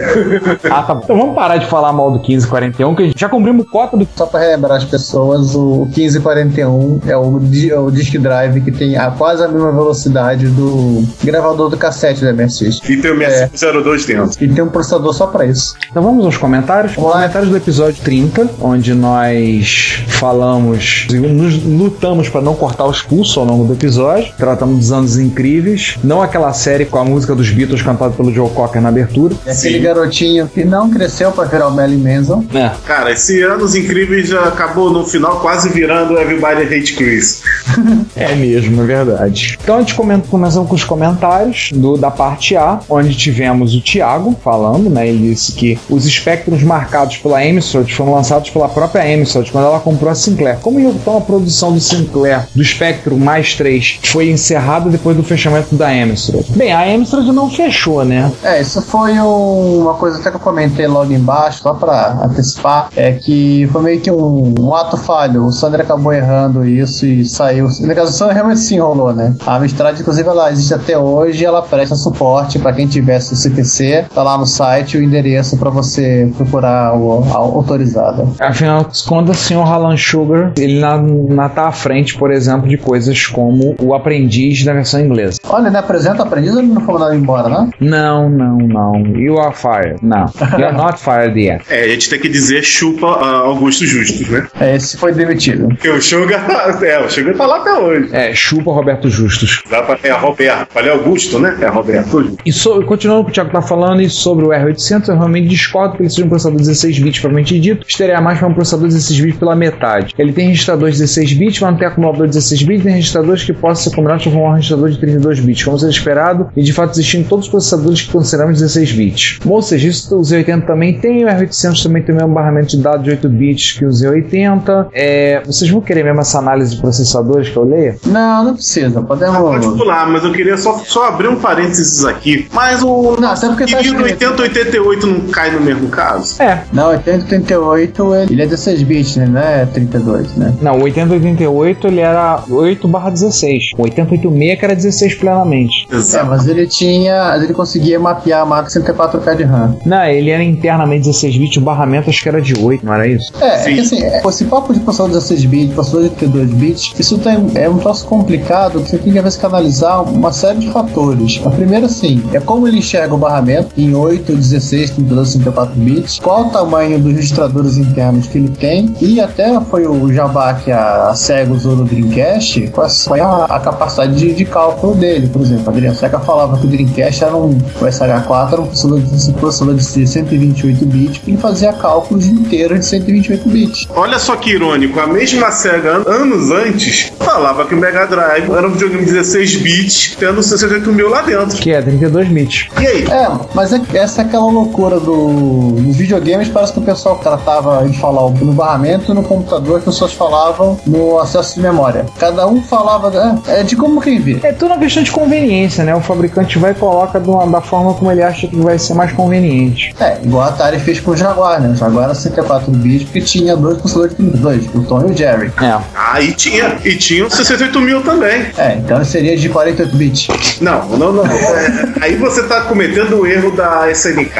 Ah, 0.70 0.82
tá 0.82 0.94
bom. 0.94 1.00
Então 1.04 1.16
vamos 1.18 1.34
parar 1.34 1.56
de 1.56 1.66
falar 1.66 1.92
mal 1.92 2.10
do 2.10 2.18
1541, 2.18 2.94
que 2.94 3.02
a 3.02 3.06
gente 3.06 3.18
já 3.20 3.28
cumprimos 3.28 3.66
cota 3.68 3.96
do. 3.96 4.06
Só 4.16 4.26
pra 4.26 4.40
relembrar 4.40 4.76
as 4.78 4.84
pessoas, 4.84 5.54
o 5.54 5.86
1541 5.96 7.00
é 7.06 7.16
o, 7.16 7.40
é 7.70 7.78
o 7.78 7.90
disk 7.90 8.14
drive 8.18 8.60
que 8.60 8.70
tem 8.70 8.96
a, 8.96 9.10
quase 9.10 9.42
a 9.42 9.48
mesma 9.48 9.72
velocidade 9.72 10.46
do 10.48 11.04
gravador 11.24 11.68
do 11.70 11.76
cassete 11.76 12.22
da 12.24 12.32
MSX. 12.32 12.80
E 12.88 12.96
tem 12.96 13.10
o 13.10 13.22
É. 13.22 13.48
6502 13.48 14.04
dentro. 14.06 14.44
E 14.44 14.48
tem 14.48 14.62
um 14.64 14.68
processador 14.68 15.12
só 15.14 15.26
pra 15.26 15.46
isso. 15.46 15.59
Então 15.90 16.02
vamos 16.02 16.24
aos 16.24 16.36
comentários. 16.36 16.94
Vamos 16.94 17.10
lá. 17.10 17.16
Comentários 17.16 17.50
do 17.50 17.56
episódio 17.56 18.02
30, 18.02 18.50
onde 18.60 18.94
nós 18.94 20.02
falamos 20.08 21.06
e 21.10 21.14
nos 21.14 21.62
lutamos 21.62 22.28
para 22.28 22.40
não 22.40 22.54
cortar 22.54 22.86
os 22.86 23.02
pulsos 23.02 23.36
ao 23.36 23.44
longo 23.44 23.64
do 23.64 23.72
episódio. 23.72 24.32
Tratamos 24.36 24.78
dos 24.78 24.92
anos 24.92 25.18
incríveis. 25.18 25.96
Não 26.02 26.22
aquela 26.22 26.52
série 26.52 26.84
com 26.84 26.98
a 26.98 27.04
música 27.04 27.34
dos 27.34 27.50
Beatles 27.50 27.82
cantada 27.82 28.12
pelo 28.12 28.32
Joe 28.32 28.50
Cocker 28.50 28.80
na 28.80 28.88
abertura. 28.88 29.34
É 29.46 29.52
aquele 29.52 29.78
garotinho 29.78 30.48
que 30.48 30.64
não 30.64 30.90
cresceu 30.90 31.32
pra 31.32 31.44
virar 31.44 31.68
o 31.68 31.74
Melly 31.74 31.96
Manson. 31.96 32.44
É. 32.54 32.70
Cara, 32.86 33.12
esse 33.12 33.42
Anos 33.42 33.74
Incríveis 33.74 34.28
já 34.28 34.44
acabou 34.44 34.90
no 34.90 35.04
final 35.06 35.40
quase 35.40 35.68
virando 35.68 36.18
Everybody 36.18 36.62
Hate 36.62 36.94
Chris. 36.94 37.42
É 38.16 38.34
mesmo, 38.34 38.82
é 38.82 38.84
verdade. 38.84 39.58
Então 39.62 39.76
a 39.76 39.80
gente 39.80 39.94
comenta, 39.94 40.26
começamos 40.28 40.68
com 40.68 40.74
os 40.74 40.84
comentários 40.84 41.70
do, 41.72 41.96
da 41.96 42.10
parte 42.10 42.56
A, 42.56 42.80
onde 42.88 43.14
tivemos 43.14 43.74
o 43.74 43.80
Thiago 43.80 44.36
falando, 44.42 44.90
né? 44.90 45.08
Ele 45.08 45.30
disse 45.30 45.49
que 45.52 45.78
os 45.88 46.04
espectros 46.06 46.62
marcados 46.62 47.16
pela 47.18 47.40
Amstrad 47.42 47.88
foram 47.92 48.12
lançados 48.14 48.50
pela 48.50 48.68
própria 48.68 49.02
Amstrad 49.02 49.50
quando 49.50 49.64
ela 49.66 49.80
comprou 49.80 50.10
a 50.10 50.14
Sinclair. 50.14 50.58
Como 50.60 50.78
então 50.80 51.16
a 51.18 51.20
produção 51.20 51.72
do 51.72 51.80
Sinclair 51.80 52.46
do 52.54 52.64
Spectrum 52.64 53.16
mais 53.16 53.54
3 53.54 54.00
foi 54.04 54.30
encerrada 54.30 54.88
depois 54.90 55.16
do 55.16 55.22
fechamento 55.22 55.74
da 55.74 55.88
Amstrad? 55.88 56.44
Bem, 56.50 56.72
a 56.72 56.82
Amstrad 56.94 57.26
não 57.28 57.50
fechou, 57.50 58.04
né? 58.04 58.30
É, 58.42 58.60
isso 58.60 58.80
foi 58.82 59.12
um- 59.20 59.82
uma 59.82 59.94
coisa 59.94 60.18
até 60.18 60.30
que 60.30 60.36
eu 60.36 60.40
comentei 60.40 60.86
logo 60.86 61.12
embaixo, 61.12 61.62
só 61.62 61.74
pra 61.74 62.18
antecipar, 62.24 62.88
é 62.96 63.12
que 63.12 63.68
foi 63.72 63.82
meio 63.82 64.00
que 64.00 64.10
um, 64.10 64.54
um 64.58 64.74
ato 64.74 64.96
falho. 64.96 65.46
O 65.46 65.52
Sander 65.52 65.80
acabou 65.80 66.12
errando 66.12 66.64
isso 66.66 67.06
e 67.06 67.24
saiu. 67.24 67.68
No 67.80 67.94
caso, 67.94 68.10
o 68.10 68.14
Sander 68.14 68.34
realmente 68.34 68.60
se 68.60 68.74
enrolou, 68.74 69.12
né? 69.12 69.34
A 69.46 69.56
Amstrad, 69.56 69.98
inclusive, 70.00 70.28
ela 70.28 70.50
existe 70.50 70.74
até 70.74 70.96
hoje 70.98 71.42
e 71.42 71.46
ela 71.46 71.62
presta 71.62 71.94
suporte 71.94 72.58
pra 72.58 72.72
quem 72.72 72.86
tivesse 72.86 73.32
o 73.32 73.36
CPC. 73.36 74.04
Tá 74.14 74.22
lá 74.22 74.36
no 74.38 74.46
site 74.46 74.96
o 74.96 75.02
endereço 75.02 75.29
pra 75.56 75.70
você 75.70 76.30
procurar 76.36 76.96
o, 76.96 77.24
a 77.24 77.36
autorizada. 77.36 78.26
Afinal 78.38 78.84
de 78.84 79.04
contas, 79.04 79.40
o 79.40 79.44
senhor 79.44 79.66
Alan 79.66 79.96
Sugar, 79.96 80.52
ele 80.58 80.80
na, 80.80 80.98
na 80.98 81.48
tá 81.48 81.68
à 81.68 81.72
frente, 81.72 82.16
por 82.16 82.30
exemplo, 82.30 82.68
de 82.68 82.76
coisas 82.76 83.26
como 83.26 83.74
o 83.80 83.94
aprendiz 83.94 84.64
da 84.64 84.72
versão 84.72 85.00
inglesa. 85.00 85.38
Olha, 85.48 85.68
ele 85.68 85.76
apresenta 85.76 86.22
o 86.22 86.26
aprendiz 86.26 86.52
ou 86.52 86.60
ele 86.60 86.68
não 86.68 86.80
foi 86.80 86.94
mandado 86.94 87.14
embora, 87.14 87.48
né? 87.48 87.70
Não, 87.80 88.28
não, 88.28 88.58
não. 88.58 89.06
You 89.16 89.38
are 89.40 89.54
fired. 89.54 89.98
Não. 90.02 90.26
You 90.58 90.66
are 90.66 90.76
not 90.76 90.98
fired 90.98 91.38
yet. 91.38 91.64
É, 91.68 91.84
a 91.84 91.88
gente 91.88 92.08
tem 92.08 92.18
que 92.18 92.28
dizer 92.28 92.62
chupa 92.62 93.06
ah, 93.06 93.40
Augusto 93.40 93.86
Justus, 93.86 94.28
né? 94.28 94.46
É, 94.60 94.76
Esse 94.76 94.96
foi 94.96 95.12
demitido. 95.12 95.68
Porque 95.68 95.88
o 95.88 96.00
Sugar, 96.00 96.44
é, 96.82 96.98
o 96.98 97.10
Sugar 97.10 97.34
tá 97.34 97.46
lá 97.46 97.56
até 97.58 97.72
hoje. 97.74 98.08
É, 98.12 98.34
chupa 98.34 98.72
Roberto 98.72 99.08
Justus. 99.08 99.62
Dá 99.70 99.82
pra, 99.82 99.98
é 100.02 100.12
Roberto. 100.12 100.72
Falei 100.72 100.90
Augusto, 100.90 101.38
né? 101.38 101.56
É 101.60 101.66
Roberto. 101.66 102.36
E 102.44 102.52
so, 102.52 102.82
continuando 102.84 103.22
o 103.22 103.24
que 103.24 103.30
o 103.30 103.34
Thiago 103.34 103.50
tá 103.50 103.62
falando, 103.62 104.00
e 104.02 104.08
sobre 104.08 104.44
o 104.44 104.48
R800, 104.48 105.08
eu 105.08 105.16
realmente 105.20 105.48
discordo 105.48 105.96
que 105.96 106.02
ele 106.02 106.10
seja 106.10 106.24
um 106.24 106.28
processador 106.28 106.58
16 106.58 106.98
bits 106.98 107.20
propriamente 107.20 107.58
dito. 107.58 107.86
Estaria 107.86 108.20
mais 108.20 108.38
para 108.38 108.48
um 108.48 108.54
processador 108.54 108.88
16 108.88 109.20
bits 109.20 109.38
pela 109.38 109.54
metade. 109.54 110.14
Ele 110.18 110.32
tem 110.32 110.48
registradores 110.48 110.98
16 110.98 111.32
bits, 111.34 111.60
mas 111.60 111.70
não 111.70 111.78
tem 111.78 111.88
acumulador 111.88 112.26
16 112.26 112.62
bits, 112.62 112.82
tem 112.82 112.92
registradores 112.94 113.44
que 113.44 113.52
possam 113.52 113.90
ser 113.90 113.96
combinados 113.96 114.24
com 114.24 114.30
um 114.30 114.52
registrador 114.52 114.90
de 114.90 114.98
32 114.98 115.40
bits, 115.40 115.64
como 115.64 115.78
seria 115.78 115.92
esperado, 115.92 116.50
e 116.56 116.62
de 116.62 116.72
fato 116.72 116.92
existindo 116.92 117.28
todos 117.28 117.46
os 117.46 117.50
processadores 117.50 118.02
que 118.02 118.12
consideramos 118.12 118.58
16 118.58 118.92
bits. 118.92 119.38
Ou 119.44 119.62
seja, 119.62 119.88
isso 119.88 120.16
o 120.16 120.20
Z80 120.20 120.66
também 120.66 120.98
tem, 120.98 121.24
o 121.24 121.28
R800 121.28 121.82
também 121.82 122.02
tem 122.02 122.14
o 122.14 122.18
mesmo 122.18 122.34
barramento 122.34 122.68
de 122.68 122.78
dados 122.78 123.04
de 123.04 123.10
8 123.10 123.28
bits 123.28 123.72
que 123.72 123.84
o 123.84 123.88
Z80. 123.88 124.88
É, 124.92 125.42
vocês 125.44 125.70
vão 125.70 125.80
querer 125.80 126.04
mesmo 126.04 126.20
essa 126.20 126.38
análise 126.38 126.74
de 126.74 126.80
processadores 126.80 127.48
que 127.48 127.56
eu 127.56 127.64
leio? 127.64 127.96
Não, 128.06 128.44
não 128.44 128.54
precisa. 128.54 129.02
Podemos. 129.02 129.38
Pode 129.38 129.78
pular, 129.78 130.08
mas 130.08 130.24
eu 130.24 130.32
queria 130.32 130.56
só, 130.56 130.78
só 130.78 131.08
abrir 131.08 131.28
um 131.28 131.36
parênteses 131.36 132.04
aqui. 132.04 132.48
Mas 132.52 132.82
o 132.82 133.16
Não, 133.20 133.30
até 133.30 133.48
porque 133.48 133.66
tá 133.66 133.78
querido 133.78 134.06
escrito. 134.06 134.42
8088 134.42 135.06
não 135.10 135.20
cai 135.28 135.50
no 135.50 135.60
mesmo 135.60 135.88
caso? 135.88 136.40
É. 136.42 136.62
Não, 136.72 136.88
8088 136.88 138.14
ele 138.30 138.42
é 138.42 138.46
16 138.46 138.82
bits, 138.82 139.16
né? 139.16 139.26
Não 139.26 139.40
é 139.40 139.66
32, 139.66 140.36
né? 140.36 140.54
Não, 140.60 140.78
o 140.78 140.82
8088 140.82 141.86
ele 141.86 142.00
era 142.00 142.42
8 142.48 142.88
barra 142.88 143.10
16. 143.10 143.72
O 143.76 143.82
8086 143.82 144.58
que 144.58 144.64
era 144.64 144.74
16 144.74 145.14
plenamente. 145.14 145.86
É, 145.90 146.22
mas 146.22 146.46
ele 146.46 146.66
tinha. 146.66 147.36
Ele 147.36 147.52
conseguia 147.52 147.98
mapear 147.98 148.42
a 148.42 148.46
máquina 148.46 148.84
64K 148.84 149.36
de 149.36 149.42
RAM. 149.44 149.76
Não, 149.84 150.04
ele 150.04 150.30
era 150.30 150.42
internamente 150.42 151.06
16 151.06 151.36
bits, 151.38 151.56
o 151.56 151.60
barramento 151.60 152.10
acho 152.10 152.22
que 152.22 152.28
era 152.28 152.40
de 152.40 152.54
8, 152.58 152.84
não 152.84 152.94
era 152.94 153.06
isso? 153.06 153.32
É, 153.40 153.70
é 153.70 153.74
que 153.74 153.80
assim, 153.80 154.02
é, 154.02 154.22
esse 154.26 154.44
papo 154.44 154.72
de 154.72 154.80
processador 154.80 155.12
16 155.12 155.44
bits, 155.46 155.74
processador 155.74 156.08
de 156.08 156.14
32 156.16 156.50
bits, 156.52 156.94
isso 156.98 157.18
tem, 157.18 157.50
é 157.54 157.68
um 157.68 157.78
troço 157.78 158.06
complicado 158.06 158.80
que 158.80 158.90
você 158.90 158.98
tem 158.98 159.12
que 159.12 159.18
às 159.18 159.24
vezes 159.24 159.38
canalizar 159.38 160.02
uma 160.02 160.32
série 160.32 160.58
de 160.58 160.70
fatores. 160.70 161.40
A 161.44 161.50
primeira, 161.50 161.86
assim, 161.86 162.22
é 162.32 162.40
como 162.40 162.66
ele 162.66 162.78
enxerga 162.78 163.14
o 163.14 163.18
barramento 163.18 163.68
em 163.76 163.94
8, 163.94 164.34
16, 164.34 164.90
32, 165.00 165.28
64 165.28 165.74
bits, 165.76 166.18
qual 166.18 166.46
o 166.46 166.50
tamanho 166.50 166.98
dos 166.98 167.14
registradores 167.14 167.76
internos 167.76 168.26
que 168.26 168.38
ele 168.38 168.48
tem, 168.48 168.94
e 169.00 169.20
até 169.20 169.60
foi 169.60 169.86
o 169.86 170.12
jabá 170.12 170.54
que 170.54 170.70
a 170.70 171.12
Sega 171.14 171.52
usou 171.52 171.76
no 171.76 171.84
Dreamcast, 171.84 172.68
qual 172.68 172.88
é 173.16 173.20
a, 173.20 173.44
a 173.44 173.60
capacidade 173.60 174.14
de, 174.14 174.34
de, 174.34 174.44
cálculo 174.44 174.94
dele, 174.94 175.28
por 175.28 175.42
exemplo. 175.42 175.70
A 175.70 175.94
Sega 175.94 176.20
falava 176.20 176.58
que 176.58 176.66
o 176.66 176.68
Dreamcast 176.68 177.24
era 177.24 177.36
um, 177.36 177.50
o 177.50 177.84
SH4 177.84 178.52
era 178.52 178.60
um 178.60 178.66
processador 178.66 179.00
de, 179.00 179.32
processador 179.32 179.74
de 179.74 180.06
128 180.06 180.86
bits, 180.86 181.20
e 181.26 181.36
fazia 181.36 181.72
cálculos 181.72 182.26
inteiros 182.26 182.80
de 182.80 182.86
128 182.86 183.48
bits. 183.48 183.88
Olha 183.94 184.18
só 184.18 184.36
que 184.36 184.50
irônico, 184.50 184.98
a 185.00 185.06
mesma 185.06 185.50
SEGA, 185.50 186.02
anos 186.06 186.50
antes, 186.50 187.12
falava 187.18 187.64
que 187.64 187.74
o 187.74 187.78
Mega 187.78 188.06
Drive 188.06 188.50
era 188.50 188.66
um 188.66 188.72
videogame 188.72 189.04
de 189.04 189.12
16 189.12 189.56
bits, 189.56 190.16
tendo 190.18 190.42
68 190.42 190.92
mil 190.92 191.08
lá 191.08 191.22
dentro. 191.22 191.56
Que 191.56 191.72
é 191.72 191.82
32 191.82 192.28
bits. 192.28 192.68
E 192.80 192.86
aí? 192.86 193.04
É, 193.04 193.28
mas 193.54 193.72
é, 193.72 193.80
essa 193.94 194.22
é 194.22 194.24
aquela 194.24 194.50
loucura 194.50 194.89
do, 194.98 195.72
dos 195.72 195.96
videogames, 195.96 196.48
parece 196.48 196.72
que 196.72 196.78
o 196.78 196.82
pessoal 196.82 197.16
tratava 197.16 197.86
de 197.86 197.98
falar 197.98 198.30
no 198.30 198.52
barramento 198.52 199.10
e 199.10 199.14
no 199.14 199.22
computador, 199.22 199.78
as 199.78 199.84
pessoas 199.84 200.12
falavam 200.12 200.78
no 200.86 201.18
acesso 201.18 201.54
de 201.54 201.60
memória. 201.60 202.06
Cada 202.18 202.46
um 202.46 202.62
falava, 202.62 203.12
é, 203.46 203.60
é 203.60 203.62
de 203.62 203.76
como 203.76 204.00
quem 204.00 204.20
vê. 204.20 204.40
É 204.42 204.52
tudo 204.52 204.72
uma 204.72 204.78
questão 204.78 205.02
de 205.02 205.10
conveniência, 205.10 205.84
né? 205.84 205.94
O 205.94 206.00
fabricante 206.00 206.58
vai 206.58 206.72
e 206.72 206.74
coloca 206.74 207.18
uma, 207.18 207.46
da 207.46 207.60
forma 207.60 207.94
como 207.94 208.10
ele 208.10 208.22
acha 208.22 208.46
que 208.46 208.56
vai 208.56 208.78
ser 208.78 208.94
mais 208.94 209.12
conveniente. 209.12 209.94
É, 210.00 210.18
igual 210.22 210.44
a 210.44 210.48
Atari 210.48 210.78
fez 210.78 211.00
com 211.00 211.12
o 211.12 211.16
Jaguar, 211.16 211.60
né? 211.60 211.68
O 211.68 211.76
Jaguar 211.76 212.04
era 212.04 212.14
64 212.14 212.70
bits 212.70 213.04
porque 213.04 213.20
tinha 213.20 213.56
dois 213.56 213.78
processadores 213.78 214.16
de 214.16 214.24
32, 214.24 214.74
o 214.74 214.82
Tom 214.84 215.02
e 215.02 215.12
o 215.12 215.16
Jerry. 215.16 215.52
É. 215.60 215.78
Ah, 215.94 216.20
e 216.20 216.32
tinha, 216.32 216.78
e 216.84 216.96
tinha 216.96 217.26
um 217.26 217.30
68 217.30 217.80
mil 217.80 218.02
também. 218.02 218.46
É, 218.56 218.74
então 218.74 219.04
seria 219.04 219.36
de 219.36 219.48
48 219.48 219.96
bits. 219.96 220.60
Não, 220.60 220.86
não, 220.88 221.12
não. 221.12 221.26
É, 221.26 221.92
aí 222.00 222.16
você 222.16 222.42
tá 222.44 222.62
cometendo 222.62 223.20
o 223.20 223.26
erro 223.26 223.50
da 223.50 223.90
SNK, 223.90 224.34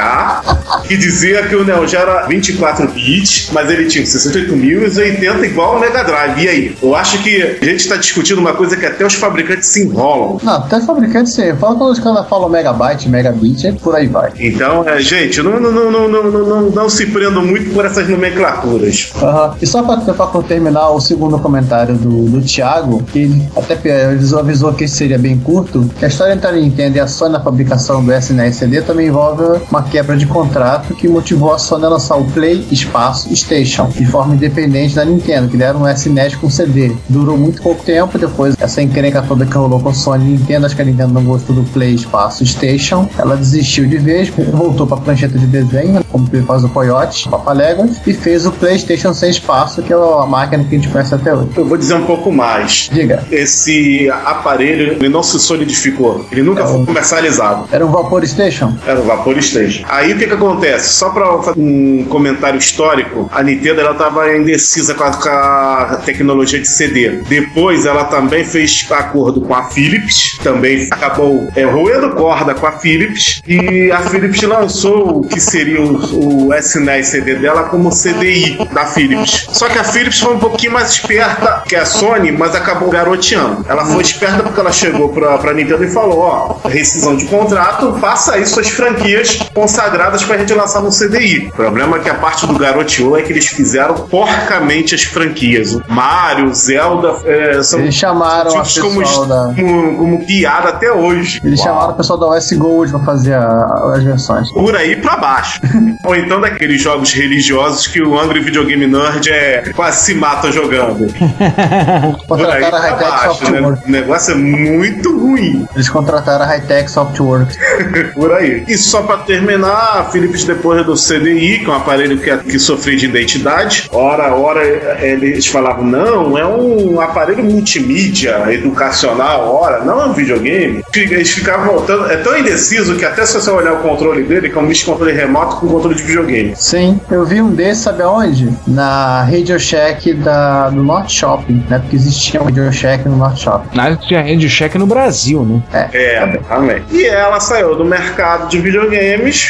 que 0.87 0.97
dizia 0.97 1.47
que 1.47 1.55
o 1.55 1.65
Neo 1.65 1.87
Geo 1.87 2.01
era 2.01 2.27
24 2.27 2.89
bits, 2.89 3.51
mas 3.53 3.71
ele 3.71 3.87
tinha 3.87 4.05
68 4.05 4.57
mil 4.57 4.83
e 4.83 4.87
os 4.87 4.97
80 4.97 5.47
igual 5.47 5.75
ao 5.75 5.81
Mega 5.81 6.03
Drive. 6.03 6.43
E 6.43 6.49
aí? 6.49 6.77
Eu 6.83 6.95
acho 6.95 7.23
que 7.23 7.43
a 7.43 7.65
gente 7.65 7.81
está 7.81 7.97
discutindo 7.97 8.39
uma 8.39 8.53
coisa 8.53 8.77
que 8.77 8.87
até 8.87 9.05
os 9.05 9.15
fabricantes 9.15 9.69
se 9.69 9.85
enrolam. 9.85 10.39
Não, 10.43 10.55
até 10.55 10.79
os 10.79 10.87
fabricantes 10.87 11.33
se 11.33 11.51
Fala 11.55 11.77
quando 11.77 11.93
os 11.93 11.99
caras 11.99 12.29
falam 12.29 12.49
megabyte, 12.49 13.09
megabit, 13.09 13.67
é 13.67 13.73
por 13.73 13.95
aí 13.95 14.07
vai. 14.07 14.33
Então, 14.39 14.89
é, 14.89 15.01
gente, 15.01 15.43
não, 15.43 15.61
não, 15.61 15.71
não, 15.71 15.91
não, 15.91 16.09
não, 16.09 16.31
não, 16.31 16.71
não 16.71 16.89
se 16.89 17.07
prendam 17.07 17.45
muito 17.45 17.73
por 17.75 17.85
essas 17.85 18.09
nomenclaturas. 18.09 19.13
Uhum. 19.21 19.55
E 19.61 19.67
só 19.67 19.83
para 19.83 20.01
terminar 20.43 20.91
o 20.91 21.01
segundo 21.01 21.39
comentário 21.39 21.97
do, 21.97 22.31
do 22.31 22.41
Thiago, 22.41 23.03
que 23.05 23.21
ele 23.21 23.49
até 23.57 24.05
avisou, 24.07 24.39
avisou 24.41 24.73
que 24.73 24.87
seria 24.89 25.19
bem 25.19 25.39
curto, 25.39 25.89
que 25.99 26.05
a 26.05 26.09
história 26.09 26.33
entre 26.33 26.49
a 26.49 26.53
Nintendo 26.53 26.97
e 26.97 27.01
a 27.01 27.07
Sony 27.07 27.33
na 27.33 27.41
fabricação 27.41 28.05
do 28.05 28.13
SNES 28.13 28.57
CD 28.57 28.83
também 28.83 29.09
envolve 29.09 29.43
uma 29.71 29.83
quebra 29.83 30.17
de 30.17 30.27
contrato 30.31 30.95
que 30.95 31.09
motivou 31.09 31.53
a 31.53 31.59
Sony 31.59 31.85
a 31.85 31.89
lançar 31.89 32.17
o 32.17 32.25
Play 32.25 32.67
Espaço 32.71 33.35
Station 33.37 33.89
de 33.89 34.07
forma 34.07 34.35
independente 34.35 34.95
da 34.95 35.05
Nintendo, 35.05 35.49
que 35.49 35.57
deram 35.57 35.83
um 35.83 35.89
SNES 35.89 36.37
com 36.37 36.49
CD. 36.49 36.93
Durou 37.09 37.37
muito 37.37 37.63
pouco 37.63 37.85
tempo, 37.85 38.19
depois 38.19 38.55
essa 38.59 38.83
encrenca 38.83 39.23
toda 39.23 39.45
que 39.45 39.55
rolou 39.55 39.81
com 39.81 39.91
a 39.91 39.95
Sony 39.95 40.25
Nintendo, 40.25 40.67
acho 40.67 40.77
que 40.77 40.83
a 40.83 40.85
Nintendo 40.85 41.13
não 41.13 41.25
gostou 41.25 41.55
do 41.55 41.63
Play 41.73 41.95
Espaço 41.95 42.45
Station, 42.47 43.09
ela 43.19 43.37
desistiu 43.37 43.87
de 43.87 43.99
vez, 43.99 44.29
voltou 44.53 44.87
para 44.87 44.97
prancheta 44.99 45.39
de 45.39 45.47
desenho, 45.47 46.03
como 46.05 46.27
faz 46.47 46.65
o 46.65 46.69
Coyote, 46.69 47.29
Papaléguas, 47.29 48.01
e 48.07 48.13
fez 48.13 48.47
o 48.47 48.53
PlayStation 48.53 49.13
sem 49.13 49.31
espaço, 49.31 49.83
que 49.83 49.93
é 49.93 49.97
a 49.97 50.27
máquina 50.27 50.65
que 50.65 50.75
a 50.75 50.79
gente 50.79 50.89
conhece 50.89 51.15
até 51.15 51.35
hoje. 51.35 51.51
Eu 51.57 51.65
vou 51.65 51.77
dizer 51.77 51.95
um 51.95 52.05
pouco 52.05 52.33
mais. 52.33 52.89
Diga. 52.93 53.25
Esse 53.31 54.09
aparelho, 54.25 54.95
ele 54.95 55.09
não 55.09 55.23
se 55.23 55.39
solidificou. 55.39 56.25
Ele 56.31 56.43
nunca 56.43 56.63
é 56.63 56.67
foi 56.67 56.77
um... 56.77 56.87
comercializado. 56.87 57.65
Era 57.73 57.85
um 57.85 57.91
Vapor 57.91 58.27
Station? 58.27 58.75
Era 58.87 59.01
um 59.01 59.05
Vapor 59.05 59.41
Station. 59.43 59.85
Aí 59.89 60.15
que 60.21 60.27
que 60.27 60.35
acontece? 60.35 60.93
Só 60.93 61.09
para 61.11 61.55
um 61.57 62.05
comentário 62.05 62.59
histórico, 62.59 63.31
a 63.33 63.43
Nintendo 63.43 63.81
ela 63.81 63.95
tava 63.95 64.37
indecisa 64.37 64.95
com 64.95 65.05
a, 65.05 65.13
com 65.13 65.29
a 65.29 66.01
tecnologia 66.05 66.61
de 66.61 66.69
CD. 66.69 67.23
Depois 67.27 67.87
ela 67.87 68.05
também 68.05 68.45
fez 68.45 68.87
acordo 68.91 69.41
com 69.41 69.55
a 69.55 69.65
Philips, 69.65 70.39
também 70.43 70.87
acabou 70.91 71.49
é, 71.57 71.65
roendo 71.65 72.11
corda 72.11 72.55
com 72.55 72.67
a 72.67 72.73
Philips, 72.73 73.41
e 73.47 73.91
a 73.91 74.01
Philips 74.01 74.43
lançou 74.43 75.21
o 75.21 75.27
que 75.27 75.41
seria 75.41 75.81
o, 75.81 76.49
o 76.49 76.55
SNES 76.55 77.07
CD 77.07 77.37
dela 77.37 77.65
como 77.65 77.91
CDI 77.91 78.59
da 78.73 78.85
Philips. 78.85 79.47
Só 79.51 79.69
que 79.69 79.79
a 79.79 79.85
Philips 79.85 80.19
foi 80.19 80.35
um 80.35 80.39
pouquinho 80.39 80.73
mais 80.73 80.91
esperta 80.91 81.63
que 81.67 81.75
a 81.75 81.87
Sony, 81.87 82.31
mas 82.31 82.55
acabou 82.55 82.91
garoteando. 82.91 83.65
Ela 83.69 83.87
foi 83.87 84.03
esperta 84.03 84.43
porque 84.43 84.61
ela 84.61 84.73
chegou 84.73 85.09
pra, 85.09 85.39
pra 85.39 85.55
Nintendo 85.55 85.85
e 85.85 85.91
falou: 85.91 86.19
ó, 86.19 86.69
rescisão 86.69 87.17
de 87.17 87.25
contrato, 87.25 87.97
faça 88.01 88.35
aí 88.35 88.47
suas 88.47 88.69
franquias 88.69 89.39
consagradas 89.55 90.23
pra 90.23 90.39
gente 90.39 90.53
lançar 90.55 90.81
no 90.81 90.91
CDI. 90.91 91.49
O 91.49 91.57
problema 91.57 91.97
é 91.97 92.01
que 92.01 92.11
a 92.11 92.15
parte 92.15 92.47
do 92.47 92.59
garoteou 92.59 93.19
é 93.19 93.23
que 93.23 93.33
eles 93.33 93.47
fizeram 93.47 93.95
porcamente 93.95 94.95
as 94.95 95.03
franquias. 95.03 95.75
O 95.75 95.83
Mario, 95.89 96.53
Zelda, 96.55 97.17
é, 97.25 97.63
são 97.63 97.81
eles 97.81 97.95
chamaram 97.95 98.59
a 98.59 98.65
como, 98.81 99.27
da... 99.27 99.53
como, 99.55 99.97
como, 99.99 100.27
piada 100.27 100.69
até 100.71 100.93
hoje. 100.93 101.41
Eles 101.45 101.61
Uau. 101.61 101.69
chamaram 101.69 101.93
o 101.93 101.97
pessoal 101.97 102.19
da 102.19 102.27
OS 102.27 102.53
Gold 102.53 102.91
pra 102.91 103.01
fazer 103.01 103.35
a, 103.35 103.93
as 103.95 104.03
versões. 104.03 104.51
Por 104.53 104.75
aí 104.77 104.97
pra 104.97 105.17
baixo. 105.17 105.61
Ou 106.05 106.17
então 106.17 106.41
daqueles 106.41 106.83
jogos 106.83 107.13
religiosos 107.13 107.87
que 107.87 108.03
o 108.03 108.19
Angry 108.19 108.41
Videogame 108.41 108.87
Nerd 108.87 109.31
é 109.31 109.73
quase 109.75 110.05
se 110.05 110.15
mata 110.15 110.51
jogando. 110.53 111.07
contrataram 112.27 112.79
a 112.79 112.81
Hightech 112.81 113.25
Software. 113.25 113.61
Né? 113.61 113.79
O 113.87 113.91
negócio 113.91 114.33
é 114.33 114.37
muito 114.37 115.19
ruim. 115.19 115.67
Eles 115.75 115.89
contrataram 115.89 116.45
a 116.45 116.49
Hightech 116.49 116.91
Software. 116.91 117.47
Por 118.15 118.33
aí. 118.33 118.65
E 118.67 118.77
só 118.77 119.03
pra 119.03 119.19
terminar, 119.41 120.01
a 120.01 120.05
Philips 120.05 120.45
depois 120.45 120.85
do 120.85 120.95
CDI, 120.95 121.61
que 121.61 121.67
é 121.67 121.69
um 121.69 121.75
aparelho 121.75 122.19
que, 122.19 122.37
que 122.39 122.59
sofreu 122.59 122.97
de 122.97 123.07
identidade, 123.07 123.89
ora, 123.93 124.35
ora 124.35 124.63
eles 125.01 125.47
falavam, 125.47 125.85
não, 125.85 126.37
é 126.37 126.47
um 126.47 127.01
aparelho 127.01 127.43
multimídia, 127.43 128.53
educacional, 128.53 129.55
ora, 129.55 129.85
não 129.85 130.01
é 130.01 130.07
um 130.07 130.13
videogame. 130.13 130.85
Eles 130.95 131.31
ficavam 131.31 131.75
voltando, 131.75 132.11
é 132.11 132.17
tão 132.19 132.39
indeciso 132.39 132.97
que 132.97 133.05
até 133.05 133.25
se 133.25 133.35
você 133.35 133.51
olhar 133.51 133.73
o 133.75 133.79
controle 133.79 134.23
dele, 134.25 134.51
que 134.51 134.59
é 134.59 134.61
um 134.61 134.65
misto 134.65 134.85
de 134.85 134.91
controle 134.91 135.13
remoto 135.13 135.57
com 135.57 135.69
controle 135.69 135.97
de 135.97 136.03
videogame. 136.03 136.55
Sim, 136.57 137.01
eu 137.11 137.25
vi 137.25 137.41
um 137.41 137.51
desses, 137.51 137.85
sabe 137.85 138.03
aonde? 138.03 138.51
Na 138.67 139.25
Radio 139.25 139.59
Shack 139.59 140.13
da, 140.15 140.71
do 140.71 140.83
North 140.83 141.09
Shopping, 141.09 141.65
né? 141.69 141.79
Porque 141.79 141.97
existia 141.97 142.41
um 142.41 142.45
Radio 142.45 142.73
Shack 142.73 143.09
no 143.09 143.17
North 143.17 143.39
Shopping. 143.39 143.77
Na 143.77 143.97
tinha 143.97 144.21
Radio 144.21 144.49
Shack 144.49 144.77
no 144.77 144.87
Brasil, 144.87 145.43
né? 145.45 145.63
É, 145.73 146.15
é 146.17 146.27
também. 146.49 146.83
E 146.91 147.07
ela 147.07 147.41
saiu 147.41 147.75
do 147.75 147.85
mercado 147.85 148.49
de 148.49 148.59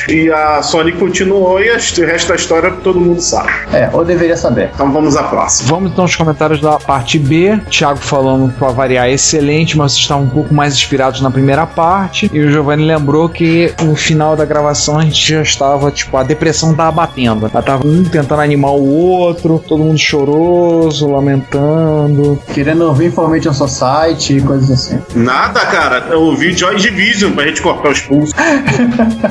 e 0.09 0.31
a 0.31 0.63
Sony 0.63 0.93
continuou 0.93 1.61
e 1.61 1.71
o 1.71 1.75
resto 1.75 2.29
da 2.29 2.35
história 2.35 2.71
todo 2.83 3.01
mundo 3.01 3.21
sabe. 3.21 3.51
É, 3.73 3.89
ou 3.93 4.05
deveria 4.05 4.37
saber. 4.37 4.71
Então 4.75 4.93
vamos 4.93 5.17
à 5.17 5.25
próxima. 5.25 5.69
Vamos 5.69 5.93
então 5.93 6.05
aos 6.05 6.17
comentários 6.17 6.61
da 6.61 6.79
parte 6.79 7.19
B. 7.19 7.59
Thiago 7.71 7.99
falando 7.99 8.53
para 8.53 8.69
variar 8.69 9.09
excelente, 9.09 9.77
mas 9.77 9.93
vocês 9.93 10.03
estavam 10.03 10.25
um 10.25 10.29
pouco 10.29 10.55
mais 10.55 10.75
inspirados 10.75 11.21
na 11.21 11.31
primeira 11.31 11.67
parte. 11.67 12.31
E 12.33 12.41
o 12.41 12.51
Giovanni 12.51 12.85
lembrou 12.85 13.29
que 13.29 13.73
no 13.83 13.95
final 13.95 14.37
da 14.37 14.45
gravação 14.45 14.99
a 14.99 15.03
gente 15.03 15.29
já 15.29 15.43
estava, 15.43 15.91
tipo, 15.91 16.17
a 16.17 16.23
depressão 16.23 16.75
tava 16.75 16.93
batendo. 16.93 17.49
Ela 17.53 17.63
tava 17.63 17.87
um 17.87 18.05
tentando 18.05 18.41
animar 18.41 18.73
o 18.73 18.85
outro, 18.85 19.63
todo 19.67 19.83
mundo 19.83 19.99
choroso, 19.99 21.11
lamentando. 21.11 22.41
Querendo 22.53 22.83
ouvir 22.85 23.07
Information 23.07 23.53
Society 23.53 24.39
e 24.39 24.41
coisas 24.41 24.71
assim. 24.71 25.01
Nada, 25.15 25.61
cara. 25.67 26.07
Eu 26.11 26.23
ouvi 26.23 26.53
Joy 26.53 26.77
Division 26.77 27.33
pra 27.33 27.47
gente 27.47 27.63
cortar 27.63 27.91
os 27.91 28.01
pulsos. 28.01 28.35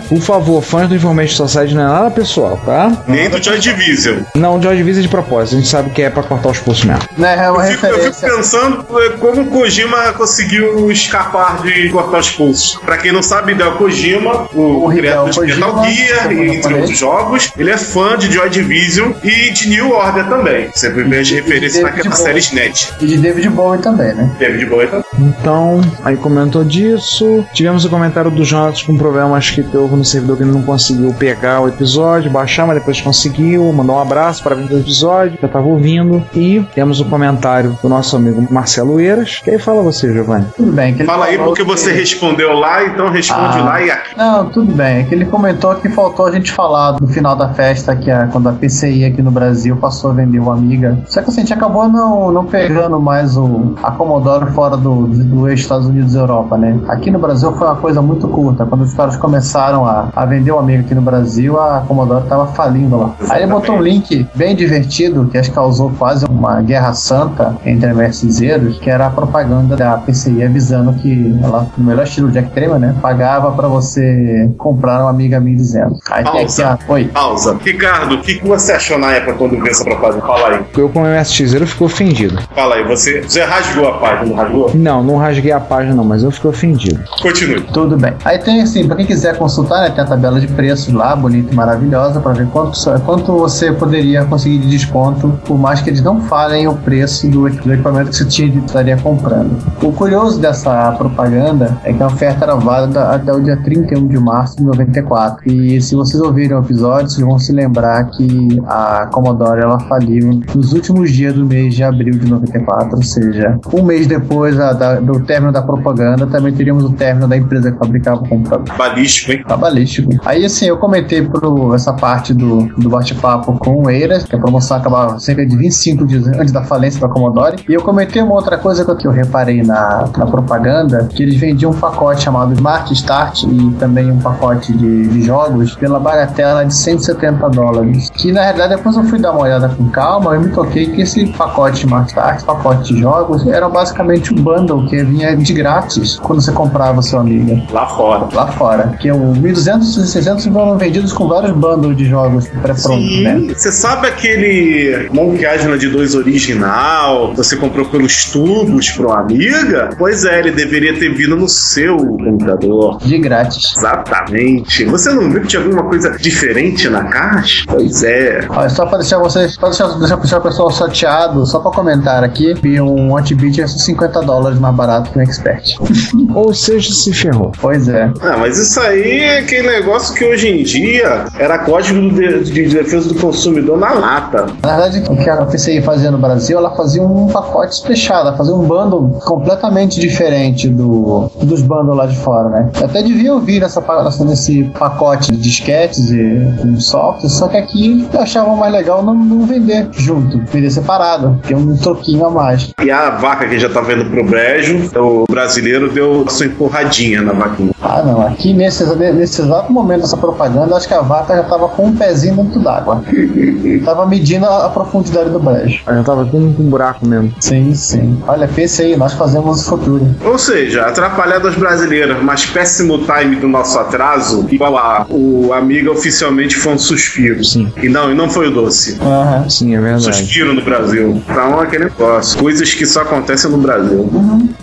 Por 0.07 0.21
favor, 0.21 0.38
fãs 0.61 0.87
do 0.87 0.95
Information 0.95 1.47
Society 1.47 1.73
não 1.75 1.83
é 1.83 1.87
nada 1.87 2.11
pessoal, 2.11 2.57
tá? 2.65 2.91
Nem 3.07 3.29
do 3.29 3.41
Joy 3.41 3.59
Division. 3.59 4.19
Não, 4.35 4.57
o 4.57 4.61
Joy 4.61 4.75
Division 4.77 4.99
é 4.99 5.03
de 5.03 5.09
propósito. 5.09 5.55
A 5.55 5.59
gente 5.59 5.69
sabe 5.69 5.89
que 5.91 6.01
é 6.01 6.09
pra 6.09 6.23
cortar 6.23 6.49
os 6.49 6.59
pulsos 6.59 6.85
mesmo. 6.85 7.03
Não, 7.17 7.27
é 7.27 7.51
uma 7.51 7.65
eu, 7.65 7.71
fico, 7.71 7.85
eu 7.85 8.13
fico 8.13 8.35
pensando 8.35 8.85
é, 8.99 9.09
como 9.17 9.41
o 9.41 9.45
Kojima 9.47 10.13
conseguiu 10.13 10.91
escapar 10.91 11.61
de 11.61 11.89
cortar 11.89 12.19
os 12.19 12.31
pulsos. 12.31 12.79
Pra 12.85 12.97
quem 12.97 13.11
não 13.11 13.23
sabe, 13.23 13.53
Hideo 13.53 13.73
Kojima, 13.73 14.47
o, 14.53 14.85
o 14.85 14.89
criador 14.89 15.45
de 15.45 15.55
Metal 15.55 15.85
Gear, 15.85 16.31
entre 16.31 16.73
outros 16.73 16.97
jogos, 16.97 17.51
ele 17.57 17.71
é 17.71 17.77
fã 17.77 18.17
de 18.17 18.31
Joy 18.31 18.49
Division 18.49 19.11
e 19.23 19.51
de 19.51 19.69
New 19.69 19.91
Order 19.91 20.27
também. 20.27 20.69
Sempre 20.73 21.03
vê 21.03 21.19
as 21.19 21.29
referências 21.29 21.83
naquela 21.83 22.15
série 22.15 22.39
SNET. 22.39 22.93
E 22.99 23.05
de 23.05 23.17
David 23.17 23.49
Bowie 23.49 23.81
também, 23.81 24.13
né? 24.13 24.29
David 24.39 24.65
Bowie 24.65 24.87
também. 24.87 25.05
Então, 25.19 25.81
aí 26.03 26.15
comentou 26.17 26.63
disso. 26.63 27.45
Tivemos 27.53 27.85
o 27.85 27.89
comentário 27.89 28.31
do 28.31 28.43
Jonas 28.43 28.81
com 28.83 28.97
problemas 28.97 29.49
que 29.49 29.65
houve 29.75 29.95
no 29.95 30.05
servidor 30.05 30.28
percebeu 30.29 30.37
que 30.37 30.43
ele 30.43 30.51
não 30.51 30.61
conseguiu 30.61 31.13
pegar 31.13 31.61
o 31.61 31.67
episódio, 31.67 32.29
baixar, 32.29 32.65
mas 32.67 32.77
depois 32.77 33.01
conseguiu, 33.01 33.71
mandou 33.73 33.95
um 33.95 33.99
abraço 33.99 34.43
para 34.43 34.55
o 34.55 34.61
episódio, 34.77 35.37
já 35.39 35.47
estava 35.47 35.65
ouvindo. 35.67 36.23
E 36.33 36.63
temos 36.73 36.99
o 36.99 37.05
comentário 37.05 37.77
do 37.81 37.89
nosso 37.89 38.15
amigo 38.15 38.45
Marcelo 38.51 38.99
Eiras. 38.99 39.39
Que 39.43 39.51
aí 39.51 39.59
fala 39.59 39.81
você, 39.81 40.11
Giovanni. 40.13 40.45
Tudo 40.55 40.71
bem. 40.71 40.93
Que 40.93 41.01
ele 41.01 41.07
Fala 41.09 41.25
aí 41.25 41.37
porque 41.37 41.63
que- 41.63 41.67
você 41.67 41.91
respondeu 41.91 42.53
lá, 42.53 42.83
então 42.85 43.09
responde 43.09 43.57
Ah. 43.59 43.63
lá 43.63 43.81
e 43.81 43.89
aqui. 43.91 44.17
Não, 44.17 44.45
tudo 44.49 44.71
bem. 44.73 44.99
É 44.99 45.03
que 45.03 45.15
ele 45.15 45.25
comentou 45.25 45.73
que 45.75 45.89
faltou 45.89 46.25
a 46.27 46.31
gente 46.31 46.51
falar 46.51 46.97
no 46.99 47.07
final 47.07 47.35
da 47.35 47.49
festa 47.49 47.95
que 47.95 48.09
a, 48.11 48.27
quando 48.27 48.49
a 48.49 48.51
PCI 48.53 49.05
aqui 49.05 49.21
no 49.21 49.31
Brasil 49.31 49.75
passou 49.77 50.11
a 50.11 50.13
vender 50.13 50.39
o 50.39 50.51
Amiga. 50.51 50.97
Só 51.07 51.21
que 51.21 51.29
assim, 51.29 51.39
a 51.41 51.43
gente 51.43 51.53
acabou 51.53 51.87
não, 51.87 52.31
não 52.31 52.45
pegando 52.45 52.99
mais 52.99 53.37
o 53.37 53.73
a 53.81 53.91
Commodore 53.91 54.51
fora 54.51 54.75
do, 54.77 55.07
do 55.07 55.49
Estados 55.49 55.87
Unidos 55.87 56.13
e 56.13 56.17
Europa, 56.17 56.57
né? 56.57 56.77
Aqui 56.87 57.09
no 57.11 57.19
Brasil 57.19 57.51
foi 57.53 57.67
uma 57.67 57.75
coisa 57.75 58.01
muito 58.01 58.27
curta. 58.27 58.65
Quando 58.65 58.81
os 58.81 58.93
caras 58.93 59.15
começaram 59.15 59.85
a, 59.85 60.09
a 60.19 60.25
vender 60.25 60.51
o 60.51 60.59
Amiga 60.59 60.81
aqui 60.81 60.93
no 60.93 61.01
Brasil, 61.01 61.57
a 61.57 61.81
Commodore 61.87 62.25
tava 62.27 62.47
falindo 62.47 62.97
lá. 62.97 63.15
Aí 63.29 63.43
ele 63.43 63.51
botou 63.51 63.75
um 63.75 63.81
link 63.81 64.27
bem 64.35 64.53
divertido 64.53 65.29
que 65.31 65.37
acho 65.37 65.49
que 65.49 65.55
causou 65.55 65.91
quase 65.97 66.25
uma 66.25 66.61
guerra 66.61 66.93
santa 66.93 67.55
entre 67.65 67.93
MSZeros, 67.93 68.79
que 68.79 68.89
era 68.89 69.07
a 69.07 69.09
propaganda 69.09 69.77
da 69.77 69.97
PCI 69.97 70.43
avisando 70.43 70.93
que 70.93 71.39
ela, 71.41 71.67
no 71.77 71.85
melhor 71.85 72.03
estilo 72.03 72.29
Jack 72.31 72.51
Trema, 72.51 72.77
né? 72.77 72.93
Pagava 73.01 73.51
pra 73.53 73.69
você 73.69 74.51
comprar 74.57 75.05
um 75.05 75.07
Amiga 75.07 75.39
1200. 75.39 75.99
Aí 76.11 76.23
tem 76.23 76.43
aqui 76.43 76.61
a. 76.61 76.77
Oi. 76.89 77.05
Pausa. 77.05 77.57
Ricardo, 77.63 78.15
o 78.15 78.21
que, 78.21 78.35
que 78.35 78.47
você 78.47 78.73
achou 78.73 78.97
na 78.97 79.13
época 79.13 79.33
quando 79.35 79.51
viu 79.51 79.67
essa 79.67 79.85
propaganda? 79.85 80.21
Fala 80.21 80.49
aí. 80.49 80.65
Eu, 80.77 80.89
como 80.89 81.05
MSXero, 81.05 81.65
fico 81.65 81.85
ofendido. 81.85 82.37
Fala 82.53 82.75
aí. 82.75 82.83
Você, 82.83 83.21
você 83.21 83.41
rasgou 83.43 83.87
a 83.87 83.97
página, 83.99 84.25
não 84.25 84.35
rasgou? 84.35 84.71
Não, 84.75 85.03
não 85.03 85.15
rasguei 85.17 85.51
a 85.51 85.59
página, 85.59 85.95
não, 85.95 86.03
mas 86.03 86.23
eu 86.23 86.31
fico 86.31 86.49
ofendido. 86.49 87.01
Continue. 87.21 87.61
Tudo 87.73 87.95
bem. 87.95 88.13
Aí 88.25 88.37
tem 88.37 88.61
assim, 88.61 88.85
pra 88.85 88.95
quem 88.95 89.05
quiser 89.05 89.37
consultar, 89.37 89.81
né, 89.81 89.89
tem 89.89 90.03
a 90.03 90.08
tabela 90.09 90.39
de 90.39 90.47
preços 90.47 90.93
lá, 90.93 91.15
bonita 91.15 91.53
e 91.53 91.55
maravilhosa, 91.55 92.19
pra 92.19 92.33
ver 92.33 92.47
quanto, 92.47 92.77
quanto 93.05 93.31
você 93.37 93.71
poderia 93.71 94.25
conseguir 94.25 94.59
de 94.59 94.69
desconto, 94.69 95.39
por 95.45 95.57
mais 95.57 95.81
que 95.81 95.89
eles 95.89 96.01
não 96.01 96.19
falem 96.21 96.67
o 96.67 96.73
preço 96.75 97.27
do, 97.29 97.49
do 97.49 97.73
equipamento 97.73 98.09
que 98.09 98.17
você 98.17 98.25
tinha 98.25 98.49
de, 98.49 98.59
estaria 98.59 98.97
comprando. 98.97 99.51
O 99.81 99.91
curioso 99.91 100.39
dessa 100.39 100.91
propaganda 100.93 101.77
é 101.83 101.93
que 101.93 102.01
a 102.03 102.07
oferta 102.07 102.45
era 102.45 102.55
válida 102.55 103.09
até 103.09 103.31
o 103.33 103.41
dia 103.41 103.57
31 103.57 104.07
de 104.07 104.19
março 104.19 104.57
de 104.57 104.63
94. 104.63 105.49
E 105.51 105.81
se 105.81 105.95
vocês 105.95 106.21
ouvirem 106.21 106.55
o 106.57 106.59
episódio, 106.59 107.09
vocês 107.09 107.25
vão 107.25 107.39
se 107.39 107.51
lembrar 107.51 108.05
que 108.11 108.61
a 108.67 109.07
Commodore 109.11 109.61
ela 109.61 109.79
faliu 109.81 110.41
nos 110.55 110.73
últimos 110.73 111.11
dias 111.11 111.33
do 111.33 111.45
mês 111.45 111.73
de 111.75 111.83
abril 111.83 112.13
de 112.13 112.29
94, 112.29 112.95
ou 112.97 113.03
seja, 113.03 113.59
um 113.73 113.83
mês 113.83 114.07
depois 114.07 114.55
da- 114.57 114.73
da- 114.73 114.99
do 114.99 115.19
término 115.21 115.51
da 115.51 115.61
propaganda, 115.61 116.25
também 116.27 116.53
teríamos 116.53 116.83
o 116.83 116.91
término 116.91 117.27
da 117.27 117.37
empresa 117.37 117.71
que 117.71 117.77
fabricava 117.77 118.21
o 118.23 118.27
computador. 118.27 118.65
Balístico, 118.77 119.31
hein? 119.31 119.43
Tá 119.47 119.57
balístico. 120.01 120.29
Aí 120.29 120.45
assim, 120.45 120.65
eu 120.65 120.77
comentei 120.77 121.21
pro 121.21 121.73
essa 121.73 121.93
parte 121.93 122.33
do, 122.33 122.67
do 122.77 122.89
bate-papo 122.89 123.57
com 123.59 123.83
o 123.83 123.89
Eiras, 123.89 124.23
que 124.23 124.35
a 124.35 124.39
promoção 124.39 124.77
acabava 124.77 125.19
cerca 125.19 125.45
de 125.45 125.55
25 125.55 126.05
dias 126.05 126.27
antes 126.27 126.51
da 126.51 126.63
falência 126.63 126.99
da 126.99 127.07
Commodore. 127.07 127.63
E 127.67 127.73
eu 127.73 127.81
comentei 127.81 128.21
uma 128.21 128.33
outra 128.33 128.57
coisa 128.57 128.83
que 128.95 129.07
eu, 129.07 129.11
reparei 129.11 129.63
na, 129.63 130.07
na 130.17 130.25
propaganda, 130.25 131.09
que 131.13 131.23
eles 131.23 131.35
vendiam 131.35 131.71
um 131.71 131.73
pacote 131.73 132.23
chamado 132.23 132.53
Smart 132.53 132.93
Start 132.93 133.43
e 133.43 133.71
também 133.79 134.11
um 134.11 134.19
pacote 134.19 134.71
de, 134.73 135.07
de 135.07 135.21
jogos 135.23 135.75
pela 135.75 135.99
bagatela 135.99 136.65
de 136.65 136.73
170 136.73 137.49
dólares. 137.49 138.09
Que 138.11 138.31
na 138.31 138.41
realidade 138.41 138.75
depois 138.75 138.95
eu 138.95 139.03
fui 139.03 139.19
dar 139.19 139.31
uma 139.31 139.41
olhada 139.41 139.69
com 139.69 139.89
calma 139.89 140.35
e 140.35 140.39
me 140.39 140.49
toquei 140.49 140.87
que 140.87 141.01
esse 141.01 141.27
pacote 141.33 141.85
Smart 141.85 142.07
Start, 142.09 142.43
pacote 142.43 142.93
de 142.93 142.99
jogos, 143.01 143.45
era 143.47 143.67
basicamente 143.67 144.33
um 144.33 144.37
bundle 144.41 144.85
que 144.87 145.03
vinha 145.03 145.35
de 145.35 145.53
grátis 145.53 146.17
quando 146.19 146.41
você 146.41 146.51
comprava 146.51 147.01
seu 147.01 147.19
amigo 147.19 147.61
Lá 147.71 147.87
fora. 147.87 148.27
lá 148.33 148.47
fora. 148.47 148.87
Que 148.99 149.11
o 149.11 149.33
1200 149.35 149.78
e 149.87 150.07
600 150.07 150.45
foram 150.47 150.77
vendidos 150.77 151.13
com 151.13 151.27
vários 151.27 151.51
bundles 151.51 151.97
de 151.97 152.05
jogos 152.05 152.47
pré-prontos, 152.47 153.21
né? 153.21 153.53
Você 153.55 153.71
sabe 153.71 154.07
aquele 154.07 155.09
Monkey 155.11 155.45
Island 155.45 155.87
2 155.87 156.15
original? 156.15 157.33
Você 157.35 157.55
comprou 157.55 157.85
pelos 157.85 158.25
tubos 158.25 158.89
pro 158.91 159.11
Amiga? 159.11 159.89
Pois 159.97 160.23
é, 160.25 160.39
ele 160.39 160.51
deveria 160.51 160.97
ter 160.97 161.13
vindo 161.13 161.35
no 161.35 161.47
seu 161.47 161.97
computador. 161.97 162.97
De 162.99 163.17
grátis. 163.17 163.73
Exatamente. 163.77 164.85
Você 164.85 165.11
não 165.11 165.29
viu 165.29 165.41
que 165.41 165.47
tinha 165.47 165.61
alguma 165.61 165.83
coisa 165.83 166.11
diferente 166.11 166.89
na 166.89 167.05
caixa? 167.05 167.63
Pois 167.67 168.03
é. 168.03 168.45
Olha, 168.49 168.69
só 168.69 168.85
pra 168.85 168.97
deixar 168.99 169.19
vocês, 169.19 169.57
pra 169.57 169.69
deixar, 169.69 169.87
deixar, 169.99 170.15
deixar 170.17 170.37
o 170.37 170.41
pessoal 170.41 170.71
chateado, 170.71 171.45
só 171.45 171.59
pra 171.59 171.71
comentar 171.71 172.23
aqui, 172.23 172.53
que 172.55 172.79
um 172.81 173.15
anti-beat 173.17 173.59
é 173.59 173.67
50 173.67 174.21
dólares 174.21 174.59
mais 174.59 174.75
barato 174.75 175.11
que 175.11 175.19
um 175.19 175.21
expert. 175.21 175.75
Ou 176.33 176.53
seja, 176.53 176.91
se 176.91 177.13
ferrou. 177.13 177.51
Pois 177.59 177.87
é. 177.87 178.11
Ah, 178.21 178.37
mas 178.37 178.57
isso 178.57 178.79
aí 178.79 179.19
é 179.19 179.39
aquele 179.39 179.68
negócio 179.69 180.15
que 180.15 180.25
hoje 180.25 180.47
em 180.47 180.63
dia 180.63 181.25
era 181.37 181.59
código 181.59 181.99
de, 182.11 182.43
de 182.43 182.67
defesa 182.69 183.09
do 183.09 183.15
consumidor 183.15 183.77
na 183.77 183.93
lata. 183.93 184.47
Na 184.63 184.77
verdade, 184.77 185.03
o 185.09 185.15
que 185.15 185.29
a 185.29 185.45
PCI 185.45 185.81
fazia 185.81 186.11
no 186.11 186.17
Brasil, 186.17 186.57
ela 186.57 186.75
fazia 186.75 187.01
um 187.01 187.27
pacote 187.27 187.81
fechado, 187.85 188.27
ela 188.27 188.37
fazia 188.37 188.53
um 188.53 188.65
bundle 188.65 189.19
completamente 189.25 189.99
diferente 189.99 190.67
do, 190.67 191.31
dos 191.41 191.61
bundles 191.61 191.95
lá 191.95 192.05
de 192.05 192.17
fora, 192.17 192.49
né? 192.49 192.69
Eu 192.79 192.85
até 192.85 193.01
devia 193.01 193.33
ouvir 193.33 193.61
nessa, 193.61 193.83
nesse 194.25 194.63
pacote 194.77 195.31
de 195.31 195.37
disquetes 195.37 196.11
e 196.11 196.53
com 196.61 196.79
software, 196.79 197.29
só 197.29 197.47
que 197.47 197.57
aqui 197.57 198.07
eu 198.11 198.19
achava 198.19 198.55
mais 198.55 198.71
legal 198.73 199.03
não, 199.03 199.15
não 199.15 199.45
vender 199.45 199.87
junto, 199.91 200.39
vender 200.51 200.69
separado, 200.69 201.39
que 201.43 201.53
é 201.53 201.57
um 201.57 201.75
troquinho 201.77 202.25
a 202.25 202.29
mais. 202.29 202.71
E 202.83 202.91
a 202.91 203.11
vaca 203.11 203.47
que 203.47 203.59
já 203.59 203.69
tava 203.69 203.93
indo 203.93 204.05
pro 204.05 204.23
brejo, 204.23 204.89
o 204.95 205.25
brasileiro 205.29 205.91
deu 205.91 206.27
sua 206.29 206.47
empurradinha 206.47 207.21
na 207.21 207.33
vaquinha. 207.33 207.71
Ah, 207.81 208.01
não, 208.03 208.21
aqui 208.21 208.53
nesse, 208.53 208.83
nesse 208.95 209.41
exato 209.59 209.73
momento 209.73 210.01
dessa 210.01 210.17
propaganda, 210.17 210.75
acho 210.75 210.87
que 210.87 210.93
a 210.93 211.01
vaca 211.01 211.35
já 211.35 211.43
tava 211.43 211.67
com 211.69 211.87
um 211.87 211.95
pezinho 211.95 212.35
dentro 212.35 212.59
d'água. 212.59 213.03
tava 213.83 214.05
medindo 214.05 214.45
a, 214.45 214.65
a 214.65 214.69
profundidade 214.69 215.29
do 215.29 215.39
brejo. 215.39 215.81
Eu 215.85 215.95
já 215.95 216.03
tava 216.03 216.25
tudo 216.25 216.53
com 216.55 216.63
um 216.63 216.69
buraco 216.69 217.05
mesmo. 217.05 217.33
Sim, 217.39 217.73
sim. 217.73 218.21
Olha, 218.27 218.47
pense 218.47 218.81
aí, 218.81 218.95
nós 218.95 219.13
fazemos 219.13 219.61
o 219.61 219.69
futuro. 219.69 220.15
Ou 220.23 220.37
seja, 220.37 220.85
atrapalhadas 220.85 221.55
brasileiras, 221.55 222.21
mas 222.21 222.45
péssimo 222.45 222.99
time 222.99 223.35
do 223.35 223.47
nosso 223.47 223.77
atraso, 223.77 224.45
igual 224.49 224.77
a 224.77 225.05
o 225.09 225.53
Amiga 225.53 225.91
oficialmente 225.91 226.55
foi 226.55 226.73
um 226.73 226.77
suspiro. 226.77 227.43
Sim. 227.43 227.71
E 227.81 227.89
não, 227.89 228.11
e 228.11 228.15
não 228.15 228.29
foi 228.29 228.47
o 228.47 228.51
doce. 228.51 228.97
Aham. 229.01 229.49
Sim, 229.49 229.75
é 229.75 229.81
verdade. 229.81 230.15
Suspiro 230.15 230.53
no 230.53 230.61
Brasil. 230.61 231.21
Então 231.27 231.61
é 231.61 231.63
aquele 231.63 231.85
negócio. 231.85 232.39
Coisas 232.39 232.73
que 232.73 232.85
só 232.85 233.01
acontecem 233.01 233.49
no 233.51 233.57
Brasil. 233.57 234.09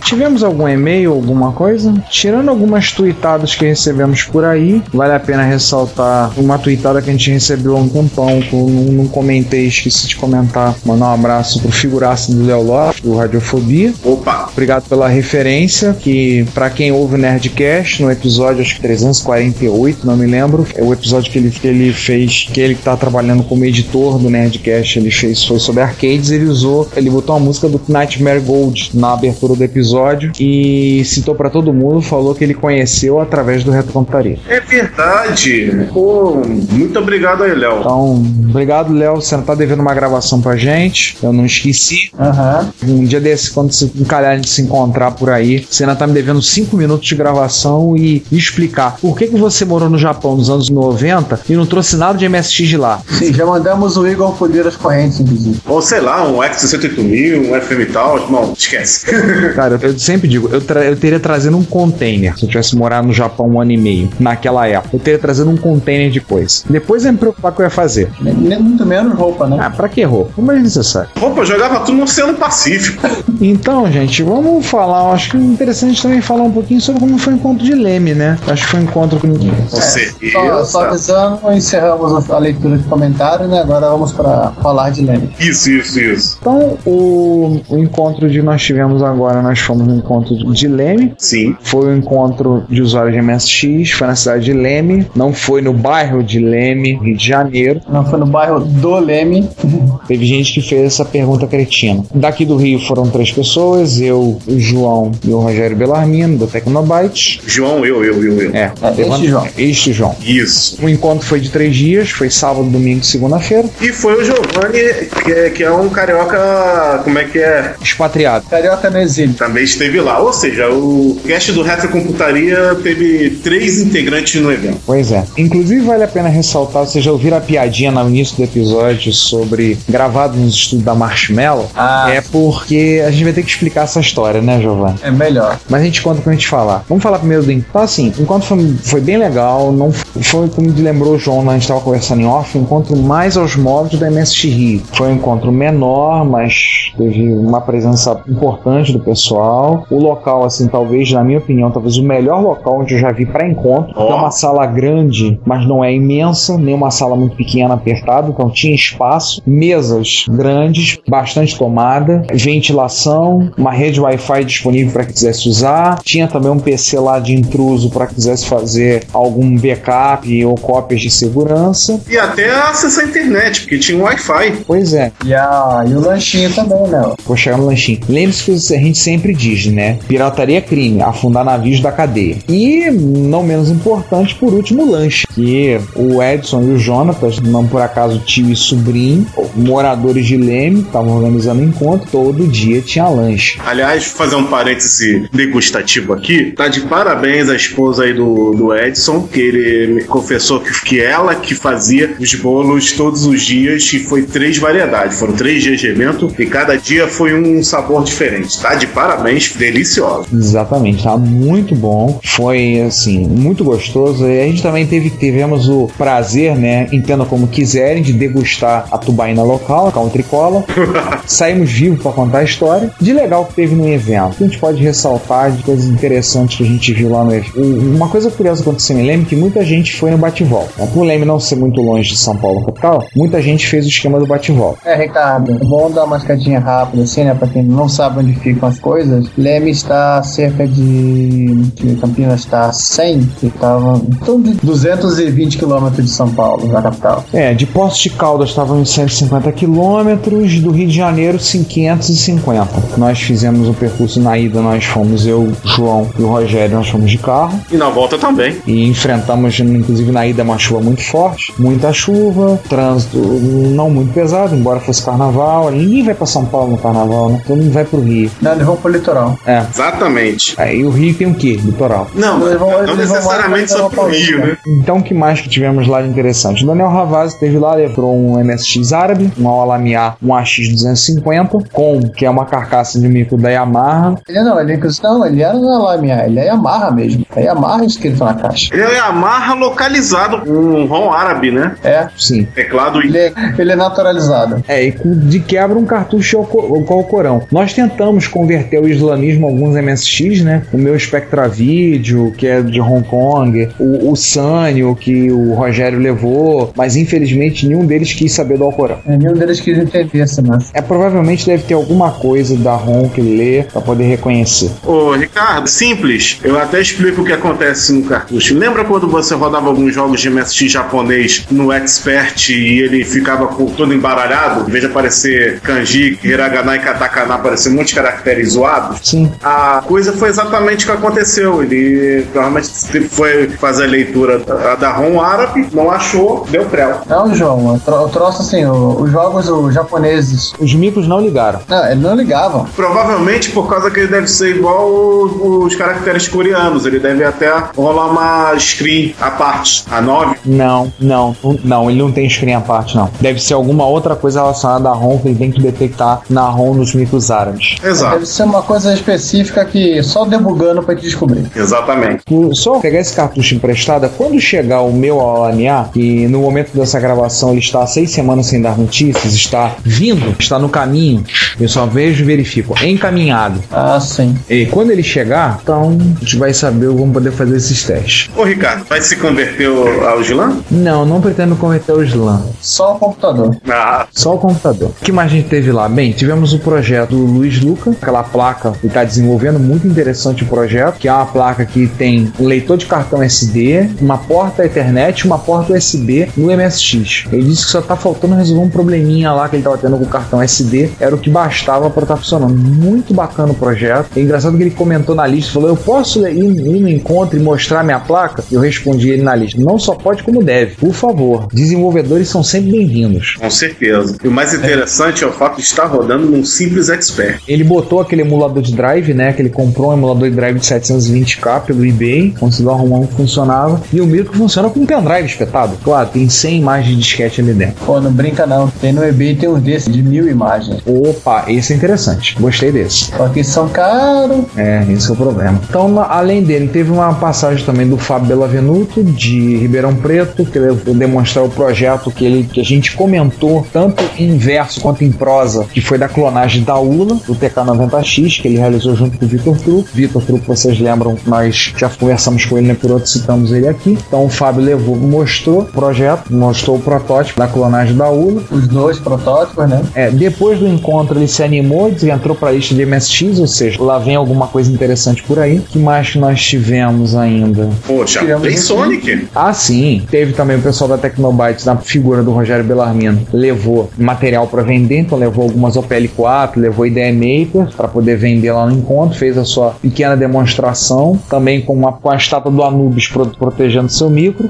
Tivemos 0.01 0.43
algum 0.43 0.67
e-mail, 0.67 1.11
alguma 1.11 1.51
coisa? 1.51 1.93
Tirando 2.09 2.49
algumas 2.49 2.91
tweetadas 2.91 3.55
que 3.55 3.65
recebemos 3.65 4.23
por 4.23 4.45
aí, 4.45 4.81
vale 4.93 5.13
a 5.13 5.19
pena 5.19 5.43
ressaltar 5.43 6.31
uma 6.37 6.57
tweetada 6.57 7.01
que 7.01 7.09
a 7.09 7.13
gente 7.13 7.31
recebeu 7.31 7.75
há 7.75 7.79
um 7.79 7.89
tempão, 7.89 8.39
que 8.41 8.53
eu 8.53 8.67
não, 8.67 8.83
não 8.93 9.07
comentei, 9.07 9.67
esqueci 9.67 10.07
de 10.07 10.15
comentar. 10.15 10.75
Mandar 10.85 11.07
um 11.07 11.13
abraço 11.13 11.61
pro 11.61 11.71
figuraça 11.71 12.31
do 12.31 12.45
Léo 12.45 12.63
Lopes, 12.63 13.01
do 13.01 13.15
Radiofobia. 13.15 13.93
Opa! 14.03 14.49
Obrigado 14.51 14.87
pela 14.87 15.07
referência, 15.07 15.93
que 15.93 16.45
pra 16.53 16.69
quem 16.69 16.91
ouve 16.91 17.15
o 17.15 17.17
Nerdcast, 17.17 18.01
no 18.01 18.11
episódio 18.11 18.61
acho 18.61 18.75
que 18.75 18.81
348, 18.81 20.05
não 20.05 20.15
me 20.15 20.25
lembro, 20.25 20.65
é 20.75 20.83
o 20.83 20.93
episódio 20.93 21.31
que 21.31 21.37
ele, 21.37 21.49
que 21.49 21.67
ele 21.67 21.93
fez, 21.93 22.47
que 22.51 22.59
ele 22.59 22.75
tá 22.75 22.95
trabalhando 22.95 23.43
como 23.43 23.65
editor 23.65 24.17
do 24.17 24.29
Nerdcast, 24.29 24.99
ele 24.99 25.11
fez, 25.11 25.43
foi 25.43 25.59
sobre 25.59 25.81
arcades, 25.81 26.31
ele 26.31 26.45
usou, 26.45 26.89
ele 26.95 27.09
botou 27.09 27.35
uma 27.35 27.45
música 27.45 27.67
do 27.67 27.79
Nightmare 27.87 28.41
Gold 28.41 28.91
na 28.93 29.13
abertura 29.13 29.55
do 29.55 29.63
episódio 29.63 30.31
e 30.39 31.03
citou 31.05 31.35
pra 31.35 31.49
todo 31.49 31.73
mundo, 31.73 32.01
falou 32.01 32.33
que 32.33 32.43
ele 32.43 32.53
conheceu 32.53 33.19
através 33.19 33.63
do 33.63 33.71
Retrocontaria. 33.71 34.37
É 34.47 34.59
verdade. 34.81 35.87
Pô, 35.93 36.41
muito 36.71 36.99
obrigado 36.99 37.43
aí, 37.43 37.53
Léo. 37.55 37.79
Então, 37.79 38.13
obrigado, 38.49 38.93
Léo, 38.93 39.15
você 39.15 39.35
não 39.35 39.43
tá 39.43 39.55
devendo 39.55 39.79
uma 39.81 39.93
gravação 39.93 40.41
pra 40.41 40.55
gente, 40.55 41.17
eu 41.21 41.31
não 41.33 41.45
esqueci. 41.45 42.09
Aham. 42.19 42.69
Um 42.83 43.03
dia 43.03 43.19
desse, 43.19 43.51
quando 43.51 43.71
você 43.73 43.89
encalhar 43.95 44.39
de 44.39 44.49
se 44.49 44.61
encontrar 44.61 45.11
por 45.11 45.29
aí, 45.29 45.65
você 45.69 45.83
ainda 45.83 45.95
tá 45.95 46.05
me 46.07 46.13
devendo 46.13 46.41
5 46.41 46.75
minutos 46.77 47.07
de 47.07 47.15
gravação 47.15 47.95
e 47.97 48.23
explicar 48.31 48.97
por 49.01 49.17
que, 49.17 49.27
que 49.27 49.37
você 49.37 49.65
morou 49.65 49.89
no 49.89 49.97
Japão 49.97 50.35
nos 50.35 50.49
anos 50.49 50.69
90 50.69 51.39
e 51.49 51.55
não 51.55 51.65
trouxe 51.65 51.95
nada 51.95 52.17
de 52.17 52.27
MSX 52.27 52.67
de 52.67 52.77
lá. 52.77 53.01
Sim, 53.07 53.33
já 53.33 53.45
mandamos 53.45 53.97
o 53.97 54.07
Igor 54.07 54.33
polir 54.33 54.65
as 54.67 54.75
correntes, 54.75 55.19
inclusive. 55.19 55.59
Ou 55.65 55.81
sei 55.81 55.99
lá, 55.99 56.27
um 56.27 56.37
X68000, 56.37 57.49
um 57.49 57.61
FM 57.61 57.91
tal. 57.91 58.29
Não, 58.29 58.53
esquece. 58.53 59.05
Cara, 59.55 59.79
eu 59.81 59.97
sempre 59.97 60.27
digo, 60.27 60.49
eu, 60.51 60.61
tra- 60.61 60.83
eu 60.83 60.95
teria 60.95 61.19
trazido 61.19 61.57
um 61.57 61.63
container 61.63 62.37
se 62.37 62.45
eu 62.45 62.49
tivesse 62.49 62.75
morado 62.75 63.07
no 63.07 63.13
Japão 63.13 63.47
um 63.49 63.61
ano 63.61 63.71
e 63.71 63.77
meio, 63.77 64.09
naquela 64.19 64.66
época. 64.67 64.95
Eu 64.95 64.99
teria 64.99 65.19
trazido 65.19 65.49
um 65.49 65.57
container 65.57 66.09
de 66.09 66.21
coisa. 66.21 66.63
Depois 66.69 67.03
eu 67.03 67.09
ia 67.09 67.11
me 67.13 67.17
preocupar 67.17 67.51
com 67.51 67.55
o 67.55 67.57
que 67.57 67.61
eu 67.61 67.65
ia 67.65 67.69
fazer. 67.69 68.09
Nem, 68.21 68.59
muito 68.59 68.85
menos 68.85 69.13
roupa, 69.17 69.47
né? 69.47 69.57
Ah, 69.59 69.69
pra 69.69 69.89
que 69.89 70.03
roupa? 70.03 70.31
Como 70.35 70.51
é 70.51 70.59
necessário. 70.59 71.09
Roupa, 71.17 71.41
eu 71.41 71.45
jogava 71.45 71.79
tudo 71.81 71.97
no 71.97 72.03
Oceano 72.03 72.33
Pacífico. 72.35 73.07
Então, 73.39 73.89
gente, 73.91 74.23
vamos 74.23 74.65
falar. 74.65 75.11
Acho 75.11 75.31
que 75.31 75.37
é 75.37 75.39
interessante 75.39 76.01
também 76.01 76.21
falar 76.21 76.43
um 76.43 76.51
pouquinho 76.51 76.81
sobre 76.81 77.01
como 77.01 77.19
foi 77.19 77.33
o 77.33 77.35
encontro 77.35 77.63
de 77.63 77.75
Leme, 77.75 78.15
né? 78.15 78.37
Acho 78.47 78.65
que 78.65 78.71
foi 78.71 78.79
um 78.79 78.83
encontro 78.83 79.19
com. 79.19 79.27
Com 79.27 79.67
Só, 79.67 79.81
certeza. 79.81 80.65
só 80.65 80.85
avisando, 80.85 81.39
encerramos 81.53 82.29
a 82.29 82.37
leitura 82.39 82.77
de 82.77 82.83
comentários, 82.85 83.47
né? 83.49 83.59
Agora 83.59 83.89
vamos 83.89 84.11
para 84.11 84.51
falar 84.61 84.89
de 84.89 85.03
Leme. 85.03 85.29
Isso, 85.39 85.69
isso, 85.69 85.99
isso. 85.99 86.37
Então, 86.41 86.77
o, 86.85 87.61
o 87.69 87.77
encontro 87.77 88.29
de 88.29 88.41
nós 88.41 88.61
tivemos 88.61 89.03
agora, 89.03 89.41
nós 89.41 89.59
fomos 89.59 89.87
no 89.87 89.95
encontro 89.95 90.35
de 90.35 90.67
Leme. 90.67 91.13
Sim. 91.17 91.55
Foi 91.61 91.85
o 91.85 91.95
encontro 91.95 92.63
de 92.69 92.81
usuários 92.81 93.13
de 93.13 93.21
MSX, 93.21 93.91
foi 93.91 94.07
na 94.07 94.15
cidade 94.15 94.45
de 94.45 94.53
Leme, 94.57 95.07
não 95.15 95.33
foi 95.33 95.61
no 95.61 95.73
bairro 95.73 96.23
de 96.23 96.39
Leme, 96.39 96.99
Rio 97.01 97.15
de 97.15 97.27
Janeiro. 97.27 97.81
Não 97.89 98.05
foi 98.05 98.19
no 98.19 98.25
bairro 98.25 98.59
do 98.59 98.95
Leme. 98.99 99.49
Teve 100.07 100.25
gente 100.25 100.53
que 100.53 100.61
fez 100.61 100.85
essa 100.85 101.05
pergunta 101.05 101.47
cretina. 101.47 102.03
Daqui 102.13 102.45
do 102.45 102.55
Rio 102.55 102.79
foram 102.79 103.09
três 103.09 103.31
pessoas, 103.31 103.99
eu, 103.99 104.39
o 104.47 104.59
João 104.59 105.11
e 105.23 105.31
o 105.31 105.39
Rogério 105.39 105.75
Belarmino, 105.75 106.37
do 106.37 106.47
Tecnobytes. 106.47 107.39
João, 107.45 107.85
eu, 107.85 108.03
eu, 108.03 108.23
eu, 108.23 108.41
eu. 108.41 108.55
É, 108.55 108.71
É, 108.81 109.01
este 109.01 109.27
João. 109.27 109.47
Este 109.57 109.93
João. 109.93 110.15
Isso. 110.21 110.77
O 110.81 110.89
encontro 110.89 111.25
foi 111.25 111.39
de 111.39 111.49
três 111.49 111.75
dias, 111.75 112.09
foi 112.09 112.29
sábado, 112.29 112.63
domingo 112.69 113.01
e 113.01 113.05
segunda-feira. 113.05 113.69
E 113.81 113.91
foi 113.91 114.21
o 114.21 114.23
Giovanni, 114.23 115.07
que 115.23 115.31
é, 115.31 115.49
que 115.49 115.63
é 115.63 115.71
um 115.71 115.89
carioca, 115.89 117.01
como 117.03 117.17
é 117.19 117.23
que 117.25 117.39
é? 117.39 117.75
Expatriado. 117.81 118.45
Carioca 118.49 118.89
no 118.89 118.99
exílio. 118.99 119.35
Também 119.35 119.63
esteve 119.63 119.99
lá. 119.99 120.19
Ou 120.19 120.33
seja, 120.33 120.69
o 120.69 121.17
cast 121.25 121.51
do 121.51 121.61
Retrocomputaria 121.61 122.75
teve 122.81 123.31
três 123.43 123.79
integrantes 123.79 124.41
no 124.41 124.46
evento. 124.51 124.79
Pois 124.85 125.11
é. 125.11 125.23
Inclusive 125.37 125.81
vale 125.81 126.03
a 126.03 126.07
pena 126.07 126.29
ressaltar, 126.29 126.85
vocês 126.85 127.03
já 127.03 127.11
ouviram 127.11 127.37
a 127.37 127.41
piadinha 127.41 127.91
no 127.91 128.07
início 128.07 128.35
do 128.37 128.43
episódio 128.43 129.11
sobre 129.13 129.77
gravado 129.87 130.37
nos 130.37 130.53
estudos 130.53 130.85
da 130.85 130.95
Marshmallow? 130.95 131.69
Ah. 131.75 132.09
É 132.09 132.21
porque 132.21 133.03
a 133.05 133.11
gente 133.11 133.23
vai 133.23 133.33
ter 133.33 133.43
que 133.43 133.49
explicar 133.49 133.83
essa 133.83 133.99
história, 133.99 134.41
né, 134.41 134.59
Giovanni? 134.61 134.97
É 135.01 135.11
melhor. 135.11 135.59
Mas 135.69 135.81
a 135.81 135.85
gente 135.85 136.01
conta 136.01 136.21
quando 136.21 136.33
a 136.33 136.37
gente 136.37 136.47
falar. 136.47 136.83
Vamos 136.87 137.03
falar 137.03 137.19
primeiro 137.19 137.43
do 137.43 137.51
encontro. 137.51 137.69
Então, 137.69 137.81
assim, 137.81 138.13
o 138.17 138.21
encontro 138.21 138.47
foi, 138.47 138.75
foi 138.83 139.01
bem 139.01 139.17
legal. 139.17 139.71
Não 139.71 139.91
foi, 139.91 140.47
como 140.49 140.71
lembrou 140.77 141.15
o 141.15 141.19
João, 141.19 141.43
né, 141.43 141.51
a 141.51 141.53
gente 141.53 141.63
estava 141.63 141.81
conversando 141.81 142.21
em 142.21 142.25
off, 142.25 142.57
um 142.57 142.61
encontro 142.61 142.95
mais 142.95 143.37
aos 143.37 143.55
moldes 143.55 143.99
da 143.99 144.09
MSX 144.09 144.43
Rio. 144.43 144.81
Foi 144.93 145.09
um 145.09 145.15
encontro 145.15 145.51
menor, 145.51 146.25
mas 146.25 146.91
teve 146.97 147.33
uma 147.33 147.61
presença 147.61 148.19
importante 148.27 148.91
do 148.91 148.99
pessoal. 148.99 149.85
O 149.89 149.99
local, 149.99 150.43
assim, 150.43 150.67
talvez, 150.67 151.11
na 151.11 151.23
minha 151.23 151.39
opinião, 151.39 151.71
talvez 151.71 151.97
o 151.97 152.03
melhor 152.03 152.41
local 152.41 152.81
onde 152.81 152.93
eu 152.93 152.99
já 152.99 153.11
vi 153.11 153.25
para 153.25 153.47
encontro. 153.47 153.93
É 153.99 154.13
uma 154.27 154.31
sala 154.31 154.65
grande, 154.65 155.39
mas 155.45 155.65
não 155.65 155.83
é 155.83 155.93
imensa, 155.93 156.57
nem 156.57 156.75
uma 156.75 156.91
sala 156.91 157.15
muito 157.15 157.35
pequena, 157.35 157.73
apertada. 157.73 158.29
Então 158.29 158.49
tinha 158.49 158.75
espaço, 158.75 159.41
mesas 159.45 160.25
grandes, 160.29 160.97
bastante 161.07 161.57
tomada, 161.57 162.23
ventilação, 162.33 163.51
uma 163.57 163.71
rede 163.71 164.01
Wi-Fi 164.01 164.43
disponível 164.43 164.91
para 164.91 165.05
quem 165.05 165.13
quisesse 165.13 165.47
usar. 165.47 165.99
Tinha 166.03 166.27
também 166.27 166.51
um 166.51 166.59
PC 166.59 166.99
lá 166.99 167.19
de 167.19 167.33
intruso 167.33 167.89
para 167.89 168.07
quem 168.07 168.15
quisesse 168.15 168.45
fazer 168.45 169.05
algum 169.13 169.55
backup 169.57 170.45
ou 170.45 170.55
cópias 170.55 171.01
de 171.01 171.09
segurança. 171.09 171.99
E 172.09 172.17
até 172.17 172.49
acessar 172.49 173.05
a 173.05 173.07
internet, 173.07 173.61
porque 173.61 173.79
tinha 173.79 173.97
um 173.97 174.03
Wi-Fi. 174.03 174.63
Pois 174.65 174.93
é, 174.93 175.11
E, 175.23 175.33
a, 175.33 175.85
e 175.87 175.93
o 175.93 175.99
lanchinho 176.01 176.53
também, 176.53 176.81
né? 176.87 177.13
vou 177.25 177.37
chegar 177.37 177.57
no 177.57 177.65
lanchinho. 177.65 177.99
Lembre-se 178.09 178.43
que 178.43 178.75
a 178.75 178.79
gente 178.79 178.97
sempre 178.97 179.33
diz, 179.33 179.67
né? 179.67 179.99
Pirataria 180.07 180.57
é 180.57 180.61
crime, 180.61 181.01
afundar 181.01 181.45
navios 181.45 181.79
da 181.79 181.91
cadeia. 181.91 182.37
E, 182.49 182.89
não 182.91 183.43
menos 183.43 183.69
importante, 183.69 184.16
por 184.33 184.53
último, 184.53 184.83
o 184.83 184.91
lanche. 184.91 185.27
Que 185.27 185.79
o 185.95 186.21
Edson 186.21 186.63
e 186.63 186.71
o 186.71 186.77
Jonatas, 186.77 187.39
não 187.39 187.67
por 187.67 187.81
acaso 187.81 188.19
tio 188.19 188.51
e 188.51 188.55
sobrinho, 188.55 189.25
moradores 189.55 190.25
de 190.25 190.37
Leme, 190.37 190.81
estavam 190.81 191.15
organizando 191.15 191.63
encontro, 191.63 192.07
todo 192.11 192.47
dia 192.47 192.81
tinha 192.81 193.07
lanche. 193.07 193.59
Aliás, 193.65 194.05
vou 194.05 194.15
fazer 194.15 194.35
um 194.35 194.45
parêntese 194.45 195.27
degustativo 195.31 196.13
aqui. 196.13 196.51
Tá 196.51 196.67
de 196.67 196.81
parabéns 196.81 197.49
a 197.49 197.55
esposa 197.55 198.03
aí 198.03 198.13
do, 198.13 198.51
do 198.51 198.75
Edson, 198.75 199.27
que 199.31 199.39
ele 199.39 199.93
me 199.93 200.03
confessou 200.03 200.59
que, 200.59 200.81
que 200.83 201.01
ela 201.01 201.35
que 201.35 201.55
fazia 201.55 202.15
os 202.19 202.33
bolos 202.35 202.91
todos 202.91 203.25
os 203.25 203.41
dias 203.41 203.91
e 203.93 203.99
foi 203.99 204.23
três 204.23 204.57
variedades. 204.57 205.19
Foram 205.19 205.33
três 205.33 205.63
dias 205.63 205.79
de 205.79 205.87
evento 205.87 206.33
e 206.37 206.45
cada 206.45 206.77
dia 206.77 207.07
foi 207.07 207.33
um 207.33 207.63
sabor 207.63 208.03
diferente. 208.03 208.59
Tá 208.59 208.75
de 208.75 208.87
parabéns, 208.87 209.53
delicioso. 209.55 210.27
Exatamente, 210.33 211.03
tá 211.03 211.17
muito 211.17 211.75
bom. 211.75 212.19
Foi 212.23 212.81
assim, 212.81 213.27
muito 213.27 213.63
gostoso. 213.63 214.06
E 214.19 214.41
a 214.41 214.45
gente 214.45 214.61
também 214.61 214.85
teve, 214.85 215.09
tivemos 215.09 215.67
o 215.69 215.89
prazer, 215.97 216.55
né? 216.55 216.87
Entenda 216.91 217.25
como 217.25 217.47
quiserem, 217.47 218.01
de 218.01 218.13
degustar 218.13 218.87
a 218.91 218.97
tubaína 218.97 219.43
local, 219.43 219.87
a 219.87 219.91
Country-Cola. 219.91 220.63
Saímos 221.25 221.71
vivos 221.71 222.01
para 222.01 222.11
contar 222.11 222.39
a 222.39 222.43
história. 222.43 222.91
De 222.99 223.13
legal 223.13 223.45
que 223.45 223.53
teve 223.53 223.75
no 223.75 223.87
evento. 223.87 224.35
A 224.39 224.43
gente 224.43 224.57
pode 224.57 224.81
ressaltar 224.81 225.51
de 225.51 225.63
coisas 225.63 225.85
interessantes 225.85 226.57
que 226.57 226.63
a 226.63 226.67
gente 226.67 226.93
viu 226.93 227.09
lá 227.09 227.23
no 227.23 227.33
evento. 227.33 227.59
Uma 227.59 228.07
coisa 228.07 228.31
curiosa 228.31 228.63
que 228.63 228.69
aconteceu 228.69 228.97
em 228.97 229.05
Leme 229.05 229.23
é 229.23 229.25
que 229.25 229.35
muita 229.35 229.63
gente 229.63 229.95
foi 229.95 230.11
no 230.11 230.17
bate-volta. 230.17 230.87
Por 230.87 231.03
Leme 231.03 231.25
não 231.25 231.39
ser 231.39 231.55
muito 231.55 231.81
longe 231.81 232.11
de 232.11 232.17
São 232.17 232.35
Paulo, 232.37 232.65
capital, 232.65 233.05
muita 233.15 233.41
gente 233.41 233.67
fez 233.67 233.85
o 233.85 233.89
esquema 233.89 234.19
do 234.19 234.25
bate-volta. 234.25 234.79
É, 234.85 234.95
Ricardo, 234.95 235.51
é 235.51 235.55
bom 235.55 235.91
dar 235.91 236.05
uma 236.05 236.17
escadinha 236.17 236.59
rápida, 236.59 237.03
assim, 237.03 237.23
né? 237.23 237.33
Pra 237.33 237.47
quem 237.47 237.63
não 237.63 237.89
sabe 237.89 238.19
onde 238.19 238.33
ficam 238.33 238.69
as 238.69 238.79
coisas. 238.79 239.27
Leme 239.37 239.71
está 239.71 240.17
a 240.17 240.23
cerca 240.23 240.67
de. 240.67 241.55
de 241.73 241.95
Campinas 241.95 242.41
está 242.41 242.67
a 242.67 242.73
100, 242.73 243.21
que 243.39 243.47
estava. 243.47 243.96
Então, 244.09 244.41
de 244.41 244.53
220 244.63 245.57
quilômetros 245.57 246.05
de 246.05 246.11
São 246.11 246.29
Paulo, 246.29 246.67
da 246.67 246.81
capital. 246.81 247.23
É, 247.33 247.53
de 247.53 247.65
Poços 247.65 247.99
de 247.99 248.09
Caldas 248.11 248.49
estavam 248.49 248.79
em 248.81 248.85
150 248.85 249.51
quilômetros, 249.51 250.59
do 250.59 250.71
Rio 250.71 250.87
de 250.87 250.95
Janeiro 250.95 251.37
550. 251.37 252.67
Nós 252.97 253.19
fizemos 253.19 253.67
o 253.67 253.73
percurso 253.73 254.19
na 254.19 254.37
ida, 254.37 254.61
nós 254.61 254.83
fomos 254.85 255.25
eu, 255.25 255.39
o 255.41 255.55
João 255.67 256.07
e 256.17 256.21
o 256.21 256.27
Rogério, 256.27 256.75
nós 256.77 256.87
fomos 256.87 257.09
de 257.09 257.17
carro 257.17 257.59
E 257.71 257.77
na 257.77 257.89
volta 257.89 258.17
também. 258.17 258.55
e 258.65 258.85
enfrentamos, 258.87 259.59
inclusive 259.59 260.11
na 260.11 260.25
ida, 260.25 260.43
uma 260.43 260.57
chuva 260.57 260.81
muito 260.81 261.01
forte, 261.03 261.53
muita 261.57 261.91
chuva, 261.93 262.59
trânsito 262.69 263.17
não 263.17 263.89
muito 263.89 264.13
pesado, 264.13 264.55
embora 264.55 264.79
fosse 264.79 265.03
carnaval. 265.03 265.71
Ninguém 265.71 266.03
vai 266.03 266.13
para 266.13 266.25
São 266.25 266.45
Paulo 266.45 266.71
no 266.71 266.77
carnaval, 266.77 267.29
né? 267.29 267.41
Todo 267.45 267.57
mundo 267.57 267.71
vai 267.71 267.85
pro 267.85 267.99
Rio. 268.01 268.31
Não, 268.41 268.51
eles 268.53 268.65
vão 268.65 268.75
pro 268.75 268.91
litoral. 268.91 269.37
É. 269.45 269.63
Exatamente. 269.73 270.53
Aí 270.57 270.83
o 270.83 270.89
Rio 270.89 271.13
tem 271.13 271.27
o 271.27 271.33
quê? 271.33 271.59
Litoral. 271.63 272.07
Não, 272.15 272.45
Eles 272.47 272.59
vão- 272.59 272.69
não 272.71 272.77
eles 272.83 272.89
vão 272.89 272.97
necessariamente 273.17 273.71
lá 273.73 273.77
só 273.79 273.86
Rio, 273.89 274.39
né? 274.39 274.57
Então, 274.81 274.97
o 274.97 275.03
que 275.03 275.13
mais 275.13 275.41
que 275.41 275.49
tivemos 275.49 275.87
lá 275.87 276.01
de 276.01 276.07
interessante? 276.09 276.63
O 276.63 276.67
Daniel 276.67 276.89
Ravaz 276.89 277.33
esteve 277.33 277.57
lá, 277.57 277.75
levou 277.75 278.13
um 278.15 278.43
MSX 278.43 278.93
árabe, 278.93 279.31
um 279.39 279.47
Alamiá, 279.49 280.15
um 280.21 280.33
AX250, 280.33 281.67
com, 281.71 282.01
que 282.09 282.25
é 282.25 282.29
uma 282.29 282.45
carcaça 282.45 282.99
de 282.99 283.07
micro 283.07 283.37
da 283.37 283.49
Yamaha. 283.49 284.15
Ele 284.27 284.41
não, 284.41 284.59
ele 284.59 284.79
não, 285.03 285.25
ele 285.25 285.41
era 285.41 285.55
é 285.57 285.59
lá 285.59 285.97
minha, 285.97 286.25
ele 286.25 286.39
é 286.39 286.45
Yamaha 286.47 286.91
mesmo. 286.91 287.25
É 287.35 287.43
Yamaha 287.43 287.85
escrito 287.85 288.23
na 288.23 288.33
caixa. 288.33 288.73
Ele 288.73 288.83
é 288.83 288.95
Yamaha 288.97 289.53
localizado 289.55 290.41
com 290.41 290.49
um 290.51 290.85
ROM 290.85 291.11
árabe, 291.11 291.51
né? 291.51 291.75
É, 291.83 292.07
Sim. 292.17 292.45
Teclado 292.45 293.01
ele 293.01 293.17
é, 293.17 293.33
ele 293.57 293.71
é 293.71 293.75
naturalizado. 293.75 294.63
É, 294.67 294.83
e 294.83 294.91
com- 294.91 295.17
de 295.17 295.39
quebra 295.39 295.77
um 295.77 295.85
cartucho 295.85 296.37
ao, 296.37 296.45
co- 296.45 296.83
ao 296.93 297.03
Corão. 297.03 297.43
Nós 297.51 297.73
tentamos 297.73 298.27
converter 298.27 298.81
o 298.81 298.87
islamismo 298.87 299.47
a 299.47 299.49
alguns 299.49 299.75
MSX, 299.75 300.41
né? 300.43 300.63
O 300.73 300.77
meu 300.77 300.97
Spectra 300.99 301.47
Video, 301.47 302.31
que 302.37 302.47
é 302.47 302.61
de 302.61 302.79
Hong 302.81 303.03
Kong, 303.07 303.69
o, 303.79 304.11
o 304.11 304.15
Sanyo, 304.15 304.95
que 304.95 305.31
o 305.31 305.53
Rogério 305.53 305.99
levou, 305.99 306.71
mas 306.75 306.95
infelizmente 306.95 307.67
nenhum 307.67 307.85
deles 307.85 308.13
quis 308.13 308.31
saber 308.31 308.57
do 308.57 308.63
Alcorão. 308.63 308.97
É, 309.07 309.17
nenhum 309.17 309.33
deles 309.33 309.59
quis 309.59 309.77
entender 309.77 310.19
essa 310.19 310.41
massa. 310.41 310.69
É, 310.73 310.81
provavelmente 310.81 311.45
deve 311.45 311.63
ter 311.63 311.73
alguma 311.73 312.11
coisa 312.11 312.55
da 312.57 312.73
ROM 312.75 313.09
que 313.09 313.21
ele 313.21 313.37
lê 313.37 313.63
pra 313.63 313.81
poder 313.81 314.05
reconhecer. 314.05 314.71
Ô, 314.85 315.11
Ricardo, 315.13 315.67
simples. 315.67 316.39
Eu 316.43 316.57
até 316.59 316.81
explico 316.81 317.21
o 317.21 317.25
que 317.25 317.33
acontece 317.33 317.93
no 317.93 318.03
cartucho. 318.03 318.55
Lembra 318.57 318.83
quando 318.83 319.07
você 319.07 319.33
rodava 319.35 319.67
alguns 319.67 319.93
jogos 319.93 320.21
de 320.21 320.29
MSX 320.29 320.71
japonês 320.71 321.45
no 321.51 321.71
Expert 321.71 322.49
e 322.49 322.79
ele 322.81 323.03
ficava 323.03 323.47
com- 323.47 323.65
todo 323.67 323.93
embaralhado? 323.93 324.67
Em 324.67 324.71
vez 324.71 324.83
de 324.83 324.89
aparecer 324.89 325.59
kanji, 325.61 326.17
hiragana 326.23 326.75
e 326.75 326.79
katakana, 326.79 327.35
aparecer 327.35 327.69
muitos 327.69 327.93
caracteres 327.93 328.49
zoados? 328.53 328.99
Sim. 329.03 329.31
A 329.43 329.81
coisa 329.85 330.13
foi 330.13 330.29
exatamente 330.29 330.83
o 330.85 330.87
que 330.87 330.91
aconteceu. 330.93 331.61
Ele 331.63 332.25
provavelmente 332.31 332.67
foi 333.09 333.47
fazer 333.67 333.83
a 333.83 333.87
leitura 333.87 334.39
da, 334.39 334.75
da 334.75 334.91
ROM 334.93 335.19
árabe, 335.19 335.67
não 335.73 335.91
achou, 335.91 336.45
deu 336.49 336.63
prel. 336.65 337.01
Não, 337.05 337.35
João, 337.35 337.75
o 337.85 338.09
troço 338.09 338.41
assim, 338.41 338.63
o- 338.65 339.01
os 339.01 339.11
jogos 339.11 339.49
os 339.49 339.73
japoneses. 339.73 340.53
Os 340.59 340.73
micros 340.73 341.05
não 341.07 341.19
ligaram. 341.19 341.59
Não, 341.67 341.85
ele 341.85 341.99
não 341.99 342.15
ligava. 342.15 342.65
Provavelmente 342.75 343.51
por 343.51 343.67
causa 343.69 343.91
que 343.91 343.99
ele 343.99 344.07
deve 344.07 344.27
ser 344.29 344.55
igual 344.55 344.87
os, 344.89 345.65
os 345.65 345.75
caracteres 345.75 346.27
coreanos. 346.29 346.85
Ele 346.85 346.97
deve 346.99 347.23
até 347.25 347.51
rolar 347.75 348.07
uma 348.07 348.57
screen 348.57 349.13
à 349.19 349.29
parte, 349.31 349.83
a 349.91 349.99
9. 350.01 350.35
Não, 350.45 350.91
não, 350.99 351.35
não, 351.63 351.89
ele 351.89 351.99
não 351.99 352.11
tem 352.11 352.29
screen 352.29 352.55
à 352.55 352.61
parte, 352.61 352.95
não. 352.95 353.09
Deve 353.19 353.41
ser 353.41 353.53
alguma 353.53 353.85
outra 353.85 354.15
coisa 354.15 354.39
relacionada 354.41 354.89
à 354.89 354.93
ROM 354.93 355.17
que 355.19 355.27
ele 355.27 355.35
tem 355.37 355.51
que 355.51 355.61
detectar 355.61 356.21
na 356.29 356.47
ROM 356.47 356.75
dos 356.77 356.95
micros 356.95 357.29
árabes. 357.29 357.75
Exato, 357.83 358.13
Deve 358.15 358.25
ser 358.25 358.43
uma 358.43 358.61
coisa 358.61 358.93
específica 358.93 359.65
que 359.65 360.01
só 360.03 360.23
debugando 360.25 360.81
pra 360.83 360.95
te 360.95 361.01
descobrir. 361.01 361.45
exatamente. 361.55 362.23
O- 362.31 362.55
Só 362.55 362.79
pegar 362.79 362.99
esse 362.99 363.13
cartucho 363.15 363.55
emprestado, 363.57 364.09
quando 364.17 364.39
chegar 364.39 364.81
o 364.81 364.93
meu 364.93 365.19
Alaniá, 365.19 365.89
que 365.93 366.27
no 366.27 366.41
momento 366.41 366.71
dessa 366.73 366.99
gravação 366.99 367.51
ele 367.51 367.59
está 367.59 367.83
há 367.83 367.87
seis 367.87 368.11
semanas 368.11 368.47
sem 368.47 368.61
dar 368.61 368.77
notícias, 368.77 369.33
está 369.33 369.75
vindo, 369.83 370.35
está 370.39 370.57
no 370.57 370.69
caminho, 370.69 371.23
eu 371.59 371.67
só 371.67 371.85
vejo 371.85 372.23
e 372.23 372.25
verifico, 372.25 372.75
encaminhado. 372.83 373.61
Ah, 373.71 373.99
sim. 373.99 374.35
E 374.49 374.65
quando 374.67 374.91
ele 374.91 375.03
chegar, 375.03 375.59
então 375.61 375.97
a 376.15 376.19
gente 376.19 376.37
vai 376.37 376.53
saber, 376.53 376.87
vamos 376.87 377.13
poder 377.13 377.31
fazer 377.31 377.57
esses 377.57 377.83
testes. 377.83 378.29
Ô 378.35 378.43
Ricardo, 378.43 378.85
vai 378.85 379.01
se 379.01 379.15
converter 379.15 379.67
ao 379.67 380.07
ao 380.07 380.21
Slam? 380.21 380.61
Não, 380.71 381.05
não 381.05 381.21
pretendo 381.21 381.55
converter 381.55 381.91
o 381.93 382.03
slam. 382.03 382.45
Só 382.61 382.95
o 382.95 382.99
computador. 382.99 383.57
Ah, 383.69 384.07
Só 384.11 384.35
o 384.35 384.37
computador. 384.37 384.89
O 385.01 385.05
que 385.05 385.11
mais 385.11 385.31
a 385.31 385.35
gente 385.35 385.49
teve 385.49 385.71
lá? 385.71 385.87
Bem, 385.89 386.11
tivemos 386.11 386.53
o 386.53 386.59
projeto 386.59 387.11
do 387.11 387.25
Luiz 387.25 387.59
Luca, 387.61 387.91
aquela 387.91 388.23
placa 388.23 388.71
que 388.79 388.87
está 388.87 389.03
desenvolvendo, 389.03 389.59
muito 389.59 389.87
interessante 389.87 390.43
o 390.43 390.47
projeto, 390.47 390.97
que 390.97 391.07
é 391.07 391.13
uma 391.13 391.25
placa 391.25 391.65
que 391.65 391.87
tem 391.87 392.31
leitor 392.39 392.77
de 392.77 392.85
cartão 392.85 393.21
SD 393.21 393.46
SD, 393.47 393.89
uma 394.01 394.17
porta 394.17 394.65
Ethernet 394.65 395.21
e 395.21 395.25
uma 395.25 395.39
porta 395.39 395.73
USB 395.73 396.27
no 396.35 396.47
MSX. 396.47 397.25
Ele 397.31 397.43
disse 397.43 397.65
que 397.65 397.71
só 397.71 397.81
tá 397.81 397.95
faltando 397.95 398.35
resolver 398.35 398.63
um 398.63 398.69
probleminha 398.69 399.31
lá 399.31 399.47
que 399.47 399.55
ele 399.55 399.63
tava 399.63 399.77
tendo 399.77 399.97
com 399.97 400.03
o 400.03 400.07
cartão 400.07 400.41
SD, 400.41 400.89
era 400.99 401.15
o 401.15 401.17
que 401.17 401.29
bastava 401.29 401.89
para 401.89 402.03
estar 402.03 402.15
tá 402.15 402.21
funcionando. 402.21 402.53
Muito 402.53 403.13
bacana 403.13 403.51
o 403.51 403.55
projeto. 403.55 404.09
É 404.15 404.19
engraçado 404.19 404.57
que 404.57 404.63
ele 404.63 404.71
comentou 404.71 405.15
na 405.15 405.25
lista, 405.25 405.53
falou: 405.53 405.69
Eu 405.69 405.77
posso 405.77 406.27
ir, 406.27 406.37
ir 406.37 406.79
no 406.79 406.89
encontro 406.89 407.37
e 407.37 407.41
mostrar 407.41 407.83
minha 407.83 407.99
placa? 407.99 408.43
Eu 408.51 408.59
respondi 408.59 409.09
ele 409.09 409.21
na 409.21 409.35
lista: 409.35 409.59
Não 409.59 409.79
só 409.79 409.95
pode, 409.95 410.23
como 410.23 410.43
deve. 410.43 410.75
Por 410.75 410.93
favor, 410.93 411.47
desenvolvedores 411.53 412.27
são 412.27 412.43
sempre 412.43 412.71
bem-vindos. 412.71 413.35
Com 413.39 413.49
certeza. 413.49 414.17
E 414.23 414.27
o 414.27 414.31
mais 414.31 414.53
interessante 414.53 415.23
é, 415.23 415.27
é 415.27 415.29
o 415.29 415.33
fato 415.33 415.57
de 415.57 415.63
estar 415.63 415.85
rodando 415.85 416.25
num 416.25 416.43
simples 416.43 416.89
expert. 416.89 417.41
Ele 417.47 417.63
botou 417.63 417.99
aquele 417.99 418.21
emulador 418.21 418.61
de 418.61 418.75
drive, 418.75 419.13
né? 419.13 419.33
Que 419.33 419.41
ele 419.41 419.49
comprou 419.49 419.91
um 419.91 419.93
emulador 419.93 420.29
de 420.29 420.35
drive 420.35 420.59
de 420.59 420.65
720k 420.65 421.61
pelo 421.61 421.85
eBay, 421.85 422.33
conseguiu 422.39 422.71
arrumar 422.71 422.99
um 422.99 423.07
funcionava. 423.27 423.81
E 423.91 424.01
o 424.01 424.07
micro 424.07 424.35
funciona 424.35 424.69
com 424.69 424.79
um 424.79 424.85
pendrive 424.85 425.25
espetado. 425.25 425.77
Claro, 425.83 426.09
tem 426.09 426.27
100 426.27 426.59
imagens 426.59 426.95
de 426.95 427.01
disquete 427.01 427.41
ali 427.41 427.53
dentro. 427.53 427.85
Pô, 427.85 427.99
não 427.99 428.11
brinca 428.11 428.45
não. 428.45 428.69
Tem 428.69 428.91
no 428.91 429.03
eBay 429.03 429.35
tem 429.35 429.49
um 429.49 429.59
desse 429.59 429.89
de 429.91 430.01
mil 430.01 430.27
imagens. 430.27 430.81
Opa, 430.85 431.45
esse 431.47 431.73
é 431.73 431.75
interessante. 431.75 432.35
Gostei 432.39 432.71
desse. 432.71 433.05
Só 433.05 433.27
que 433.29 433.43
são 433.43 433.67
caros. 433.69 434.45
É, 434.55 434.85
esse 434.89 435.09
é 435.09 435.13
o 435.13 435.15
problema. 435.15 435.59
Então, 435.69 435.99
além 435.99 436.43
dele, 436.43 436.67
teve 436.67 436.91
uma 436.91 437.13
passagem 437.13 437.65
também 437.65 437.87
do 437.87 437.97
Fábio 437.97 438.29
Bellavenuto, 438.29 439.03
de 439.03 439.57
Ribeirão 439.57 439.95
Preto, 439.95 440.45
que 440.45 440.57
ele 440.57 440.73
demonstrar 440.93 441.43
o 441.45 441.49
projeto 441.49 442.11
que, 442.11 442.25
ele, 442.25 442.43
que 442.43 442.61
a 442.61 442.63
gente 442.63 442.95
comentou, 442.95 443.65
tanto 443.71 444.03
em 444.17 444.37
verso 444.37 444.79
quanto 444.81 445.03
em 445.03 445.11
prosa, 445.11 445.65
que 445.65 445.81
foi 445.81 445.97
da 445.97 446.07
clonagem 446.07 446.63
da 446.63 446.77
ULA, 446.79 447.15
do 447.27 447.35
TK90X, 447.35 448.41
que 448.41 448.47
ele 448.47 448.57
realizou 448.57 448.95
junto 448.95 449.17
com 449.17 449.25
o 449.25 449.27
Vitor 449.27 449.57
Truco. 449.57 449.89
Vitor 449.93 450.23
Truco, 450.23 450.45
vocês 450.45 450.79
lembram, 450.79 451.17
nós 451.25 451.73
já 451.75 451.89
conversamos 451.89 452.45
com 452.45 452.57
ele, 452.57 452.67
né, 452.67 452.77
por 452.79 452.91
outro 452.91 453.09
citamos 453.19 453.51
ele 453.51 453.67
aqui. 453.67 453.97
Então 454.07 454.25
o 454.25 454.29
Fábio 454.29 454.63
levou, 454.63 454.95
mostrou 454.95 455.61
o 455.61 455.65
projeto, 455.65 456.33
mostrou 456.33 456.77
o 456.77 456.79
protótipo 456.79 457.39
da 457.39 457.47
clonagem 457.47 457.95
da 457.95 458.09
ULA. 458.09 458.41
Os 458.51 458.67
dois 458.67 458.99
protótipos, 458.99 459.67
né? 459.67 459.81
É, 459.93 460.09
depois 460.09 460.59
do 460.59 460.67
encontro 460.67 461.17
ele 461.17 461.27
se 461.27 461.43
animou, 461.43 461.91
entrou 462.03 462.35
para 462.35 462.49
a 462.49 462.51
lista 462.51 462.73
de 462.73 462.85
MSX, 462.85 463.39
ou 463.39 463.47
seja, 463.47 463.81
lá 463.81 463.97
vem 463.97 464.15
alguma 464.15 464.47
coisa 464.47 464.71
interessante 464.71 465.23
por 465.23 465.39
aí. 465.39 465.59
que 465.59 465.77
mais 465.77 466.11
que 466.11 466.19
nós 466.19 466.41
tivemos 466.43 467.15
ainda? 467.15 467.69
Poxa, 467.85 468.21
tem 468.41 468.57
Sonic. 468.57 469.27
Ah, 469.35 469.53
sim. 469.53 470.03
Teve 470.09 470.33
também 470.33 470.57
o 470.57 470.61
pessoal 470.61 470.89
da 470.89 470.97
Tecnobytes, 470.97 471.65
na 471.65 471.77
figura 471.77 472.23
do 472.23 472.31
Rogério 472.31 472.63
Bellarmino, 472.63 473.21
levou 473.31 473.89
material 473.97 474.47
para 474.47 474.63
vender, 474.63 474.99
então 474.99 475.17
levou 475.17 475.43
algumas 475.43 475.75
OPL4, 475.75 476.51
levou 476.55 476.85
ideia 476.85 477.13
Maker 477.13 477.75
para 477.75 477.87
poder 477.87 478.17
vender 478.17 478.51
lá 478.51 478.65
no 478.65 478.77
encontro, 478.77 479.17
fez 479.17 479.37
a 479.37 479.45
sua 479.45 479.71
pequena 479.81 480.15
demonstração, 480.15 481.19
também 481.29 481.61
com, 481.61 481.73
uma, 481.73 481.91
com 481.91 482.09
a 482.09 482.15
estátua 482.15 482.51
do 482.51 482.63
Anubis 482.63 483.06
protegendo 483.09 483.89
seu 483.89 484.09
micro. 484.09 484.49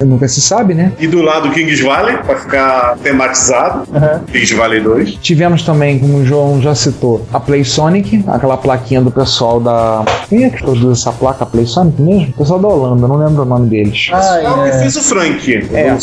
Nunca 0.00 0.28
se 0.28 0.40
sabe, 0.40 0.74
né? 0.74 0.92
E 0.98 1.06
do 1.06 1.22
lado 1.22 1.50
Kings 1.50 1.82
Valley, 1.82 2.18
para 2.18 2.36
ficar 2.36 2.96
tematizado. 3.02 3.88
Uhum. 3.90 4.24
Kings 4.26 4.54
Valley 4.54 4.80
2. 4.80 5.14
Tivemos 5.16 5.62
também, 5.62 5.98
como 5.98 6.18
o 6.18 6.24
João 6.24 6.60
já 6.60 6.74
citou, 6.74 7.26
a 7.32 7.40
Play 7.40 7.64
Sonic, 7.64 8.24
aquela 8.26 8.56
plaquinha 8.56 9.00
do 9.00 9.10
pessoal 9.10 9.60
da. 9.60 10.04
Quem 10.28 10.44
é 10.44 10.50
que 10.50 10.62
produz 10.62 11.00
essa 11.00 11.12
placa? 11.12 11.46
Play 11.46 11.66
Sonic 11.66 12.00
mesmo? 12.00 12.28
O 12.30 12.38
pessoal 12.38 12.58
da 12.58 12.68
Holanda, 12.68 13.08
não 13.08 13.16
lembro 13.16 13.42
o 13.42 13.46
nome 13.46 13.68
deles. 13.68 14.10
Ah, 14.12 14.40
é 14.42 14.48
o 14.48 14.64
que 14.64 14.78
fez 14.78 14.96
o 14.96 15.02
Frank. 15.02 15.68
É. 15.72 15.96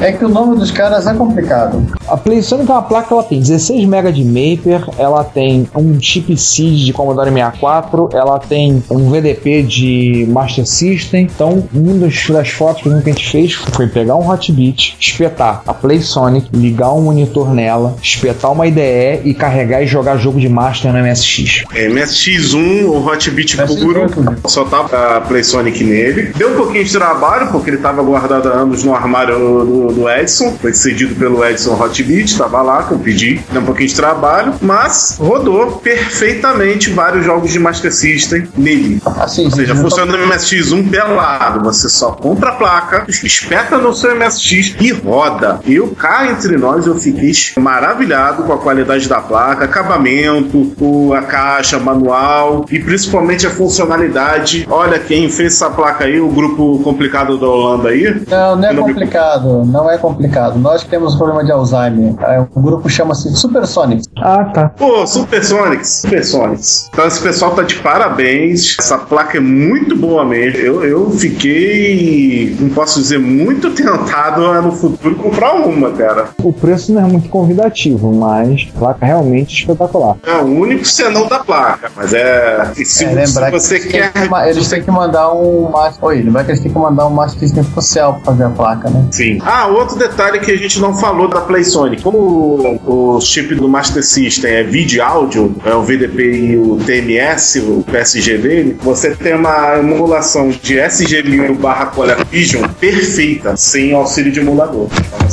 é 0.00 0.12
que 0.12 0.24
o 0.24 0.28
nome 0.28 0.56
dos 0.56 0.70
caras 0.70 1.06
é 1.06 1.14
complicado. 1.14 1.84
A 2.08 2.16
Play 2.18 2.42
Sonic 2.42 2.70
é 2.70 2.74
uma 2.74 2.82
placa, 2.82 3.14
ela 3.14 3.22
tem 3.22 3.40
16 3.40 3.84
MB 3.84 4.12
de 4.12 4.24
Maper, 4.24 4.84
ela 4.98 5.24
tem 5.24 5.66
um 5.74 5.98
chip 6.00 6.36
SID 6.36 6.84
de 6.84 6.92
Commodore 6.92 7.30
64, 7.30 8.10
ela 8.12 8.38
tem 8.38 8.82
um 8.90 9.10
VDP 9.10 9.62
de 9.62 10.26
Master 10.28 10.66
System. 10.66 11.22
Então, 11.34 11.66
uma 11.72 11.94
das 11.94 12.48
fotos 12.50 12.82
que 12.82 12.88
a 12.88 13.00
gente 13.00 13.30
fez 13.30 13.54
foi 13.54 13.86
pegar 13.86 14.16
um 14.16 14.28
Hotbit, 14.28 14.96
espetar 15.00 15.62
a 15.66 15.72
Play 15.72 16.00
Sonic, 16.02 16.48
ligar 16.52 16.92
um 16.92 17.02
monitor 17.02 17.52
nela, 17.54 17.96
espetar 18.02 18.52
uma 18.52 18.66
IDE 18.66 19.22
e 19.24 19.32
carregar 19.32 19.82
e 19.82 19.86
jogar 19.86 20.18
jogo 20.18 20.38
de 20.38 20.48
Master 20.48 20.92
no 20.92 20.98
MSX. 21.02 21.64
É, 21.74 21.88
MSX1, 21.88 22.84
o 22.84 23.06
Hotbit 23.06 23.56
puro, 23.56 24.06
só 24.46 24.64
tava 24.64 25.16
a 25.16 25.20
Play 25.22 25.42
Sonic 25.42 25.82
nele. 25.82 26.32
Deu 26.36 26.52
um 26.52 26.56
pouquinho 26.56 26.84
de 26.84 26.92
trabalho, 26.92 27.50
porque 27.50 27.70
ele 27.70 27.78
tava 27.78 28.02
guardado 28.02 28.48
há 28.48 28.52
anos 28.52 28.84
no 28.84 28.94
armário 28.94 29.38
do, 29.38 29.86
do 29.88 30.10
Edson, 30.10 30.52
foi 30.60 30.74
cedido 30.74 31.14
pelo 31.14 31.44
Edson 31.44 31.74
Hotbit, 31.94 32.36
tava 32.36 32.60
lá, 32.60 32.82
que 32.82 32.92
eu 32.92 32.98
pedi, 32.98 33.40
deu 33.52 33.62
um 33.62 33.64
pouquinho 33.64 33.88
de 33.88 33.94
trabalho, 33.94 34.54
mas 34.60 35.16
rodou 35.20 35.72
perfeitamente 35.78 36.90
vários 36.90 37.24
jogos 37.24 37.52
de 37.52 37.58
Master 37.60 37.94
System 37.94 38.48
nele. 38.56 39.00
Assim, 39.20 39.44
Ou 39.44 39.50
seja, 39.52 39.74
funciona 39.76 40.16
no 40.16 40.26
MSX1 40.26 40.90
pelado, 40.90 41.62
você 41.62 41.88
só 41.88 42.12
compra 42.12 42.50
a 42.50 42.54
placa, 42.54 43.04
espeta 43.08 43.78
no 43.78 43.94
seu 43.94 44.14
MSX 44.16 44.74
e 44.80 44.90
roda. 44.92 45.60
Eu 45.66 45.88
cá 45.88 46.26
entre 46.26 46.56
nós 46.56 46.86
eu 46.86 46.96
fiquei 46.96 47.32
maravilhado 47.58 48.42
com 48.42 48.52
a 48.52 48.58
qualidade 48.58 49.08
da 49.08 49.20
placa, 49.20 49.64
acabamento, 49.64 51.12
a 51.14 51.22
caixa, 51.22 51.78
manual 51.78 52.64
e 52.70 52.78
principalmente 52.78 53.46
a 53.46 53.50
funcionalidade. 53.50 54.66
Olha 54.68 54.98
quem 54.98 55.28
fez 55.28 55.54
essa 55.54 55.70
placa 55.70 56.04
aí, 56.04 56.20
o 56.20 56.28
grupo 56.28 56.80
complicado 56.82 57.38
da 57.38 57.46
Holanda 57.46 57.90
aí. 57.90 58.22
Não, 58.28 58.56
não 58.56 58.68
é 58.68 58.74
complicado, 58.74 59.64
não 59.64 59.90
é 59.90 59.98
complicado. 59.98 60.58
Nós 60.58 60.82
temos 60.84 61.14
um 61.14 61.18
problema 61.18 61.44
de 61.44 61.52
Alzheimer. 61.52 61.83
É, 62.20 62.40
o 62.54 62.60
grupo 62.60 62.88
chama-se 62.88 63.34
Supersonics. 63.34 64.08
Ah, 64.16 64.44
tá. 64.44 64.68
Pô, 64.68 65.06
Supersonics, 65.06 66.02
Supersonics. 66.02 66.88
Então 66.92 67.06
esse 67.06 67.20
pessoal 67.20 67.52
tá 67.52 67.62
de 67.62 67.76
parabéns. 67.76 68.76
Essa 68.78 68.98
placa 68.98 69.38
é 69.38 69.40
muito 69.40 69.96
boa 69.96 70.24
mesmo. 70.24 70.58
Eu, 70.58 70.84
eu 70.84 71.10
fiquei, 71.10 72.56
não 72.58 72.70
posso 72.70 73.00
dizer, 73.00 73.18
muito 73.18 73.70
tentado 73.70 74.46
a 74.46 74.62
no 74.62 74.72
futuro 74.72 75.14
comprar 75.16 75.54
uma, 75.54 75.90
cara. 75.92 76.28
O 76.42 76.52
preço 76.52 76.92
não 76.92 77.02
é 77.02 77.04
muito 77.04 77.28
convidativo, 77.28 78.12
mas 78.12 78.68
a 78.74 78.78
placa 78.78 79.06
realmente 79.06 79.60
espetacular. 79.60 80.16
É 80.26 80.36
o 80.36 80.44
único 80.44 80.84
senão 80.84 81.26
da 81.28 81.38
placa, 81.38 81.90
mas 81.96 82.12
é. 82.12 82.72
Se, 82.74 83.04
é, 83.04 83.08
lembrar 83.08 83.46
se 83.46 83.50
você 83.52 83.80
que 83.80 83.88
quer. 83.88 84.12
Que, 84.12 84.48
eles 84.48 84.68
têm 84.68 84.82
que 84.82 84.90
mandar 84.90 85.32
um 85.32 85.70
Master. 85.70 86.04
Oi, 86.04 86.22
lembrar 86.22 86.44
que 86.44 86.50
eles 86.50 86.60
têm 86.60 86.72
que 86.72 86.78
mandar 86.78 87.06
um 87.06 87.10
Master 87.10 87.40
System 87.40 87.64
céu 87.84 88.14
pra 88.14 88.32
fazer 88.32 88.44
a 88.44 88.50
placa, 88.50 88.90
né? 88.90 89.06
Sim. 89.10 89.38
Ah, 89.44 89.66
outro 89.66 89.96
detalhe 89.96 90.40
que 90.40 90.50
a 90.50 90.56
gente 90.56 90.80
não 90.80 90.94
falou 90.94 91.28
da 91.28 91.40
Play 91.40 91.64
Sonic. 91.74 92.02
Como 92.04 92.78
o, 92.86 93.20
chip 93.20 93.52
do 93.56 93.68
Master 93.68 94.04
System 94.04 94.48
é 94.48 94.62
vídeo 94.62 95.02
áudio, 95.02 95.56
é 95.66 95.74
o 95.74 95.82
VDP 95.82 96.22
e 96.22 96.56
o 96.56 96.76
TMS, 96.76 97.58
o 97.58 97.82
PSG 97.90 98.38
dele, 98.38 98.76
você 98.80 99.10
tem 99.16 99.34
uma 99.34 99.78
emulação 99.78 100.50
de 100.50 100.76
SG1000 100.76 101.58
barra 101.58 101.86
ColecoVision 101.86 102.62
perfeita, 102.78 103.56
sem 103.56 103.92
auxílio 103.92 104.30
de 104.30 104.38
emulador. 104.38 104.86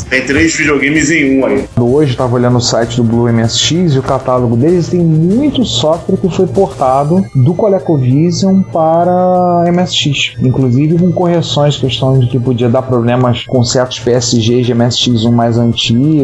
Tem 0.10 0.26
três 0.26 0.56
videogames 0.56 1.12
em 1.12 1.40
um 1.40 1.46
aí. 1.46 1.66
Hoje 1.80 2.12
estava 2.12 2.34
olhando 2.36 2.58
o 2.58 2.62
site 2.62 2.98
do 2.98 3.04
Blue 3.04 3.32
MSX 3.32 3.94
e 3.94 4.00
o 4.00 4.04
catálogo 4.04 4.58
deles 4.58 4.90
tem 4.90 5.00
muito 5.00 5.64
software 5.64 6.18
que 6.18 6.30
foi 6.36 6.48
portado 6.48 7.24
do 7.36 7.54
ColecoVision 7.54 8.62
para 8.62 9.66
MSX, 9.72 10.34
inclusive 10.42 10.98
com 10.98 11.12
correções, 11.12 11.78
questão 11.78 12.20
de 12.20 12.28
que 12.28 12.40
podia 12.40 12.68
dar 12.68 12.82
problemas 12.82 13.46
com 13.46 13.64
certos 13.64 14.00
PSGs 14.00 14.66
de 14.66 14.74
MSX1 14.74 15.32
mais 15.32 15.58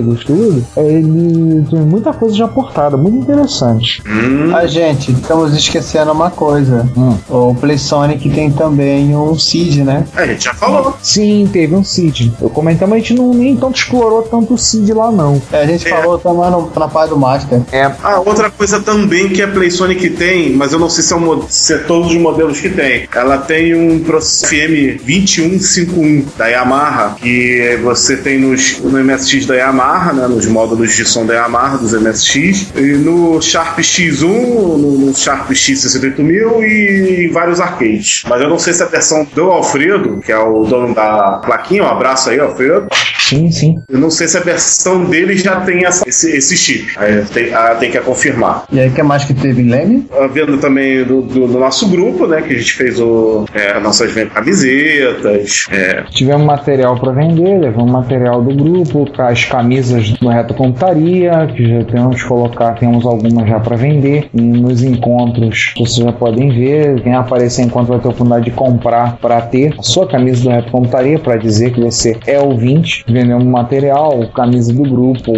antigos, 0.08 0.24
tudo. 0.24 0.66
Ele 0.78 1.64
tem 1.70 1.82
muita 1.82 2.14
coisa 2.14 2.36
já 2.36 2.48
portada, 2.48 2.96
muito 2.96 3.18
interessante. 3.18 4.02
Hum. 4.06 4.56
A 4.56 4.66
gente, 4.66 5.12
estamos 5.12 5.54
esquecendo 5.56 6.12
uma 6.12 6.30
coisa. 6.30 6.90
Hum. 6.96 7.18
O 7.30 7.56
PlaySonic 7.56 8.30
tem 8.30 8.52
também 8.52 9.16
um 9.16 9.38
CID, 9.38 9.84
né? 9.84 10.06
A 10.16 10.26
gente 10.26 10.46
já 10.46 10.54
falou. 10.54 10.96
Sim, 11.02 11.50
teve 11.52 11.76
um 11.76 11.84
CID. 11.84 12.34
Eu 12.42 12.50
comentei, 12.50 12.88
mas 12.88 12.98
a 12.98 13.00
gente 13.00 13.14
não 13.16 13.34
nem 13.34 13.56
tanto 13.56 13.78
explorou 13.78 14.24
tanto 14.24 14.54
o 14.54 14.58
CID 14.58 14.94
lá, 14.94 15.12
não. 15.12 15.42
É, 15.52 15.64
a 15.64 15.66
gente 15.66 15.88
é. 15.88 15.90
falou 15.90 16.18
também 16.18 16.50
no, 16.52 16.72
na 16.76 16.88
parte 16.88 17.10
do 17.10 17.18
Master. 17.18 17.62
É. 17.72 17.92
Ah, 18.04 18.20
outra 18.20 18.50
coisa 18.50 18.80
também 18.80 19.30
que 19.30 19.42
a 19.42 19.48
PlaySonic 19.48 20.10
tem, 20.12 20.54
mas 20.54 20.74
eu 20.74 20.80
não 20.80 20.90
sei 20.90 21.04
se 21.04 21.14
é, 21.14 21.16
um, 21.16 21.42
se 21.48 21.74
é 21.74 21.78
todos 21.80 22.12
os 22.12 22.18
modelos 22.18 22.60
que 22.60 22.70
tem. 22.70 23.08
Ela 23.14 23.38
tem 23.38 23.76
um 23.76 24.00
FM 24.04 25.02
2151 25.04 26.26
da 26.38 26.48
Yamaha, 26.48 27.16
que 27.16 27.80
você 27.84 28.18
tem 28.18 28.40
nos, 28.40 28.80
no 28.80 29.04
MSX 29.04 29.46
da 29.46 29.56
Yamaha, 29.56 29.97
né, 30.14 30.28
nos 30.28 30.46
módulos 30.46 30.96
de 30.96 31.06
som 31.06 31.26
da 31.26 31.34
Yamaha, 31.34 31.78
dos 31.78 31.94
MSX, 31.94 32.72
e 32.76 32.82
no 32.98 33.42
Sharp 33.42 33.80
X1, 33.80 34.24
no, 34.24 34.98
no 34.98 35.16
Sharp 35.16 35.50
X68000 35.50 36.62
e 36.62 37.26
em 37.26 37.32
vários 37.32 37.60
arcades. 37.60 38.24
Mas 38.28 38.42
eu 38.42 38.50
não 38.50 38.60
sei 38.60 38.74
se 38.74 38.84
a 38.84 38.88
versão 38.88 39.28
do 39.34 39.52
Alfredo, 39.52 40.20
que 40.22 40.32
é 40.32 40.38
o 40.38 40.64
dono 40.64 40.94
da 40.94 41.42
plaquinha, 41.46 41.84
um 41.84 41.88
abraço 41.88 42.30
aí, 42.30 42.40
Alfredo. 42.40 42.88
Sim, 43.28 43.52
sim. 43.52 43.76
Eu 43.90 44.00
não 44.00 44.10
sei 44.10 44.28
se 44.28 44.38
a 44.38 44.42
versão 44.42 45.04
dele 45.04 45.36
já 45.36 45.60
tem 45.62 45.86
essa, 45.86 46.08
esse, 46.08 46.32
esse 46.32 46.56
chip. 46.56 46.94
Aí 46.98 47.26
tem, 47.26 47.50
tem 47.80 47.92
que 47.92 48.00
confirmar. 48.00 48.64
E 48.72 48.80
aí, 48.80 48.88
o 48.88 48.94
que 48.94 49.04
mais 49.04 49.26
que 49.26 49.34
teve 49.34 49.62
em 49.62 49.70
Leme? 49.70 50.08
Vendo 50.32 50.58
também 50.60 51.04
do, 51.04 51.22
do, 51.22 51.48
do, 51.48 51.60
nosso 51.60 51.90
grupo, 51.90 52.26
né? 52.26 52.42
Que 52.42 52.54
a 52.54 52.58
gente 52.58 52.74
fez 52.74 53.00
o, 53.00 53.46
é, 53.54 53.78
nossas 53.80 54.14
camisetas. 54.34 55.68
É. 55.70 56.04
Tivemos 56.10 56.46
material 56.46 56.98
para 56.98 57.12
vender, 57.12 57.60
levamos 57.60 57.92
material 57.92 58.42
do 58.42 58.56
grupo, 58.56 59.06
as 59.22 59.44
camisas 59.44 59.87
coisas 59.88 60.20
no 60.20 60.30
Reto 60.30 60.54
Computaria, 60.54 61.48
que 61.48 61.68
já 61.68 61.84
temos 61.86 62.24
colocar, 62.24 62.74
temos 62.74 63.06
algumas 63.06 63.48
já 63.48 63.60
para 63.60 63.76
vender. 63.76 64.30
E 64.34 64.42
nos 64.42 64.84
encontros 64.84 65.74
vocês 65.78 66.06
já 66.06 66.12
podem 66.12 66.50
ver. 66.50 67.02
Quem 67.02 67.14
aparecer 67.14 67.64
encontro 67.64 67.94
vai 67.94 68.00
ter 68.00 68.08
a 68.08 68.12
oportunidade 68.12 68.46
de 68.46 68.52
comprar 68.52 69.18
para 69.18 69.42
ter 69.42 69.74
a 69.78 69.84
sua 69.84 70.08
camisa 70.08 70.44
do 70.44 70.50
Reto 70.50 70.72
Computaria, 70.72 71.20
para 71.20 71.38
dizer 71.38 71.74
que 71.74 71.82
você 71.82 72.18
é 72.26 72.40
ouvinte. 72.40 73.06
Vendemos 73.08 73.46
material, 73.46 74.28
camisa 74.36 74.74
do 74.74 74.84
grupo, 74.84 75.32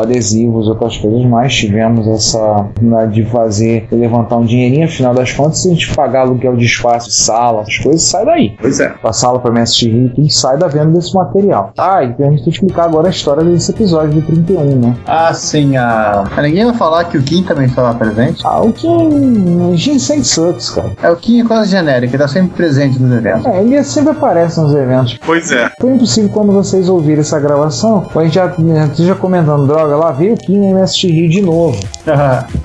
adesivos, 0.00 0.68
outras 0.68 0.96
coisas 0.96 1.24
mais. 1.24 1.54
Tivemos 1.54 2.06
essa 2.06 2.38
oportunidade 2.38 3.14
de 3.14 3.24
fazer 3.24 3.88
levantar 3.90 4.36
um 4.36 4.44
dinheirinho, 4.44 4.84
afinal 4.84 5.14
das 5.14 5.32
contas, 5.32 5.62
se 5.62 5.68
a 5.68 5.72
gente 5.72 5.94
pagar 5.94 6.20
aluguel 6.20 6.56
de 6.56 6.64
espaço, 6.64 7.10
sala, 7.10 7.62
as 7.62 7.76
coisas, 7.78 8.02
sai 8.02 8.24
daí. 8.24 8.56
Pois 8.60 8.80
é. 8.80 8.94
A 9.02 9.12
sala 9.12 9.38
para 9.38 9.52
MSX 9.52 9.82
Rio, 9.82 10.14
tudo 10.14 10.30
sai 10.30 10.58
da 10.58 10.68
venda 10.68 10.92
desse 10.92 11.14
material. 11.14 11.72
Ah, 11.78 12.02
e 12.02 12.06
a 12.06 12.08
gente 12.08 12.16
tem 12.18 12.44
que 12.44 12.50
explicar 12.50 12.84
agora 12.84 13.08
a 13.08 13.10
história 13.10 13.44
desse 13.44 13.70
episódio 13.70 13.95
do 14.04 14.22
31, 14.22 14.80
né? 14.80 14.96
Ah, 15.06 15.32
sim. 15.32 15.76
A... 15.76 16.24
Ninguém 16.42 16.64
vai 16.64 16.74
falar 16.74 17.04
que 17.04 17.18
o 17.18 17.22
Kim 17.22 17.42
também 17.42 17.66
estava 17.66 17.94
presente? 17.94 18.42
Ah, 18.44 18.60
o 18.60 18.72
Kim. 18.72 19.76
Ginseng 19.76 20.22
Sucks, 20.22 20.70
cara. 20.70 20.92
É, 21.02 21.10
o 21.10 21.16
Kim 21.16 21.40
é 21.40 21.44
quase 21.44 21.70
genérico, 21.70 22.14
ele 22.14 22.22
tá 22.22 22.28
sempre 22.28 22.50
presente 22.56 22.98
nos 22.98 23.12
eventos. 23.12 23.46
É, 23.46 23.60
ele 23.62 23.82
sempre 23.84 24.10
aparece 24.10 24.60
nos 24.60 24.74
eventos. 24.74 25.18
Pois 25.24 25.52
é. 25.52 25.70
Foi 25.80 25.92
impossível 25.92 26.30
quando 26.30 26.52
vocês 26.52 26.88
ouvirem 26.88 27.20
essa 27.20 27.38
gravação, 27.38 28.06
a 28.14 28.24
gente 28.24 28.34
já, 28.34 28.52
já 28.94 29.14
comentando, 29.14 29.66
droga, 29.66 29.96
lá 29.96 30.12
veio 30.12 30.34
o 30.34 30.36
Kim 30.36 30.72
MSX 30.72 31.02
Rio 31.04 31.28
de 31.28 31.42
novo. 31.42 31.78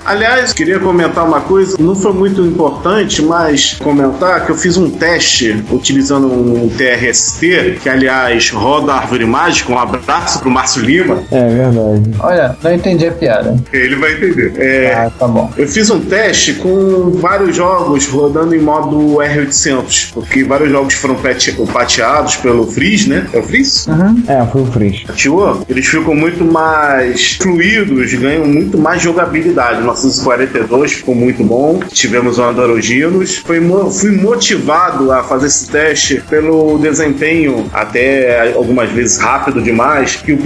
Aliás, 0.04 0.52
queria 0.52 0.78
comentar 0.78 1.24
uma 1.24 1.40
coisa, 1.40 1.76
não 1.78 1.94
foi 1.94 2.12
muito 2.12 2.40
importante, 2.42 3.22
mas 3.22 3.74
comentar 3.74 4.44
que 4.44 4.52
eu 4.52 4.56
fiz 4.56 4.76
um 4.76 4.90
teste 4.90 5.64
utilizando 5.70 6.26
um 6.26 6.68
TRST, 6.68 7.78
que 7.82 7.88
aliás 7.88 8.50
roda 8.50 8.92
Árvore 8.94 9.24
Mágica. 9.24 9.72
Um 9.72 9.78
abraço 9.78 10.40
pro 10.40 10.50
Márcio 10.50 10.82
Lima. 10.82 11.21
É 11.30 11.48
verdade. 11.48 12.10
Olha, 12.20 12.56
não 12.62 12.72
entendi 12.74 13.06
a 13.06 13.12
piada. 13.12 13.56
Ele 13.72 13.96
vai 13.96 14.12
entender. 14.14 14.52
É, 14.58 14.92
Ah, 14.94 15.10
tá 15.18 15.26
bom. 15.26 15.50
Eu 15.56 15.66
fiz 15.66 15.88
um 15.90 16.00
teste 16.00 16.54
com 16.54 17.10
vários 17.20 17.56
jogos 17.56 18.06
rodando 18.06 18.54
em 18.54 18.60
modo 18.60 19.16
R800, 19.20 20.12
porque 20.12 20.44
vários 20.44 20.70
jogos 20.70 20.94
foram 20.94 21.14
pate- 21.16 21.52
pateados 21.72 22.36
pelo 22.36 22.66
Freeze, 22.66 23.08
né? 23.08 23.26
É 23.32 23.38
o 23.38 23.42
Freeze? 23.42 23.86
É, 24.28 24.44
foi 24.46 24.62
o 24.62 24.66
Frisch. 24.66 25.04
Pateou. 25.06 25.64
Eles 25.68 25.86
ficam 25.86 26.14
muito 26.14 26.44
mais 26.44 27.34
fluidos, 27.40 28.14
ganham 28.14 28.46
muito 28.46 28.78
mais 28.78 29.00
jogabilidade. 29.02 29.80
O 29.82 29.84
942 29.84 30.92
ficou 30.92 31.14
muito 31.14 31.42
bom. 31.44 31.80
Tivemos 31.90 32.38
o 32.38 32.42
Andoroginos. 32.42 33.38
Foi 33.38 33.60
mo- 33.60 33.90
fui 33.90 34.10
motivado 34.12 35.10
a 35.12 35.22
fazer 35.22 35.46
esse 35.46 35.68
teste 35.68 36.22
pelo 36.28 36.78
desempenho, 36.78 37.66
até 37.72 38.52
algumas 38.54 38.90
vezes 38.90 39.18
rápido 39.18 39.60
demais, 39.62 40.16
que 40.16 40.32
o 40.32 40.38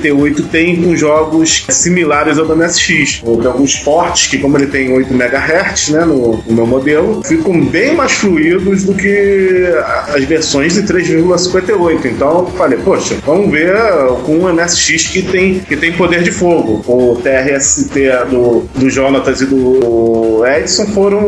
PC88 0.00 0.48
tem 0.50 0.82
com 0.82 0.96
jogos 0.96 1.66
similares 1.68 2.38
ao 2.38 2.46
do 2.46 2.56
MSX. 2.56 3.22
Tem 3.22 3.46
alguns 3.46 3.76
portes 3.76 4.28
que, 4.28 4.38
como 4.38 4.56
ele 4.56 4.66
tem 4.66 4.92
8 4.92 5.12
MHz 5.12 5.88
né, 5.90 6.04
no, 6.04 6.42
no 6.46 6.54
meu 6.54 6.66
modelo, 6.66 7.22
ficam 7.24 7.64
bem 7.64 7.94
mais 7.94 8.12
fluidos 8.12 8.84
do 8.84 8.94
que 8.94 9.64
as 10.14 10.24
versões 10.24 10.74
de 10.74 10.82
3,58. 10.82 12.04
Então, 12.06 12.46
falei, 12.56 12.78
poxa, 12.78 13.16
vamos 13.24 13.50
ver 13.50 13.74
com 14.24 14.38
o 14.38 14.52
MSX 14.52 15.08
que 15.08 15.22
tem, 15.22 15.60
que 15.60 15.76
tem 15.76 15.92
poder 15.92 16.22
de 16.22 16.30
fogo. 16.30 16.82
O 16.86 17.16
TRST 17.16 17.90
do, 18.30 18.66
do 18.74 18.90
Jonatas 18.90 19.40
e 19.40 19.46
do 19.46 20.44
Edson 20.46 20.86
foram. 20.86 21.20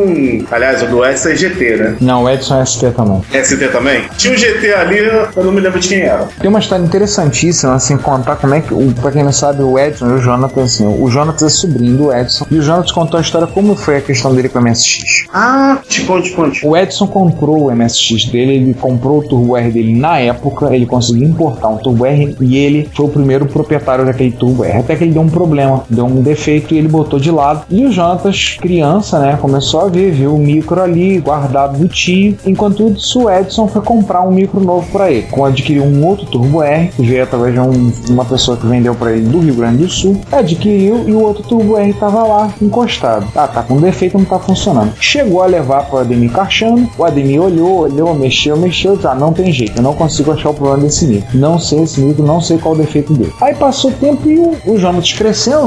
Aliás, 0.51 0.83
o 0.83 0.87
do 0.87 1.05
Edson 1.05 1.31
é 1.31 1.37
GT, 1.37 1.77
né? 1.77 1.97
Não, 2.01 2.25
o 2.25 2.31
Edson 2.31 2.61
é 2.61 2.65
ST 2.65 2.91
também. 2.93 3.23
ST 3.45 3.69
também? 3.69 4.05
Tinha 4.17 4.35
um 4.35 4.37
GT 4.37 4.73
ali, 4.73 4.99
eu 4.99 5.45
não 5.45 5.53
me 5.53 5.61
lembro 5.61 5.81
de 5.81 5.89
quem 5.89 6.03
era. 6.03 6.29
Tem 6.41 6.49
uma 6.49 6.59
história 6.59 6.83
interessantíssima, 6.83 7.75
assim, 7.75 7.97
contar 7.97 8.37
como 8.37 8.55
é 8.55 8.61
que, 8.63 8.73
o, 8.75 8.93
pra 9.01 9.11
quem 9.11 9.23
não 9.23 9.33
sabe, 9.33 9.63
o 9.63 9.79
Edson 9.79 10.07
e 10.09 10.13
o 10.15 10.19
Jonathan, 10.19 10.63
assim, 10.63 10.87
o 10.87 11.09
Jonathan 11.11 11.47
é 11.47 11.49
sobrinho 11.49 11.97
do 11.97 12.13
Edson, 12.13 12.47
e 12.51 12.59
o 12.59 12.63
Jonathan 12.63 12.93
contou 12.95 13.19
a 13.19 13.21
história 13.21 13.47
como 13.47 13.75
foi 13.77 13.97
a 13.99 14.01
questão 14.01 14.35
dele 14.35 14.49
com 14.49 14.59
o 14.59 14.63
MSX. 14.63 15.27
Ah, 15.33 15.79
te 15.89 16.03
conte, 16.03 16.31
conte. 16.33 16.67
O 16.67 16.77
Edson 16.77 17.07
comprou 17.07 17.67
o 17.69 17.75
MSX 17.75 18.27
dele, 18.27 18.55
ele 18.55 18.75
comprou 18.75 19.19
o 19.19 19.23
Turbo 19.23 19.57
R 19.57 19.71
dele 19.71 19.95
na 19.95 20.19
época, 20.19 20.75
ele 20.75 20.87
conseguiu 20.87 21.29
importar 21.29 21.69
um 21.69 21.77
Turbo 21.79 22.07
R 22.07 22.37
e 22.41 22.57
ele 22.57 22.89
foi 22.95 23.07
o 23.07 23.09
primeiro 23.09 23.47
proprietário 23.47 24.05
daquele 24.05 24.31
Turbo 24.33 24.65
R. 24.65 24.79
Até 24.79 24.97
que 24.97 25.05
ele 25.05 25.13
deu 25.13 25.23
um 25.23 25.29
problema, 25.29 25.83
deu 25.89 26.05
um 26.07 26.23
defeito 26.23 26.75
e 26.75 26.79
ele 26.79 26.89
botou 26.89 27.19
de 27.19 27.31
lado. 27.31 27.63
E 27.71 27.85
o 27.85 27.93
Jonatas, 27.93 28.57
criança, 28.61 29.19
né, 29.19 29.39
começou 29.41 29.81
a 29.81 29.89
ver, 29.89 30.13
viu 30.13 30.35
o 30.35 30.39
micro 30.39 30.81
ali 30.81 31.19
guardado 31.19 31.79
do 31.79 31.89
tio. 31.89 32.37
Enquanto 32.47 32.89
isso, 32.89 33.25
o 33.25 33.31
Edson 33.31 33.67
foi 33.67 33.83
comprar 33.83 34.23
um 34.23 34.31
micro 34.31 34.61
novo 34.61 34.87
para 34.93 35.11
ele. 35.11 35.27
Com 35.31 35.45
adquiriu 35.45 35.85
um 35.85 36.07
outro 36.07 36.27
Turbo 36.27 36.63
R, 36.63 36.89
que 36.89 37.03
veio 37.03 37.23
através 37.23 37.55
de 37.55 37.61
um- 37.61 37.93
uma 38.11 38.25
pessoa 38.25 38.52
que 38.57 38.67
vendeu 38.67 38.95
para 38.95 39.13
ele 39.13 39.29
do 39.29 39.39
Rio 39.41 39.55
Grande 39.55 39.85
do 39.85 39.89
Sul. 39.89 40.21
Adquiriu 40.31 41.09
e 41.09 41.13
o 41.13 41.21
outro 41.21 41.43
Turbo 41.43 41.77
R 41.77 41.93
tava 41.95 42.23
lá 42.23 42.51
encostado. 42.61 43.27
Ah, 43.35 43.47
tá 43.47 43.63
com 43.63 43.81
defeito, 43.81 44.19
não 44.19 44.25
tá 44.25 44.39
funcionando. 44.39 44.93
Chegou 45.01 45.43
a 45.43 45.47
levar 45.47 45.87
para 45.87 45.97
o 45.97 45.99
Ademir 46.01 46.33
Cachano. 46.33 46.89
O 46.97 47.05
Ademir 47.05 47.43
olhou, 47.43 47.81
olhou, 47.81 48.15
mexeu, 48.15 48.57
mexeu. 48.57 48.99
Ah, 49.05 49.15
não 49.15 49.33
tem 49.33 49.53
jeito, 49.53 49.79
eu 49.79 49.83
não 49.83 49.95
consigo 49.95 50.33
achar 50.33 50.51
o 50.51 50.55
problema 50.55 50.83
desse 50.83 51.07
micro. 51.07 51.39
Não 51.39 51.59
sei 51.59 51.83
esse 51.83 52.01
micro, 52.01 52.25
não 52.25 52.41
sei 52.41 52.59
qual 52.59 52.75
o 52.75 52.79
defeito 52.79 53.13
dele. 53.15 53.33
Aí 53.41 53.55
passou 53.55 53.91
o 53.91 53.95
tempo 53.95 54.29
e 54.29 54.39
o, 54.39 54.57
o 54.67 54.79
Jonas 54.79 55.13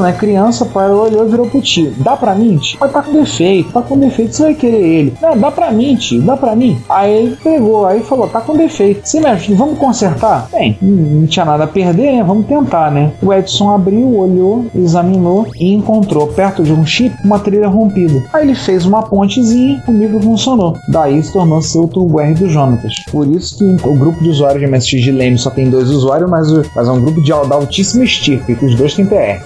né? 0.02 0.14
Criança, 0.14 0.66
pai 0.66 0.90
olhou 0.90 1.28
e 1.28 1.30
virou 1.30 1.48
pro 1.48 1.62
tio. 1.62 1.94
Dá 1.98 2.16
pra 2.16 2.36
mim? 2.36 2.58
tio? 2.58 2.78
Mas 2.80 2.92
tá 2.92 3.02
com 3.02 3.14
defeito, 3.14 3.72
tá 3.72 3.82
com 3.82 3.98
defeito, 3.98 4.36
você 4.36 4.44
vai 4.44 4.54
querer 4.56 4.82
ele. 4.82 5.14
Não, 5.22 5.38
dá 5.38 5.52
pra 5.52 5.72
mim, 5.72 5.96
tio, 5.96 6.22
dá 6.22 6.36
pra 6.36 6.56
mim. 6.56 6.78
Aí 6.90 7.12
ele 7.12 7.36
pegou, 7.38 7.86
aí 7.86 8.02
falou, 8.02 8.28
tá 8.28 8.42
com 8.42 8.56
defeito. 8.56 9.08
Você 9.08 9.20
mexe, 9.20 9.54
vamos 9.54 9.78
consertar? 9.78 10.48
Bem, 10.52 10.78
não 10.82 11.28
tinha 11.28 11.46
nada 11.46 11.64
a 11.64 11.68
perder, 11.68 12.14
né? 12.14 12.24
Vamos 12.24 12.46
tentar, 12.46 12.75
né? 12.92 13.12
O 13.22 13.34
Edson 13.34 13.72
abriu, 13.74 14.16
olhou, 14.18 14.66
examinou 14.76 15.48
e 15.60 15.74
encontrou 15.74 16.28
perto 16.28 16.64
de 16.64 16.72
um 16.74 16.86
chip 16.86 17.16
uma 17.24 17.40
trilha 17.40 17.68
rompida. 17.68 18.22
Aí 18.34 18.44
ele 18.46 18.56
fez 18.56 18.86
uma 18.86 19.04
pontezinha, 19.04 19.82
o 19.88 19.92
micro 19.92 20.20
funcionou. 20.22 20.78
Daí 20.88 21.22
se 21.24 21.32
tornou 21.34 21.62
ser 21.62 21.80
o 21.80 21.88
Turbo 21.88 22.20
R 22.20 22.34
do 22.34 22.50
Jonatas. 22.50 22.94
Por 23.12 23.28
isso 23.28 23.58
que 23.58 23.88
o 23.88 23.94
grupo 23.96 24.22
de 24.24 24.30
usuários 24.30 24.62
de 24.62 24.68
MSX 24.68 25.02
de 25.04 25.12
Leme 25.12 25.38
só 25.38 25.50
tem 25.50 25.70
dois 25.70 25.90
usuários, 25.90 26.30
mas, 26.30 26.52
o- 26.52 26.64
mas 26.76 26.88
é 26.88 26.92
um 26.92 27.02
grupo 27.02 27.22
de 27.22 27.32
al- 27.32 27.46
da 27.48 27.56
altíssima 27.56 28.04
estirpe, 28.04 28.56
que 28.56 28.66
os 28.66 28.76
dois 28.76 28.94
têm 28.94 29.06
TR. 29.06 29.42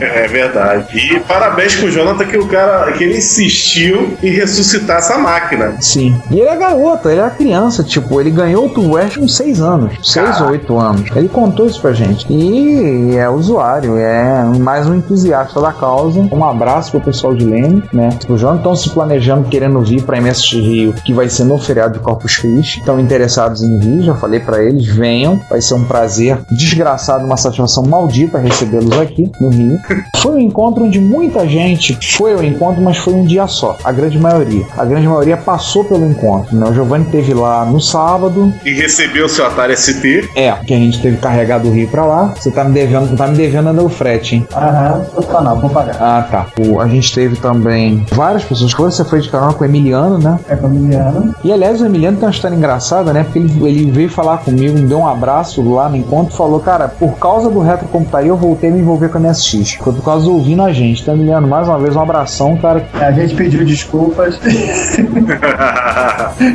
É 0.00 0.28
verdade. 0.28 0.86
E 0.96 1.20
parabéns 1.20 1.74
pro 1.76 1.90
Jonathan 1.90 2.24
que 2.24 2.38
o 2.38 2.46
cara 2.46 2.92
que 2.92 3.04
ele 3.04 3.16
insistiu 3.18 4.14
em 4.22 4.30
ressuscitar 4.30 4.98
essa 4.98 5.18
máquina. 5.18 5.74
Sim. 5.80 6.14
E 6.30 6.38
ele 6.40 6.48
é 6.48 6.56
garoto, 6.56 7.08
ele 7.08 7.20
é 7.20 7.30
criança, 7.30 7.82
tipo, 7.82 8.20
ele 8.20 8.30
ganhou 8.30 8.66
o 8.66 8.68
Turbo 8.68 8.98
R 8.98 9.10
com 9.18 9.28
6 9.28 9.60
anos, 9.60 9.92
6 10.02 10.40
ou 10.40 10.48
8 10.48 10.78
anos. 10.78 11.10
Ele 11.14 11.28
contou 11.28 11.66
isso 11.66 11.80
pra 11.80 11.92
gente. 11.92 12.26
E 12.32 12.71
é 13.16 13.28
usuário, 13.28 13.96
é 13.96 14.44
mais 14.58 14.86
um 14.86 14.94
entusiasta 14.94 15.60
da 15.60 15.72
causa. 15.72 16.28
Um 16.32 16.44
abraço 16.44 16.90
pro 16.90 17.00
pessoal 17.00 17.34
de 17.34 17.44
Leme, 17.44 17.82
né? 17.92 18.10
Os 18.28 18.40
jovens 18.40 18.58
estão 18.58 18.76
se 18.76 18.90
planejando, 18.90 19.48
querendo 19.48 19.80
vir 19.80 20.02
pra 20.02 20.20
MSX 20.20 20.52
Rio, 20.52 20.94
que 21.04 21.12
vai 21.12 21.28
ser 21.28 21.44
no 21.44 21.58
feriado 21.58 21.94
de 21.94 22.00
Corpus 22.00 22.36
Christi. 22.36 22.80
Estão 22.80 22.98
interessados 22.98 23.62
em 23.62 23.78
vir, 23.78 24.02
já 24.02 24.14
falei 24.14 24.40
pra 24.40 24.62
eles, 24.62 24.86
venham. 24.86 25.40
Vai 25.48 25.60
ser 25.60 25.74
um 25.74 25.84
prazer 25.84 26.38
desgraçado, 26.50 27.24
uma 27.24 27.36
satisfação 27.36 27.84
maldita 27.84 28.38
recebê-los 28.38 28.98
aqui 28.98 29.30
no 29.40 29.50
Rio. 29.50 29.78
Foi 30.22 30.34
um 30.36 30.38
encontro 30.38 30.84
onde 30.84 31.00
muita 31.00 31.46
gente 31.48 31.98
foi 32.16 32.32
ao 32.32 32.44
encontro, 32.44 32.80
mas 32.80 32.96
foi 32.96 33.12
um 33.12 33.24
dia 33.24 33.48
só. 33.48 33.76
A 33.82 33.90
grande 33.90 34.18
maioria. 34.18 34.64
A 34.78 34.84
grande 34.84 35.08
maioria 35.08 35.36
passou 35.36 35.84
pelo 35.84 36.08
encontro. 36.08 36.56
Né? 36.56 36.64
O 36.68 36.72
Giovanni 36.72 37.04
teve 37.06 37.34
lá 37.34 37.64
no 37.64 37.80
sábado. 37.80 38.54
E 38.64 38.72
recebeu 38.72 39.28
seu 39.28 39.44
Atari 39.44 39.76
ST. 39.76 40.30
É, 40.36 40.52
que 40.52 40.72
a 40.72 40.76
gente 40.76 41.02
teve 41.02 41.16
que 41.16 41.22
carregar 41.22 41.58
do 41.58 41.70
Rio 41.70 41.88
pra 41.88 42.04
lá. 42.04 42.34
Você 42.36 42.52
tá 42.52 42.61
me 42.64 42.72
devendo, 42.72 43.16
tá 43.16 43.26
me 43.26 43.36
devendo 43.36 43.68
ainda 43.68 43.82
o 43.82 43.88
frete, 43.88 44.36
hein? 44.36 44.46
Aham, 44.54 45.02
não, 45.42 45.60
vou 45.60 45.70
pagar. 45.70 45.96
Ah, 46.00 46.26
tá. 46.30 46.46
O- 46.60 46.80
a 46.80 46.86
gente 46.88 47.12
teve 47.14 47.36
também 47.36 48.06
várias 48.12 48.44
pessoas. 48.44 48.72
Quando 48.74 48.90
você 48.92 49.04
foi 49.04 49.20
de 49.20 49.28
carona 49.30 49.52
com 49.52 49.62
o 49.62 49.66
Emiliano, 49.66 50.18
né? 50.18 50.38
É 50.48 50.56
familiar. 50.56 51.12
E 51.44 51.52
aliás, 51.52 51.80
o 51.80 51.86
Emiliano 51.86 52.16
tem 52.16 52.26
uma 52.26 52.30
história 52.32 52.54
engraçada, 52.54 53.12
né? 53.12 53.24
Porque 53.24 53.38
ele, 53.38 53.66
ele 53.66 53.90
veio 53.90 54.08
falar 54.10 54.38
comigo, 54.38 54.74
me 54.78 54.86
deu 54.86 54.98
um 54.98 55.06
abraço 55.08 55.62
lá 55.72 55.88
no 55.88 55.96
encontro 55.96 56.32
e 56.34 56.36
falou: 56.36 56.60
Cara, 56.60 56.88
por 56.88 57.12
causa 57.18 57.50
do 57.50 57.60
retrocomputaria 57.60 58.28
eu 58.30 58.36
voltei 58.36 58.70
a 58.70 58.72
me 58.72 58.80
envolver 58.80 59.08
com 59.08 59.18
a 59.18 59.20
MSX. 59.20 59.74
Foi 59.74 59.92
por 59.92 60.02
causa 60.04 60.24
do 60.26 60.32
ouvindo 60.34 60.62
a 60.62 60.72
gente. 60.72 61.02
Então, 61.02 61.14
Emiliano, 61.14 61.46
mais 61.48 61.68
uma 61.68 61.78
vez, 61.78 61.94
um 61.96 62.00
abração, 62.00 62.56
cara. 62.56 62.84
A 62.94 63.10
gente 63.12 63.34
pediu 63.34 63.64
desculpas. 63.64 64.38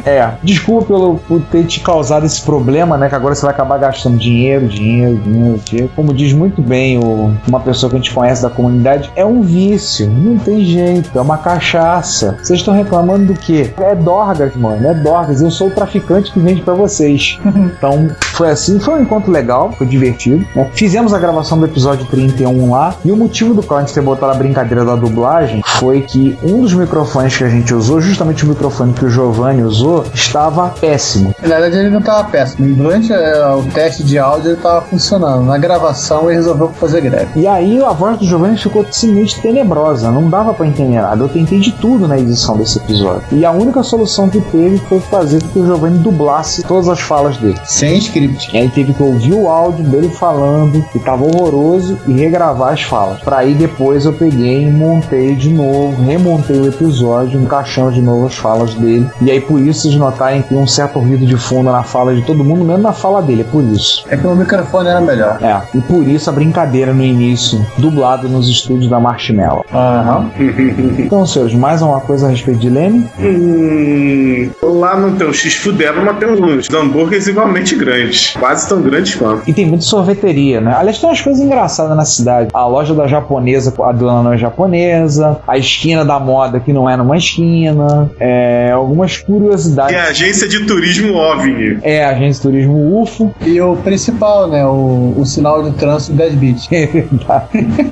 É, 0.05 0.31
desculpa 0.43 0.85
pelo, 0.87 1.15
por 1.27 1.41
ter 1.41 1.63
te 1.65 1.79
causado 1.79 2.25
esse 2.25 2.41
problema, 2.41 2.97
né? 2.97 3.07
Que 3.09 3.15
agora 3.15 3.35
você 3.35 3.43
vai 3.43 3.53
acabar 3.53 3.77
gastando 3.77 4.17
dinheiro, 4.17 4.67
dinheiro, 4.67 5.15
dinheiro, 5.17 5.59
dinheiro. 5.63 5.91
Como 5.97 6.13
diz 6.13 6.31
muito 6.31 6.61
bem 6.61 6.99
o, 6.99 7.33
uma 7.47 7.59
pessoa 7.59 7.89
que 7.89 7.95
a 7.95 7.99
gente 7.99 8.13
conhece 8.13 8.43
da 8.43 8.49
comunidade, 8.51 9.11
é 9.15 9.25
um 9.25 9.41
vício, 9.41 10.07
não 10.09 10.37
tem 10.37 10.63
jeito, 10.63 11.09
é 11.17 11.19
uma 11.21 11.37
cachaça. 11.39 12.37
Vocês 12.41 12.59
estão 12.59 12.73
reclamando 12.73 13.25
do 13.25 13.33
quê? 13.33 13.73
É 13.79 13.95
Dorgas, 13.95 14.55
mano, 14.55 14.87
é 14.87 14.93
Dorgas. 14.93 15.41
Eu 15.41 15.49
sou 15.51 15.67
o 15.67 15.71
traficante 15.71 16.31
que 16.31 16.39
vende 16.39 16.61
pra 16.61 16.73
vocês. 16.75 17.39
Então, 17.77 18.09
foi 18.33 18.49
assim, 18.51 18.79
foi 18.79 18.95
um 18.95 19.01
encontro 19.01 19.31
legal, 19.31 19.71
foi 19.73 19.87
divertido. 19.87 20.45
né? 20.55 20.69
Fizemos 20.73 21.13
a 21.13 21.19
gravação 21.19 21.59
do 21.59 21.65
episódio 21.65 22.05
31 22.05 22.71
lá, 22.71 22.95
e 23.03 23.11
o 23.11 23.17
motivo 23.17 23.53
do 23.53 23.63
qual 23.63 23.79
a 23.79 23.81
gente 23.83 23.93
ter 23.93 24.01
botado 24.01 24.31
a 24.31 24.35
brincadeira 24.35 24.85
da 24.85 24.95
dublagem 24.95 25.61
foi 25.65 26.01
que 26.01 26.37
um 26.43 26.61
dos 26.61 26.73
microfones 26.73 27.35
que 27.35 27.43
a 27.43 27.49
gente 27.49 27.73
usou, 27.73 27.99
justamente 27.99 28.45
o 28.45 28.47
microfone 28.47 28.93
que 28.93 29.05
o 29.05 29.09
Giovanni 29.09 29.63
usou, 29.63 30.05
estava 30.13 30.69
péssimo. 30.69 31.33
Na 31.41 31.47
verdade, 31.47 31.77
ele 31.77 31.89
não 31.89 32.01
tava 32.01 32.23
péssimo. 32.29 32.75
Durante 32.75 33.11
é, 33.11 33.45
o 33.47 33.63
teste 33.63 34.03
de 34.03 34.17
áudio, 34.19 34.51
ele 34.51 34.61
tava 34.61 34.81
funcionando. 34.81 35.43
Na 35.43 35.57
gravação, 35.57 35.86
e 36.29 36.33
resolveu 36.33 36.69
fazer 36.69 37.01
greve. 37.01 37.27
E 37.35 37.47
aí 37.47 37.83
a 37.83 37.91
voz 37.91 38.17
do 38.17 38.25
Giovanni 38.25 38.57
ficou 38.57 38.85
simplesmente 38.91 39.41
tenebrosa, 39.41 40.11
não 40.11 40.29
dava 40.29 40.53
pra 40.53 40.65
entender 40.65 41.01
nada. 41.01 41.23
Eu 41.23 41.29
tentei 41.29 41.59
de 41.59 41.71
tudo 41.71 42.07
na 42.07 42.17
edição 42.17 42.57
desse 42.57 42.77
episódio. 42.77 43.23
E 43.31 43.45
a 43.45 43.51
única 43.51 43.83
solução 43.83 44.29
que 44.29 44.41
teve 44.41 44.77
foi 44.77 44.99
fazer 44.99 45.41
com 45.43 45.49
que 45.49 45.59
o 45.59 45.65
Giovanni 45.65 45.99
dublasse 45.99 46.63
todas 46.63 46.89
as 46.89 46.99
falas 46.99 47.37
dele. 47.37 47.59
Sem 47.65 47.97
script. 47.97 48.53
E 48.53 48.57
aí 48.57 48.69
teve 48.69 48.93
que 48.93 49.03
ouvir 49.03 49.33
o 49.33 49.47
áudio 49.47 49.83
dele 49.85 50.09
falando, 50.09 50.83
que 50.91 50.99
tava 50.99 51.23
horroroso, 51.23 51.97
e 52.07 52.13
regravar 52.13 52.73
as 52.73 52.83
falas. 52.83 53.19
Pra 53.21 53.37
aí 53.37 53.53
depois 53.53 54.05
eu 54.05 54.13
peguei 54.13 54.63
e 54.63 54.71
montei 54.71 55.35
de 55.35 55.49
novo, 55.49 56.01
remontei 56.01 56.59
o 56.59 56.67
episódio, 56.67 57.39
encaixando 57.39 57.91
de 57.91 58.01
novo 58.01 58.27
as 58.27 58.35
falas 58.35 58.73
dele. 58.73 59.09
E 59.21 59.31
aí 59.31 59.39
por 59.39 59.59
isso 59.59 59.81
vocês 59.81 59.95
notarem 59.95 60.41
que 60.41 60.53
um 60.53 60.67
certo 60.67 60.99
ruído 60.99 61.25
de 61.25 61.37
fundo 61.37 61.71
na 61.71 61.83
fala 61.83 62.15
de 62.15 62.21
todo 62.23 62.43
mundo, 62.43 62.63
mesmo 62.63 62.81
na 62.81 62.93
fala 62.93 63.21
dele, 63.21 63.41
é 63.41 63.43
por 63.43 63.63
isso. 63.63 64.05
É 64.09 64.17
que 64.17 64.25
o 64.25 64.35
microfone 64.35 64.89
era 64.89 65.01
melhor. 65.01 65.37
É, 65.41 65.76
e 65.77 65.81
por 65.81 66.07
isso 66.07 66.29
a 66.29 66.33
brincadeira 66.33 66.93
no 66.93 67.03
início, 67.03 67.63
dublado 67.77 68.27
nos 68.27 68.49
estúdios 68.49 68.89
da 68.89 68.99
Marshmallow. 68.99 69.65
Aham. 69.73 70.31
Então, 70.97 71.25
senhores, 71.25 71.53
mais 71.53 71.81
uma 71.81 72.01
coisa 72.01 72.27
a 72.27 72.29
respeito 72.29 72.59
de 72.59 72.69
Leme? 72.69 73.07
Hum, 73.19 74.49
lá 74.61 74.97
no 74.97 75.15
teu 75.15 75.31
X 75.31 75.55
Fudero, 75.55 76.03
mas 76.03 76.17
tem 76.17 76.29
uns 76.29 76.69
hambúrgueres 76.73 77.27
igualmente 77.27 77.75
grandes. 77.75 78.35
Quase 78.37 78.67
tão 78.67 78.81
grandes 78.81 79.15
quanto. 79.15 79.47
E 79.47 79.53
tem 79.53 79.65
muita 79.65 79.83
sorveteria, 79.83 80.59
né? 80.59 80.75
Aliás, 80.75 80.99
tem 80.99 81.09
umas 81.09 81.21
coisas 81.21 81.41
engraçadas 81.41 81.95
na 81.95 82.05
cidade. 82.05 82.49
A 82.53 82.65
loja 82.65 82.93
da 82.93 83.07
japonesa, 83.07 83.73
a 83.83 83.91
dona 83.91 84.23
não 84.23 84.33
é 84.33 84.37
japonesa, 84.37 85.39
a 85.47 85.57
esquina 85.57 86.03
da 86.03 86.19
moda 86.19 86.59
que 86.59 86.73
não 86.73 86.89
é 86.89 86.97
numa 86.97 87.17
esquina, 87.17 88.09
é, 88.19 88.71
algumas 88.71 89.17
curiosidades. 89.17 89.93
E 89.93 89.95
a 89.95 90.05
agência 90.05 90.47
de 90.47 90.65
turismo 90.65 91.13
OVNI. 91.13 91.79
É, 91.83 92.03
a 92.03 92.09
agência 92.11 92.41
de 92.41 92.41
turismo 92.41 93.01
UFO. 93.01 93.33
E 93.45 93.59
o 93.61 93.75
principal, 93.77 94.47
né? 94.47 94.65
O, 94.65 95.13
o 95.17 95.25
sinal 95.25 95.56
de 95.63 95.71
trânsito 95.71 96.13
10 96.13 96.35
bits. 96.35 96.67
É 96.77 96.85
verdade. 96.85 97.47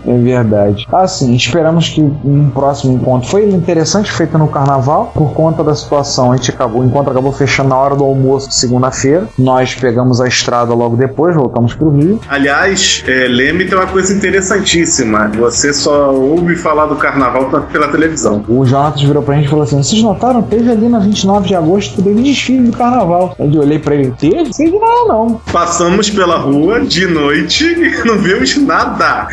É 0.05 0.17
verdade. 0.17 0.87
Assim, 0.91 1.33
esperamos 1.35 1.89
que 1.89 2.01
um 2.01 2.49
próximo 2.53 2.93
encontro 2.93 3.29
foi 3.29 3.49
interessante, 3.49 4.11
feito 4.11 4.37
no 4.37 4.47
carnaval. 4.47 5.11
Por 5.13 5.33
conta 5.33 5.63
da 5.63 5.73
situação, 5.75 6.31
a 6.31 6.35
gente 6.37 6.51
acabou, 6.51 6.81
o 6.81 6.85
encontro 6.85 7.11
acabou 7.11 7.31
fechando 7.31 7.69
na 7.69 7.77
hora 7.77 7.95
do 7.95 8.03
almoço 8.03 8.49
de 8.49 8.55
segunda-feira. 8.55 9.27
Nós 9.37 9.73
pegamos 9.73 10.21
a 10.21 10.27
estrada 10.27 10.73
logo 10.73 10.95
depois, 10.95 11.35
voltamos 11.35 11.73
pro 11.73 11.89
Rio. 11.89 12.19
Aliás, 12.29 13.03
é, 13.07 13.27
Leme 13.27 13.65
tem 13.65 13.77
uma 13.77 13.87
coisa 13.87 14.13
interessantíssima. 14.13 15.29
Você 15.35 15.73
só 15.73 16.13
ouve 16.13 16.55
falar 16.55 16.85
do 16.85 16.95
carnaval 16.95 17.49
pela 17.71 17.87
televisão. 17.87 18.43
O 18.47 18.65
Jonatas 18.65 19.01
virou 19.01 19.23
pra 19.23 19.35
gente 19.35 19.45
e 19.45 19.49
falou 19.49 19.63
assim: 19.63 19.81
Vocês 19.81 20.01
notaram? 20.01 20.41
Teve 20.41 20.71
ali 20.71 20.87
na 20.89 20.99
29 20.99 21.47
de 21.47 21.55
agosto, 21.55 22.01
teve 22.01 22.21
desfile 22.21 22.69
do 22.69 22.77
carnaval. 22.77 23.35
Eu 23.39 23.61
olhei 23.61 23.79
pra 23.79 23.95
ele: 23.95 24.11
Teve? 24.17 24.53
Sei 24.53 24.69
de 24.71 24.77
nada, 24.79 25.05
não. 25.07 25.41
Passamos 25.51 26.09
pela 26.09 26.37
rua 26.37 26.81
de 26.81 27.05
noite 27.07 27.54
não 28.05 28.17
vimos 28.17 28.57
nada. 28.57 29.27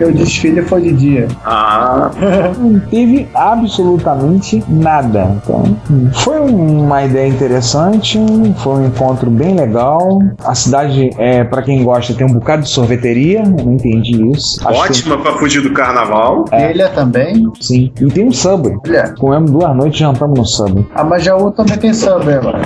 o 0.00 0.12
desfile 0.12 0.62
foi 0.62 0.82
de 0.82 0.92
dia. 0.92 1.28
Ah. 1.44 2.10
Não 2.58 2.80
teve 2.80 3.28
absolutamente 3.34 4.62
nada. 4.68 5.36
Então, 5.42 5.76
foi 6.12 6.38
uma 6.40 7.04
ideia 7.04 7.28
interessante, 7.28 8.18
foi 8.58 8.74
um 8.74 8.86
encontro 8.86 9.30
bem 9.30 9.54
legal. 9.54 10.20
A 10.44 10.54
cidade, 10.54 11.10
é, 11.18 11.44
para 11.44 11.62
quem 11.62 11.84
gosta, 11.84 12.14
tem 12.14 12.26
um 12.26 12.32
bocado 12.32 12.62
de 12.62 12.68
sorveteria, 12.68 13.40
eu 13.40 13.64
não 13.64 13.74
entendi 13.74 14.30
isso. 14.30 14.66
Acho 14.66 14.80
Ótima 14.80 15.18
pra 15.18 15.32
fugir 15.34 15.62
do 15.62 15.72
carnaval. 15.72 16.44
É. 16.50 16.72
Ilha 16.72 16.88
também. 16.88 17.50
Sim. 17.60 17.92
E 18.00 18.06
tem 18.06 18.26
um 18.26 18.32
Subway. 18.32 18.76
Ilha. 18.86 19.14
Comemos 19.18 19.50
duas 19.50 19.76
noites 19.76 20.00
e 20.00 20.02
jantamos 20.02 20.38
no 20.38 20.46
Subway. 20.46 20.86
A 20.94 21.04
Majaú 21.04 21.50
também 21.50 21.78
tem 21.78 21.92
samba, 21.92 22.34
agora. 22.34 22.62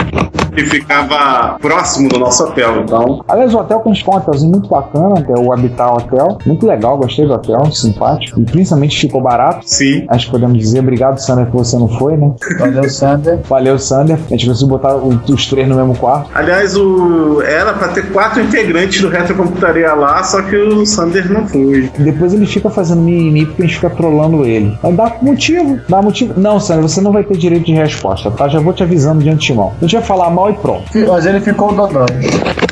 E 0.56 0.64
ficava 0.64 1.56
próximo 1.60 2.08
do 2.08 2.18
nosso 2.18 2.44
hotel, 2.44 2.80
então. 2.82 3.24
Aliás, 3.28 3.54
o 3.54 3.58
hotel 3.58 3.80
tem 3.80 3.92
um 3.92 4.16
hotelzinho 4.16 4.52
muito 4.52 4.68
bacana, 4.68 4.99
que 5.24 5.32
é 5.32 5.34
o 5.34 5.52
Habitat 5.52 5.92
Hotel. 5.92 6.38
Muito 6.46 6.66
legal, 6.66 6.96
gostei 6.98 7.26
do 7.26 7.32
hotel, 7.32 7.70
simpático. 7.72 8.40
E 8.40 8.44
principalmente 8.44 8.98
ficou 8.98 9.20
barato. 9.20 9.62
Sim. 9.64 10.04
Acho 10.08 10.26
que 10.26 10.32
podemos 10.32 10.58
dizer 10.58 10.80
obrigado, 10.80 11.18
Sander, 11.18 11.46
que 11.46 11.52
você 11.52 11.76
não 11.76 11.88
foi, 11.88 12.16
né? 12.16 12.32
Valeu, 12.58 12.88
Sander. 12.88 13.38
Valeu, 13.48 13.78
Sander. 13.78 14.18
A 14.26 14.30
gente 14.30 14.46
conseguiu 14.46 14.68
botar 14.68 14.96
os 14.96 15.46
três 15.46 15.68
no 15.68 15.76
mesmo 15.76 15.96
quarto. 15.96 16.30
Aliás, 16.34 16.76
o... 16.76 17.42
era 17.42 17.72
pra 17.72 17.88
ter 17.88 18.10
quatro 18.12 18.40
integrantes 18.40 19.00
do 19.00 19.08
Retrocomputaria 19.08 19.92
lá, 19.94 20.22
só 20.22 20.42
que 20.42 20.56
o 20.56 20.84
Sander 20.86 21.30
não 21.30 21.46
foi. 21.46 21.90
Depois 21.98 22.32
ele 22.34 22.46
fica 22.46 22.70
fazendo 22.70 23.02
mimimi 23.02 23.46
porque 23.46 23.62
a 23.62 23.66
gente 23.66 23.76
fica 23.76 23.90
trolando 23.90 24.44
ele. 24.44 24.76
Mas 24.82 24.96
dá 24.96 25.16
motivo, 25.22 25.78
dá 25.88 26.02
motivo. 26.02 26.34
Não, 26.38 26.60
Sander, 26.60 26.82
você 26.82 27.00
não 27.00 27.12
vai 27.12 27.24
ter 27.24 27.36
direito 27.36 27.66
de 27.66 27.72
resposta, 27.72 28.30
tá? 28.30 28.48
Já 28.48 28.60
vou 28.60 28.72
te 28.72 28.82
avisando 28.82 29.22
de 29.22 29.30
antemão. 29.30 29.72
A 29.78 29.84
gente 29.84 29.94
vai 29.94 30.02
falar 30.02 30.30
mal 30.30 30.50
e 30.50 30.54
pronto. 30.54 30.84
Mas 31.08 31.26
ele 31.26 31.40
ficou 31.40 31.72
dodói. 31.72 32.06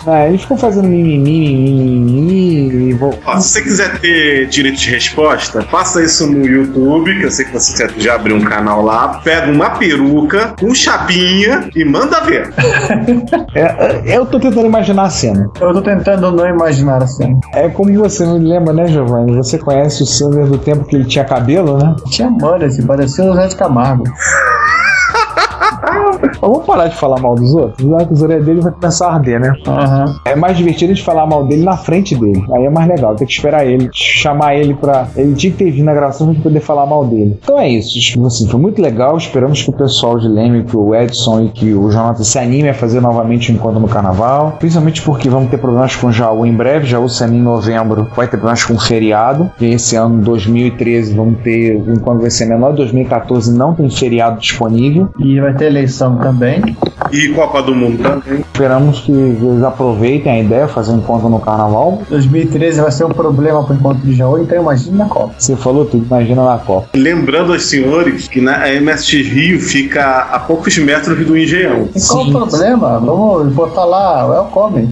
É, 0.06 0.28
ele 0.28 0.38
ficou 0.38 0.56
fazendo 0.56 0.88
mimimi, 0.88 1.54
mimimi, 1.54 2.17
e 2.18 2.92
vou... 2.94 3.18
Ó, 3.24 3.36
se 3.38 3.48
você 3.50 3.62
quiser 3.62 3.98
ter 4.00 4.46
direito 4.48 4.78
de 4.78 4.90
resposta, 4.90 5.62
faça 5.62 6.02
isso 6.02 6.26
no 6.26 6.44
YouTube, 6.46 7.18
que 7.18 7.24
eu 7.24 7.30
sei 7.30 7.44
que 7.44 7.52
você 7.52 7.76
já- 7.86 7.92
já 7.96 8.14
abriu 8.14 8.36
um 8.36 8.44
canal 8.44 8.82
lá. 8.82 9.20
Pega 9.24 9.50
uma 9.50 9.70
peruca, 9.70 10.54
um 10.62 10.74
chapinha 10.74 11.68
e 11.74 11.84
manda 11.84 12.20
ver. 12.20 12.52
É, 13.54 14.16
eu 14.16 14.26
tô 14.26 14.38
tentando 14.38 14.66
imaginar 14.66 15.04
a 15.04 15.10
cena. 15.10 15.50
Eu 15.60 15.72
tô 15.72 15.82
tentando 15.82 16.30
não 16.30 16.46
imaginar 16.48 17.02
assim. 17.02 17.38
É 17.54 17.68
como 17.68 17.92
você 17.98 18.24
me 18.26 18.38
lembra, 18.38 18.72
né, 18.72 18.86
Giovanni? 18.86 19.34
Você 19.36 19.58
conhece 19.58 20.02
o 20.02 20.06
Sander 20.06 20.46
do 20.46 20.58
tempo 20.58 20.84
que 20.84 20.94
ele 20.96 21.04
tinha 21.04 21.24
cabelo, 21.24 21.78
né? 21.78 21.94
Tinha 22.10 22.30
mano, 22.30 22.64
assim, 22.64 22.86
parecia 22.86 23.24
o 23.24 23.34
Zé 23.34 23.46
de 23.48 23.56
Camargo. 23.56 24.04
Vamos 26.40 26.64
parar 26.64 26.88
de 26.88 26.96
falar 26.96 27.20
mal 27.20 27.34
dos 27.34 27.54
outros? 27.54 27.86
Os 28.10 28.22
orelhas 28.22 28.44
dele 28.44 28.60
vai 28.60 28.72
começar 28.72 29.08
a 29.08 29.14
arder, 29.14 29.40
né? 29.40 29.52
Aham. 29.66 30.20
É 30.24 30.36
mais 30.36 30.56
divertido 30.56 30.94
de 30.94 31.02
falar 31.02 31.26
mal 31.26 31.44
dele 31.44 31.64
na 31.64 31.76
frente 31.76 32.14
dele. 32.14 32.44
Aí 32.54 32.64
é 32.64 32.70
mais 32.70 32.88
legal. 32.88 33.14
Tem 33.14 33.26
que 33.26 33.32
esperar 33.32 33.66
ele, 33.66 33.88
chamar 33.92 34.54
ele 34.56 34.74
pra. 34.74 35.08
Ele 35.16 35.34
tinha 35.34 35.52
que 35.52 35.58
ter 35.58 35.70
vindo 35.70 35.84
na 35.84 35.94
gravação 35.94 36.26
pra 36.26 36.34
gente 36.34 36.42
poder 36.42 36.60
falar 36.60 36.86
mal 36.86 37.04
dele. 37.04 37.38
Então 37.42 37.58
é 37.58 37.68
isso. 37.68 37.98
Assim, 38.24 38.48
foi 38.48 38.60
muito 38.60 38.80
legal. 38.80 39.16
Esperamos 39.16 39.62
que 39.62 39.70
o 39.70 39.72
pessoal 39.72 40.18
de 40.18 40.28
Leme, 40.28 40.64
que 40.64 40.76
o 40.76 40.94
Edson 40.94 41.42
e 41.42 41.48
que 41.48 41.72
o 41.74 41.90
Jonathan 41.90 42.24
se 42.24 42.38
anime 42.38 42.68
a 42.68 42.74
fazer 42.74 43.00
novamente 43.00 43.50
o 43.50 43.54
encontro 43.54 43.80
no 43.80 43.88
carnaval. 43.88 44.56
Principalmente 44.58 45.02
porque 45.02 45.28
vamos 45.28 45.50
ter 45.50 45.58
problemas 45.58 45.96
com 45.96 46.08
o 46.08 46.12
Jaú 46.12 46.46
em 46.46 46.52
breve. 46.52 46.86
Jaú 46.86 47.08
saindo 47.08 47.34
em 47.34 47.42
novembro 47.42 48.08
vai 48.14 48.26
ter 48.26 48.36
problemas 48.36 48.64
com 48.64 48.74
o 48.74 48.80
feriado. 48.80 49.50
E 49.60 49.66
esse 49.66 49.96
ano, 49.96 50.22
2013, 50.22 51.14
vamos 51.14 51.40
ter. 51.40 51.76
O 51.76 51.92
encontro 51.92 52.20
vai 52.20 52.30
ser 52.30 52.46
menor. 52.46 52.72
2014 52.72 53.56
não 53.56 53.74
tem 53.74 53.88
feriado 53.90 54.40
disponível. 54.40 55.08
E 55.18 55.40
vai 55.40 55.54
ter 55.54 55.66
eleição 55.66 55.97
também. 55.98 56.76
E 57.12 57.28
Copa 57.28 57.62
do 57.62 57.74
Mundo 57.74 58.02
também. 58.02 58.40
Esperamos 58.40 59.00
que 59.00 59.12
eles 59.12 59.62
aproveitem 59.62 60.32
a 60.32 60.40
ideia, 60.40 60.68
fazer 60.68 60.92
um 60.92 60.98
encontro 60.98 61.28
no 61.28 61.38
carnaval. 61.40 62.02
2013 62.08 62.80
vai 62.80 62.90
ser 62.90 63.04
um 63.04 63.10
problema 63.10 63.62
pro 63.64 63.74
encontro 63.74 64.04
de 64.04 64.14
Jaú, 64.14 64.38
então 64.38 64.60
imagina 64.60 65.04
na 65.04 65.08
Copa. 65.08 65.34
Você 65.38 65.56
falou 65.56 65.84
tudo, 65.84 66.04
imagina 66.04 66.44
na 66.44 66.58
Copa. 66.58 66.88
Lembrando 66.94 67.52
aos 67.52 67.66
senhores 67.66 68.28
que 68.28 68.40
na 68.40 68.66
MSX 68.80 69.26
Rio 69.28 69.60
fica 69.60 70.28
a 70.30 70.38
poucos 70.40 70.76
metros 70.78 71.24
do 71.26 71.36
Engenhão. 71.36 71.88
E 71.94 72.00
qual 72.00 72.26
o 72.26 72.32
problema? 72.32 72.98
Vamos 72.98 73.52
botar 73.52 73.84
lá, 73.84 74.26
Welcome. 74.26 74.88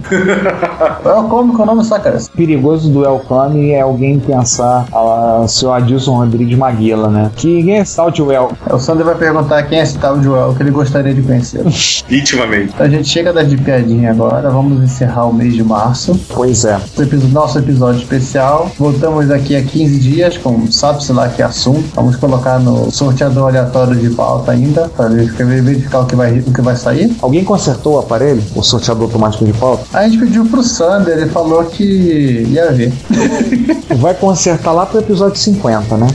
Welcome 1.05 1.53
com 1.55 1.63
o 1.63 1.65
nome 1.65 1.83
só, 1.83 1.99
cara. 1.99 2.17
O 2.17 2.37
perigoso 2.37 2.89
do 2.89 3.01
Welcome 3.01 3.71
é 3.71 3.81
alguém 3.81 4.19
pensar 4.19 4.85
a 4.93 5.45
seu 5.47 5.73
Adilson 5.73 6.15
Rodrigues 6.15 6.57
Maguila, 6.57 7.09
né? 7.09 7.31
Que 7.35 7.57
quem 7.67 7.75
é 7.75 7.81
esse 7.81 7.95
tal 7.95 8.11
de 8.11 8.21
Wel? 8.21 8.51
O 8.71 8.79
Sander 8.79 9.05
vai 9.05 9.15
perguntar 9.15 9.63
quem 9.63 9.79
é 9.79 9.83
esse 9.83 9.97
tal 9.97 10.17
de 10.19 10.29
Well, 10.29 10.53
que 10.55 10.63
ele 10.63 10.71
gostaria 10.71 11.13
de 11.13 11.21
conhecer. 11.21 11.63
Intimamente. 12.09 12.71
Então 12.73 12.85
a 12.85 12.89
gente 12.89 13.07
chega 13.07 13.33
das 13.33 13.49
de 13.49 13.57
piadinha 13.57 14.11
agora, 14.11 14.49
vamos 14.49 14.83
encerrar 14.83 15.25
o 15.25 15.33
mês 15.33 15.53
de 15.53 15.63
março. 15.63 16.19
Pois 16.33 16.63
é. 16.65 16.79
O 16.97 17.01
episódio- 17.01 17.29
nosso 17.33 17.59
episódio 17.59 18.01
especial. 18.01 18.71
Voltamos 18.77 19.27
daqui 19.27 19.55
a 19.55 19.61
15 19.63 19.99
dias 19.99 20.37
com 20.37 20.71
sabe-se 20.71 21.11
lá 21.13 21.27
que 21.29 21.41
assunto. 21.41 21.83
Vamos 21.95 22.15
colocar 22.15 22.59
no 22.59 22.89
sorteador 22.91 23.49
aleatório 23.49 23.95
de 23.95 24.09
pauta 24.11 24.51
ainda, 24.51 24.89
para 24.89 25.07
verificar, 25.09 25.99
o, 26.01 26.05
que 26.05 26.15
vai, 26.15 26.39
o 26.39 26.53
que 26.53 26.61
vai 26.61 26.75
sair. 26.75 27.15
Alguém 27.21 27.43
consertou 27.43 27.95
o 27.95 27.99
aparelho? 27.99 28.41
O 28.55 28.61
sorteador 28.63 29.03
automático 29.05 29.45
de 29.45 29.53
pauta? 29.53 29.85
A 29.97 30.03
gente 30.07 30.17
pediu 30.19 30.45
pro 30.45 30.63
Sander, 30.63 31.17
ele 31.17 31.29
falou 31.29 31.63
que 31.65 32.45
ia 32.49 32.71
ver. 32.71 32.91
Vai 33.97 34.13
consertar 34.13 34.73
lá 34.73 34.85
pro 34.85 34.99
episódio 34.99 35.37
50, 35.39 35.97
né? 35.97 36.07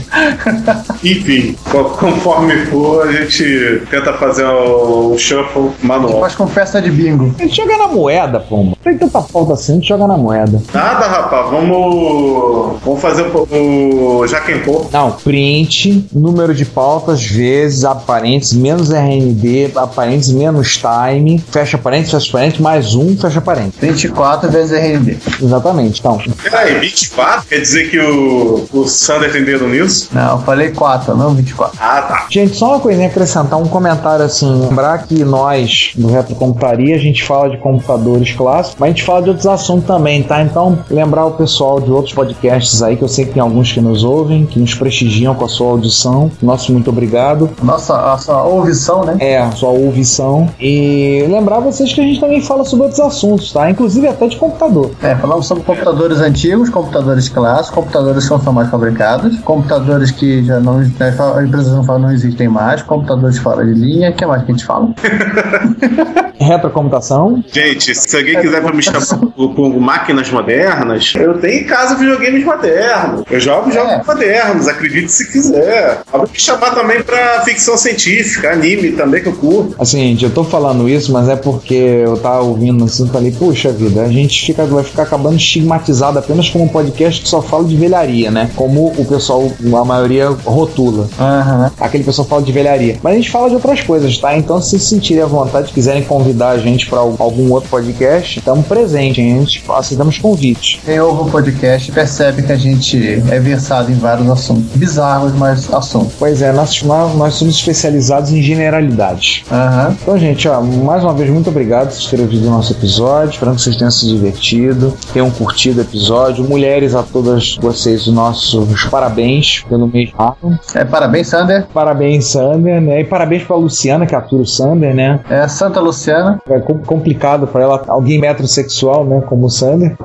Enfim, 1.03 1.55
co- 1.69 1.83
conforme 1.85 2.55
for, 2.67 3.07
a 3.07 3.11
gente 3.11 3.81
tenta 3.89 4.13
fazer 4.13 4.45
o 4.45 5.17
shuffle 5.17 5.71
manual. 5.83 6.19
Faz 6.19 6.35
com 6.35 6.47
festa 6.47 6.81
de 6.81 6.89
bingo. 6.89 7.33
A 7.37 7.43
gente 7.43 7.55
joga 7.55 7.77
na 7.77 7.87
moeda, 7.87 8.39
pomba. 8.39 8.72
Tem 8.83 8.97
tanta 8.97 9.21
pauta 9.21 9.53
assim, 9.53 9.73
a 9.73 9.75
gente 9.75 9.87
joga 9.87 10.05
na 10.07 10.17
moeda. 10.17 10.61
Nada, 10.73 11.07
rapaz, 11.07 11.49
vamos. 11.49 12.81
Vamos 12.83 13.01
fazer 13.01 13.23
o, 13.23 14.19
o 14.19 14.27
Jaquempô. 14.27 14.85
Não, 14.91 15.11
print, 15.11 16.05
número 16.11 16.53
de 16.53 16.65
pautas, 16.65 17.23
vezes, 17.23 17.85
aparentes, 17.85 18.53
menos 18.53 18.91
RND, 18.91 19.71
aparentes, 19.75 20.31
menos 20.31 20.77
time, 20.77 21.39
fecha 21.49 21.77
parênteses, 21.77 22.11
fecha 22.11 22.31
parênteses, 22.31 22.59
mais 22.59 22.95
um, 22.95 23.15
fecha 23.15 23.39
parênteses. 23.39 23.79
24 23.79 24.51
vezes 24.51 24.71
RND. 24.73 25.17
Exatamente, 25.41 25.99
então. 25.99 26.19
Peraí, 26.41 26.79
24? 26.79 27.47
Quer 27.47 27.59
dizer 27.59 27.89
que 27.89 27.99
o, 27.99 28.67
o 28.73 28.87
Sander 28.87 29.31
tem 29.31 29.43
dedo 29.43 29.67
nisso? 29.67 30.09
Não, 30.11 30.37
eu 30.37 30.39
falei 30.39 30.71
4, 30.71 31.15
não 31.15 31.33
24. 31.33 31.77
Ah, 31.79 32.01
tá. 32.01 32.25
Gente, 32.29 32.55
só 32.55 32.69
uma 32.69 32.79
coisinha 32.79 33.07
acrescentar, 33.07 33.59
um 33.59 33.67
comentário 33.67 34.25
assim, 34.25 34.67
lembrar 34.67 34.99
que 35.07 35.23
nós, 35.23 35.91
do 35.95 36.07
Retrocomputaria, 36.07 36.95
a 36.95 36.99
gente 36.99 37.23
fala 37.23 37.49
de 37.49 37.57
computadores 37.57 38.31
clássicos, 38.33 38.72
Mas 38.79 38.89
a 38.89 38.91
gente 38.91 39.03
fala 39.03 39.21
de 39.21 39.29
outros 39.29 39.47
assuntos 39.47 39.85
também, 39.85 40.23
tá? 40.23 40.41
Então, 40.41 40.79
lembrar 40.89 41.25
o 41.25 41.31
pessoal 41.31 41.79
de 41.79 41.91
outros 41.91 42.13
podcasts 42.13 42.81
aí, 42.81 42.95
que 42.95 43.03
eu 43.03 43.07
sei 43.07 43.25
que 43.25 43.33
tem 43.33 43.41
alguns 43.41 43.71
que 43.71 43.81
nos 43.81 44.03
ouvem, 44.03 44.45
que 44.45 44.59
nos 44.59 44.73
prestigiam 44.75 45.33
com 45.35 45.45
a 45.45 45.47
sua 45.47 45.71
audição. 45.71 46.31
Nosso 46.41 46.71
muito 46.71 46.89
obrigado. 46.89 47.49
Nossa, 47.61 48.13
a 48.13 48.17
sua 48.17 48.43
ouvição, 48.43 49.03
né? 49.03 49.17
É, 49.19 49.37
a 49.37 49.51
sua 49.51 49.69
ouvição. 49.69 50.49
E 50.59 51.25
lembrar 51.29 51.59
vocês 51.59 51.93
que 51.93 52.01
a 52.01 52.03
gente 52.03 52.19
também 52.19 52.41
fala 52.41 52.63
sobre 52.63 52.85
outros 52.85 52.99
assuntos, 52.99 53.51
tá? 53.51 53.69
Inclusive 53.69 54.07
até 54.07 54.27
de 54.27 54.37
computador. 54.37 54.91
É, 55.01 55.15
falamos 55.15 55.45
sobre 55.45 55.63
computadores 55.63 56.19
antigos, 56.19 56.69
computadores 56.69 57.29
clássicos, 57.29 57.75
computadores 57.75 58.25
que 58.25 58.31
não 58.31 58.41
são 58.41 58.53
mais 58.53 58.69
fabricados, 58.69 59.39
computadores 59.39 60.11
que 60.11 60.43
já 60.43 60.59
não. 60.59 60.79
Né, 60.79 60.91
a 60.99 61.43
empresa 61.43 61.75
não 61.75 61.83
fala 61.83 61.99
não 61.99 62.11
existem 62.11 62.47
mais, 62.47 62.81
computadores 62.81 63.37
fora 63.37 63.65
de 63.65 63.73
linha. 63.73 64.09
O 64.09 64.13
que 64.13 64.25
mais 64.25 64.43
que 64.43 64.51
a 64.51 64.55
gente 64.55 64.65
fala? 64.65 64.89
Retrocomputação. 66.43 67.43
Gente, 67.51 67.93
se 67.95 68.15
alguém 68.17 68.39
quiser 68.39 68.61
pra 68.61 68.73
me 68.73 68.81
chamar 68.83 69.05
por, 69.35 69.53
por 69.53 69.79
máquinas 69.79 70.29
modernas, 70.29 71.13
eu 71.15 71.37
tenho 71.39 71.61
em 71.61 71.63
casa 71.65 71.95
videogames 71.95 72.43
modernos. 72.43 73.23
Eu 73.29 73.39
jogo 73.39 73.71
jogos 73.71 73.91
É. 73.93 74.03
modernos, 74.05 74.67
acredite 74.67 75.11
se 75.11 75.31
quiser. 75.31 76.01
Pode 76.11 76.31
me 76.31 76.39
chamar 76.39 76.71
também 76.75 77.01
pra 77.01 77.41
ficção 77.43 77.77
científica, 77.77 78.51
anime 78.51 78.91
também 78.93 79.21
que 79.21 79.29
eu 79.29 79.33
curto. 79.35 79.75
Assim, 79.79 79.99
gente, 79.99 80.23
eu 80.25 80.31
tô 80.31 80.43
falando 80.43 80.87
isso, 80.89 81.11
mas 81.11 81.29
é 81.29 81.35
porque 81.35 81.73
eu 81.73 82.17
tava 82.17 82.41
ouvindo 82.41 82.83
assim, 82.85 83.07
falei, 83.07 83.31
puxa 83.31 83.71
vida, 83.71 84.01
a 84.03 84.07
gente 84.09 84.45
fica, 84.45 84.65
vai 84.65 84.83
ficar 84.83 85.03
acabando 85.03 85.35
estigmatizado 85.35 86.19
apenas 86.19 86.49
como 86.49 86.65
um 86.65 86.67
podcast 86.67 87.21
que 87.21 87.27
só 87.29 87.41
fala 87.41 87.63
de 87.65 87.75
velharia, 87.75 88.31
né? 88.31 88.49
Como 88.55 88.87
o 88.97 89.05
pessoal, 89.05 89.51
a 89.81 89.85
maioria, 89.85 90.29
rotula. 90.45 91.07
Aham. 91.19 91.71
Aquele 91.79 92.03
pessoal 92.03 92.27
fala 92.27 92.41
de 92.41 92.51
velharia. 92.51 92.97
Mas 93.01 93.13
a 93.13 93.15
gente 93.17 93.31
fala 93.31 93.49
de 93.49 93.55
outras 93.55 93.81
coisas, 93.81 94.17
tá? 94.17 94.35
Então, 94.37 94.61
se 94.61 94.79
sentirem 94.79 95.23
à 95.23 95.27
vontade, 95.27 95.71
quiserem 95.71 96.03
convidar 96.03 96.32
a 96.41 96.57
gente 96.57 96.87
pra 96.87 96.99
algum 96.99 97.51
outro 97.51 97.69
podcast, 97.69 98.39
estamos 98.39 98.65
presentes, 98.65 99.17
hein? 99.19 99.33
a 99.33 99.39
gente 99.39 99.63
aceitamos 99.69 100.17
convites. 100.17 100.79
Quem 100.85 100.99
ouve 100.99 101.29
o 101.29 101.31
podcast 101.31 101.91
percebe 101.91 102.43
que 102.43 102.51
a 102.51 102.55
gente 102.55 103.21
é 103.29 103.39
versado 103.39 103.91
em 103.91 103.95
vários 103.95 104.29
assuntos. 104.29 104.75
Bizarros, 104.75 105.33
mas 105.33 105.71
assuntos. 105.73 106.13
Pois 106.17 106.41
é, 106.41 106.51
nós, 106.51 106.81
nós, 106.83 107.33
somos 107.33 107.55
especializados 107.55 108.31
em 108.31 108.41
generalidades. 108.41 109.43
Aham. 109.51 109.95
Então, 110.01 110.17
gente, 110.17 110.47
ó, 110.47 110.61
mais 110.61 111.03
uma 111.03 111.13
vez, 111.13 111.29
muito 111.29 111.49
obrigado 111.49 111.93
por 111.93 112.09
terem 112.09 112.25
ouvido 112.25 112.47
o 112.47 112.51
nosso 112.51 112.73
episódio. 112.73 113.31
Esperando 113.31 113.55
que 113.55 113.61
vocês 113.61 113.75
tenham 113.75 113.91
se 113.91 114.07
divertido, 114.07 114.93
tenham 115.11 115.29
curtido 115.31 115.79
o 115.79 115.81
episódio. 115.81 116.43
Mulheres, 116.43 116.95
a 116.95 117.03
todas 117.03 117.57
vocês, 117.57 118.07
os 118.07 118.13
nossos 118.13 118.85
parabéns 118.85 119.63
pelo 119.67 119.87
mês 119.87 120.11
rápido. 120.17 120.57
É, 120.75 120.85
parabéns, 120.85 121.27
Sander. 121.27 121.65
Parabéns, 121.73 122.25
Sander, 122.27 122.81
né? 122.81 123.01
E 123.01 123.03
parabéns 123.03 123.43
pra 123.43 123.55
Luciana, 123.55 124.05
que 124.05 124.15
atura 124.15 124.43
o 124.43 124.47
Sander, 124.47 124.93
né? 124.93 125.19
É 125.29 125.47
Santa 125.47 125.79
Luciana. 125.79 126.12
É 126.49 126.59
com- 126.59 126.79
complicado 126.79 127.47
pra 127.47 127.61
ela, 127.63 127.83
alguém 127.87 128.19
metrosexual, 128.19 129.05
né? 129.05 129.21
Como 129.27 129.45
o 129.45 129.49
Sander. 129.49 129.95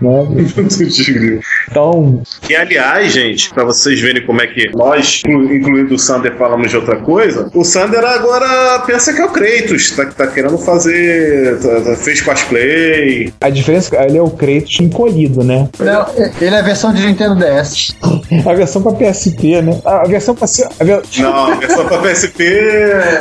né? 0.00 0.26
Então, 1.70 2.22
Que, 2.40 2.54
aliás, 2.56 3.12
gente, 3.12 3.50
pra 3.52 3.64
vocês 3.64 4.00
verem 4.00 4.24
como 4.26 4.40
é 4.42 4.46
que 4.46 4.70
nós, 4.76 5.22
inclu- 5.26 5.54
incluindo 5.54 5.94
o 5.94 5.98
Sander, 5.98 6.36
falamos 6.36 6.70
de 6.70 6.76
outra 6.76 6.96
coisa, 6.96 7.50
o 7.54 7.64
Sander 7.64 8.04
agora 8.04 8.80
pensa 8.86 9.12
que 9.12 9.20
é 9.20 9.24
o 9.24 9.28
Kratos, 9.30 9.90
tá, 9.92 10.06
tá 10.06 10.26
querendo 10.26 10.58
fazer. 10.58 11.58
tá- 11.60 11.80
tá- 11.80 11.96
fez 11.96 12.20
cosplay. 12.20 13.32
a 13.40 13.50
diferença 13.50 13.94
é 13.94 13.98
que 14.04 14.10
ele 14.10 14.18
é 14.18 14.22
o 14.22 14.30
Kratos 14.30 14.78
encolhido, 14.80 15.42
né? 15.44 15.68
Não, 15.78 16.06
ele 16.40 16.54
é 16.54 16.58
a 16.58 16.62
versão 16.62 16.92
de 16.92 17.04
Nintendo 17.06 17.34
DS. 17.36 17.94
A 18.46 18.54
versão 18.54 18.80
pra 18.82 18.92
PSP, 18.92 19.60
né? 19.60 19.78
A 19.84 20.04
versão 20.08 20.34
pra. 20.34 20.46
ser- 20.46 20.66
A 20.80 20.84
ver- 20.84 21.02
Não, 21.18 21.52
a 21.52 21.54
versão 21.56 21.84
pra 21.86 21.98
PSP 21.98 22.42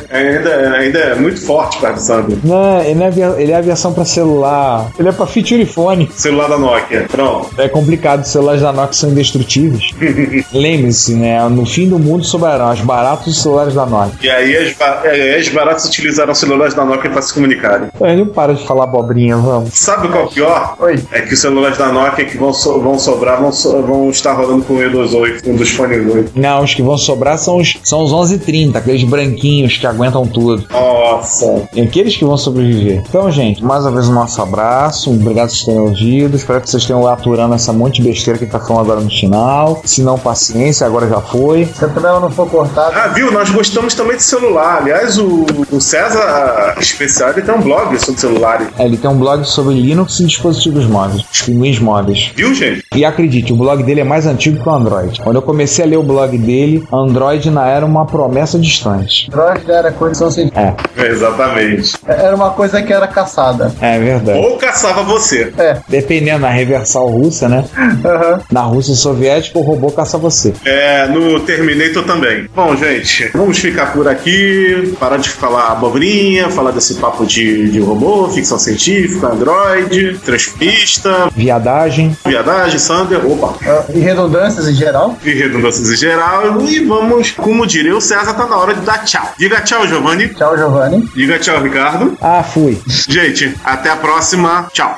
ainda, 0.10 0.78
ainda 0.78 1.00
é 1.00 1.16
muito 1.16 1.42
forte 1.42 1.78
para 1.80 1.96
o 1.96 1.98
Sander. 1.98 2.31
Não, 2.44 2.82
ele, 2.82 2.96
não 2.96 3.06
é, 3.06 3.42
ele 3.42 3.52
é 3.52 3.56
a 3.56 3.62
versão 3.62 3.94
pra 3.94 4.06
celular. 4.06 4.92
Ele 4.98 5.10
é 5.10 5.12
pra 5.12 5.26
feature 5.26 5.66
phone. 5.66 6.10
Celular 6.14 6.48
da 6.50 6.58
Nokia. 6.58 7.06
Pronto. 7.12 7.50
É 7.58 7.68
complicado, 7.68 8.22
os 8.22 8.28
celulares 8.30 8.62
da 8.62 8.72
Nokia 8.72 8.94
são 8.94 9.10
indestrutíveis. 9.12 9.92
Lembre-se, 10.54 11.14
né? 11.16 11.48
No 11.50 11.66
fim 11.66 11.88
do 11.88 12.00
mundo 12.00 12.24
sobrarão 12.24 12.70
as 12.70 12.82
baratos 12.82 13.42
celulares 13.42 13.74
da 13.74 13.86
Nokia. 13.86 14.18
E 14.22 14.30
aí 14.30 14.58
as, 14.58 14.74
ba- 14.76 15.02
aí 15.04 15.36
as 15.36 15.50
baratas 15.50 15.86
utilizaram 15.86 16.34
celulares 16.34 16.74
da 16.74 16.86
Nokia 16.86 17.10
para 17.10 17.22
se 17.22 17.34
comunicarem. 17.34 17.90
Então, 17.94 18.16
não 18.16 18.28
para 18.28 18.54
de 18.54 18.66
falar 18.66 18.86
abobrinha, 18.86 19.38
vamos. 19.38 19.74
Sabe 19.74 20.08
qual 20.08 20.24
é 20.24 20.26
o 20.26 20.30
pior? 20.30 20.76
Oi. 20.80 21.00
É 21.12 21.22
que 21.22 21.34
os 21.34 21.40
celulares 21.40 21.78
da 21.78 21.92
Nokia 21.92 22.26
que 22.26 22.38
vão, 22.38 22.54
so- 22.54 22.80
vão 22.80 22.98
sobrar 23.00 23.40
vão, 23.42 23.52
so- 23.52 23.82
vão 23.82 24.10
estar 24.10 24.34
rodando 24.34 24.64
com 24.64 24.74
o 24.74 24.78
Windows 24.80 25.14
8, 25.14 25.50
um 25.50 25.56
dos 25.56 25.70
fones 25.70 26.14
8. 26.14 26.32
Não, 26.36 26.64
os 26.64 26.74
que 26.74 26.82
vão 26.82 26.98
sobrar 26.98 27.38
são 27.38 27.58
os, 27.58 27.78
são 27.84 28.04
os 28.04 28.12
1130, 28.12 28.78
aqueles 28.78 29.04
branquinhos 29.04 29.78
que 29.78 29.88
aguentam 29.88 30.26
tudo. 30.26 30.66
Nossa. 30.72 31.64
E 31.74 31.82
aqueles 31.82 32.18
que 32.22 32.26
vão 32.26 32.38
sobreviver. 32.38 33.02
Então, 33.10 33.32
gente, 33.32 33.64
mais 33.64 33.84
uma 33.84 33.92
vez 33.92 34.08
o 34.08 34.12
nosso 34.14 34.40
abraço. 34.42 35.10
Obrigado 35.10 35.48
por 35.48 35.56
vocês 35.56 35.66
terem 35.66 35.80
ouvido. 35.82 36.38
Espero 36.38 36.62
que 36.62 36.70
vocês 36.70 36.86
tenham 36.86 37.08
aturando 37.08 37.56
essa 37.56 37.74
monte 37.74 37.96
de 38.02 38.08
besteira 38.08 38.38
que 38.38 38.46
tá 38.46 38.60
falando 38.60 38.82
agora 38.86 39.00
no 39.02 39.10
final. 39.10 39.82
Se 39.84 40.04
não, 40.04 40.20
paciência, 40.20 40.86
agora 40.86 41.10
já 41.10 41.20
foi. 41.20 41.66
Se 41.66 41.84
o 41.84 41.90
problema 41.90 42.20
não 42.20 42.30
for 42.30 42.48
cortado, 42.48 42.94
Ah, 42.96 43.08
viu? 43.08 43.32
Nós 43.32 43.50
gostamos 43.50 43.96
também 43.96 44.18
de 44.18 44.24
celular. 44.24 44.78
Aliás, 44.82 45.18
o, 45.18 45.46
o 45.72 45.82
César 45.82 46.76
Especial 46.80 47.32
ele 47.32 47.42
tem 47.42 47.56
um 47.56 47.62
blog 47.62 47.98
sobre 48.00 48.22
celulares. 48.22 48.68
É, 48.78 48.86
Ele 48.86 48.98
tem 48.98 49.10
um 49.10 49.18
blog 49.18 49.44
sobre 49.46 49.74
Linux 49.74 50.20
e 50.20 50.26
dispositivos 50.26 50.86
móveis, 50.86 51.24
pinguins 51.46 51.80
móveis. 51.80 52.32
Viu, 52.36 52.54
gente? 52.54 52.81
E 52.94 53.06
acredite, 53.06 53.54
o 53.54 53.56
blog 53.56 53.84
dele 53.84 54.02
é 54.02 54.04
mais 54.04 54.28
antigo 54.28 54.62
que 54.62 54.68
o 54.68 54.72
Android. 54.72 55.22
Quando 55.22 55.38
eu 55.38 55.42
comecei 55.42 55.86
a 55.86 55.88
ler 55.88 55.96
o 55.96 56.04
blog 56.04 56.38
dele, 56.38 56.86
Android 56.92 57.48
ainda 57.48 57.66
era 57.66 57.86
uma 57.86 58.06
promessa 58.06 58.60
distante. 58.60 59.30
Android 59.32 59.72
era 59.72 59.94
condição 59.94 60.30
científica. 60.30 60.76
É, 60.98 61.08
Exatamente. 61.08 61.94
Era 62.06 62.36
uma 62.36 62.50
coisa 62.50 62.82
que 62.82 62.92
era 62.92 63.08
caçada. 63.08 63.72
é 63.80 63.98
verdade. 63.98 64.40
Ou 64.40 64.58
caçava 64.58 65.04
você. 65.04 65.54
É. 65.58 65.78
Dependendo 65.88 66.40
na 66.40 66.50
reversal 66.50 67.08
russa, 67.08 67.48
né? 67.48 67.64
Aham. 68.04 68.42
Na 68.52 68.62
Rússia 68.64 68.94
soviética, 68.94 69.58
o 69.58 69.62
robô 69.62 69.90
caça 69.92 70.18
você. 70.18 70.54
É, 70.66 71.08
no 71.08 71.40
Terminator 71.40 72.04
também. 72.04 72.50
Bom, 72.54 72.76
gente, 72.76 73.30
vamos 73.34 73.58
ficar 73.58 73.94
por 73.94 74.06
aqui. 74.06 74.94
Parar 75.00 75.16
de 75.16 75.30
falar 75.30 75.72
abobrinha, 75.72 76.50
falar 76.50 76.72
desse 76.72 76.96
papo 76.96 77.26
de, 77.26 77.70
de 77.72 77.80
robô, 77.80 78.28
ficção 78.28 78.60
científica, 78.60 79.28
Android, 79.28 80.20
transformista, 80.26 81.30
Viadagem. 81.34 82.18
viadagem, 82.26 82.81
Sander, 82.82 83.26
opa, 83.26 83.54
Ah, 83.66 83.84
E 83.94 84.00
redundâncias 84.00 84.68
em 84.68 84.74
geral. 84.74 85.18
e 85.24 85.32
redundâncias 85.34 85.90
em 85.92 85.96
geral. 85.96 86.62
E 86.62 86.80
vamos, 86.86 87.32
como 87.32 87.66
diria 87.66 87.96
o 87.96 88.02
César, 88.02 88.34
tá 88.34 88.46
na 88.48 88.58
hora 88.58 88.74
de 88.74 88.82
dar 88.82 89.04
tchau. 89.06 89.32
Diga 89.38 89.62
tchau, 89.62 89.88
Giovanni. 89.88 90.28
Tchau, 90.30 90.58
Giovanni. 90.58 91.10
Diga 91.16 91.40
tchau, 91.40 91.62
Ricardo. 91.62 92.18
Ah, 92.22 92.44
fui. 92.44 92.82
Gente, 92.88 93.54
até 93.64 93.90
a 93.90 93.96
próxima. 93.96 94.68
Tchau. 94.74 94.98